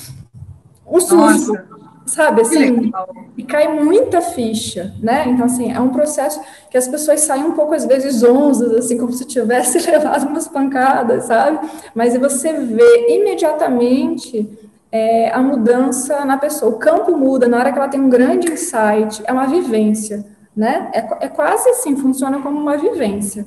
um 0.88 0.99
susto. 0.99 1.53
Nossa 1.53 1.74
sabe 2.06 2.41
assim 2.41 2.91
e 3.36 3.43
cai 3.43 3.68
muita 3.82 4.22
ficha 4.22 4.93
né? 5.01 5.26
Então 5.28 5.45
assim 5.45 5.72
é 5.72 5.80
um 5.80 5.89
processo 5.89 6.39
que 6.70 6.78
as 6.78 6.88
pessoas 6.88 7.22
saem 7.22 7.43
um 7.43 7.53
pouco 7.53 7.74
às 7.74 7.86
vezes 7.86 8.24
onzas 8.24 8.74
assim 8.74 8.97
como 8.97 9.12
se 9.12 9.26
tivesse 9.26 9.80
levado 9.89 10.28
umas 10.28 10.47
pancadas 10.47 11.26
sabe? 11.26 11.68
Mas 11.93 12.18
você 12.18 12.53
vê 12.53 13.18
imediatamente 13.18 14.47
é, 14.91 15.30
a 15.32 15.41
mudança 15.41 16.24
na 16.24 16.38
pessoa. 16.38 16.72
O 16.72 16.80
campo 16.80 17.18
muda 17.18 17.47
na 17.47 17.58
hora 17.58 17.72
que 17.72 17.78
ela 17.78 17.89
tem 17.89 17.99
um 17.99 18.10
grande 18.10 18.51
insight 18.51 19.22
é 19.26 19.34
uma 19.34 19.47
vivência 19.47 20.26
né? 20.56 20.89
É, 20.93 21.26
é 21.26 21.28
quase 21.28 21.70
assim 21.70 21.97
funciona 21.97 22.39
como 22.39 22.58
uma 22.60 22.78
vivência 22.78 23.45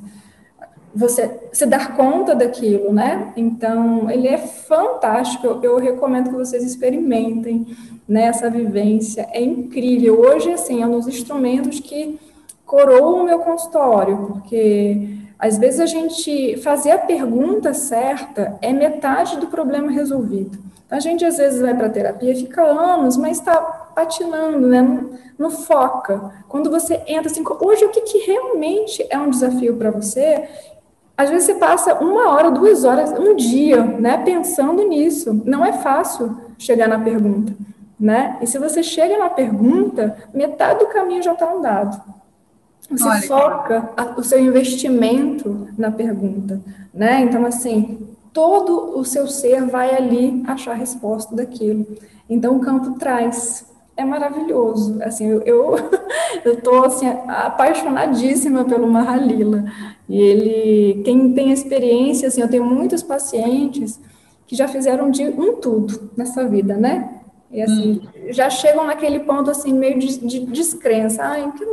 você 0.98 1.30
se 1.52 1.64
dar 1.64 1.96
conta 1.96 2.34
daquilo, 2.34 2.92
né? 2.92 3.32
Então, 3.36 4.10
ele 4.10 4.26
é 4.26 4.36
fantástico. 4.36 5.46
Eu, 5.46 5.62
eu 5.62 5.76
recomendo 5.78 6.30
que 6.30 6.36
vocês 6.36 6.64
experimentem 6.64 7.66
né, 8.06 8.32
vivência. 8.50 9.28
É 9.32 9.40
incrível. 9.40 10.20
Hoje, 10.20 10.52
assim, 10.52 10.82
é 10.82 10.86
um 10.86 10.90
dos 10.90 11.06
instrumentos 11.06 11.78
que 11.78 12.18
coroam 12.66 13.22
o 13.22 13.24
meu 13.24 13.38
consultório, 13.38 14.16
porque 14.26 15.08
às 15.38 15.56
vezes 15.56 15.78
a 15.78 15.86
gente 15.86 16.56
fazer 16.58 16.90
a 16.90 16.98
pergunta 16.98 17.72
certa 17.72 18.58
é 18.60 18.72
metade 18.72 19.36
do 19.36 19.46
problema 19.46 19.90
resolvido. 19.90 20.58
A 20.90 21.00
gente 21.00 21.24
às 21.24 21.36
vezes 21.36 21.60
vai 21.60 21.74
para 21.74 21.90
terapia, 21.90 22.34
fica 22.34 22.62
anos, 22.62 23.16
mas 23.16 23.38
está 23.38 23.56
patinando, 23.94 24.66
né? 24.66 24.80
Não, 24.80 25.10
não, 25.38 25.50
foca. 25.50 26.32
Quando 26.48 26.70
você 26.70 27.02
entra 27.06 27.30
assim, 27.30 27.44
hoje 27.60 27.84
o 27.84 27.90
que, 27.90 28.00
que 28.00 28.18
realmente 28.18 29.06
é 29.10 29.18
um 29.18 29.28
desafio 29.28 29.76
para 29.76 29.90
você? 29.90 30.48
Às 31.18 31.30
vezes 31.30 31.46
você 31.46 31.54
passa 31.56 31.94
uma 31.94 32.30
hora, 32.30 32.48
duas 32.48 32.84
horas, 32.84 33.10
um 33.18 33.34
dia, 33.34 33.82
né, 33.82 34.18
pensando 34.18 34.86
nisso. 34.86 35.42
Não 35.44 35.64
é 35.64 35.72
fácil 35.72 36.38
chegar 36.56 36.86
na 36.86 37.00
pergunta, 37.00 37.52
né? 37.98 38.38
E 38.40 38.46
se 38.46 38.56
você 38.56 38.84
chega 38.84 39.18
na 39.18 39.28
pergunta, 39.28 40.16
metade 40.32 40.78
do 40.78 40.86
caminho 40.86 41.20
já 41.20 41.32
está 41.32 41.52
andado. 41.52 42.00
Você 42.88 43.08
Olha, 43.08 43.22
foca 43.22 43.90
a, 43.96 44.04
o 44.16 44.22
seu 44.22 44.38
investimento 44.38 45.66
na 45.76 45.90
pergunta, 45.90 46.60
né? 46.94 47.20
Então, 47.22 47.44
assim, 47.44 48.08
todo 48.32 48.96
o 48.96 49.04
seu 49.04 49.26
ser 49.26 49.66
vai 49.66 49.96
ali 49.96 50.44
achar 50.46 50.70
a 50.70 50.76
resposta 50.76 51.34
daquilo. 51.34 51.84
Então, 52.30 52.56
o 52.56 52.60
campo 52.60 52.92
traz 52.92 53.66
é 53.96 54.04
maravilhoso. 54.04 55.02
Assim, 55.02 55.26
eu, 55.26 55.42
eu, 55.42 55.74
eu 56.44 56.60
tô 56.60 56.84
assim, 56.84 57.08
apaixonadíssima 57.26 58.64
pelo 58.64 58.86
Mahalila. 58.86 59.64
E 60.08 60.20
ele, 60.20 61.02
quem 61.04 61.32
tem 61.32 61.52
experiência, 61.52 62.28
assim, 62.28 62.40
eu 62.40 62.48
tenho 62.48 62.64
muitos 62.64 63.02
pacientes 63.02 64.00
que 64.46 64.56
já 64.56 64.66
fizeram 64.66 65.10
de 65.10 65.24
um 65.24 65.56
tudo 65.56 66.10
nessa 66.16 66.48
vida, 66.48 66.76
né? 66.76 67.16
E 67.50 67.62
assim, 67.62 68.00
hum. 68.02 68.32
já 68.32 68.48
chegam 68.48 68.86
naquele 68.86 69.20
ponto 69.20 69.50
assim, 69.50 69.72
meio 69.72 69.98
de, 69.98 70.18
de 70.18 70.40
descrença. 70.46 71.22
Ai, 71.22 71.52
que. 71.56 71.64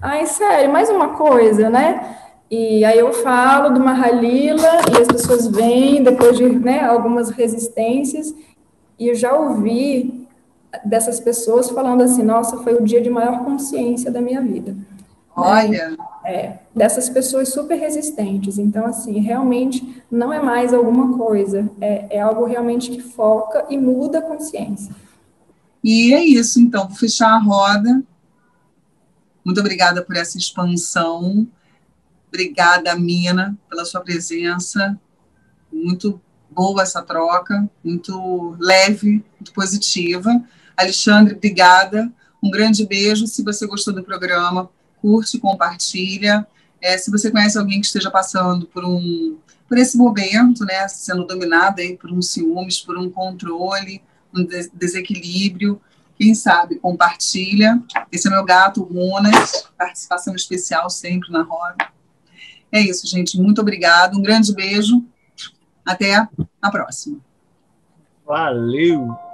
Ai, 0.00 0.26
sério, 0.26 0.72
mais 0.72 0.88
uma 0.88 1.10
coisa, 1.10 1.70
né? 1.70 2.16
E 2.50 2.84
aí 2.84 2.98
eu 2.98 3.12
falo 3.12 3.74
do 3.74 3.80
Mahalila 3.80 4.80
e 4.92 5.02
as 5.02 5.08
pessoas 5.08 5.48
vêm 5.48 6.02
depois 6.02 6.36
de 6.36 6.48
né, 6.48 6.80
algumas 6.80 7.30
resistências, 7.30 8.32
e 8.98 9.08
eu 9.08 9.14
já 9.16 9.36
ouvi 9.36 10.26
dessas 10.84 11.18
pessoas 11.18 11.70
falando 11.70 12.02
assim, 12.02 12.22
nossa, 12.22 12.58
foi 12.58 12.74
o 12.74 12.84
dia 12.84 13.00
de 13.00 13.10
maior 13.10 13.44
consciência 13.44 14.10
da 14.10 14.20
minha 14.20 14.40
vida. 14.40 14.76
Olha! 15.36 15.90
Né? 15.90 15.96
É, 16.24 16.58
dessas 16.74 17.08
pessoas 17.08 17.50
super 17.50 17.76
resistentes. 17.76 18.58
Então, 18.58 18.86
assim, 18.86 19.20
realmente 19.20 20.02
não 20.10 20.32
é 20.32 20.42
mais 20.42 20.74
alguma 20.74 21.16
coisa, 21.16 21.70
é, 21.80 22.16
é 22.16 22.20
algo 22.20 22.44
realmente 22.46 22.90
que 22.90 23.00
foca 23.00 23.66
e 23.70 23.78
muda 23.78 24.18
a 24.18 24.22
consciência. 24.22 24.92
E 25.84 26.12
é 26.12 26.24
isso, 26.24 26.58
então, 26.58 26.88
vou 26.88 26.96
fechar 26.96 27.28
a 27.28 27.38
roda. 27.38 28.02
Muito 29.44 29.60
obrigada 29.60 30.02
por 30.02 30.16
essa 30.16 30.36
expansão. 30.36 31.46
Obrigada, 32.26 32.96
Mina, 32.96 33.56
pela 33.70 33.84
sua 33.84 34.00
presença. 34.00 34.98
Muito 35.72 36.20
boa 36.50 36.82
essa 36.82 37.02
troca, 37.02 37.70
muito 37.84 38.56
leve, 38.58 39.24
muito 39.38 39.52
positiva. 39.52 40.42
Alexandre, 40.76 41.34
obrigada. 41.36 42.12
Um 42.42 42.50
grande 42.50 42.84
beijo. 42.84 43.26
Se 43.26 43.44
você 43.44 43.66
gostou 43.66 43.94
do 43.94 44.02
programa, 44.02 44.68
curte, 45.00 45.38
compartilha. 45.38 46.46
É, 46.80 46.96
se 46.98 47.10
você 47.10 47.30
conhece 47.30 47.58
alguém 47.58 47.80
que 47.80 47.86
esteja 47.86 48.10
passando 48.10 48.66
por 48.66 48.84
um 48.84 49.38
por 49.68 49.78
esse 49.78 49.98
momento, 49.98 50.64
né, 50.64 50.86
sendo 50.86 51.26
dominado 51.26 51.80
aí 51.80 51.96
por 51.96 52.12
um 52.12 52.22
ciúmes, 52.22 52.80
por 52.80 52.96
um 52.96 53.10
controle, 53.10 54.00
um 54.32 54.46
desequilíbrio, 54.72 55.80
quem 56.16 56.34
sabe 56.34 56.76
compartilha. 56.76 57.82
Esse 58.10 58.28
é 58.28 58.30
meu 58.30 58.44
gato, 58.44 58.82
Runas, 58.82 59.68
participação 59.76 60.34
especial 60.34 60.88
sempre 60.88 61.30
na 61.32 61.42
roda. 61.42 61.88
É 62.72 62.80
isso, 62.80 63.06
gente. 63.06 63.38
Muito 63.38 63.60
obrigado. 63.60 64.16
Um 64.18 64.22
grande 64.22 64.54
beijo. 64.54 65.04
Até 65.84 66.14
a 66.14 66.70
próxima. 66.70 67.18
Valeu! 68.26 69.25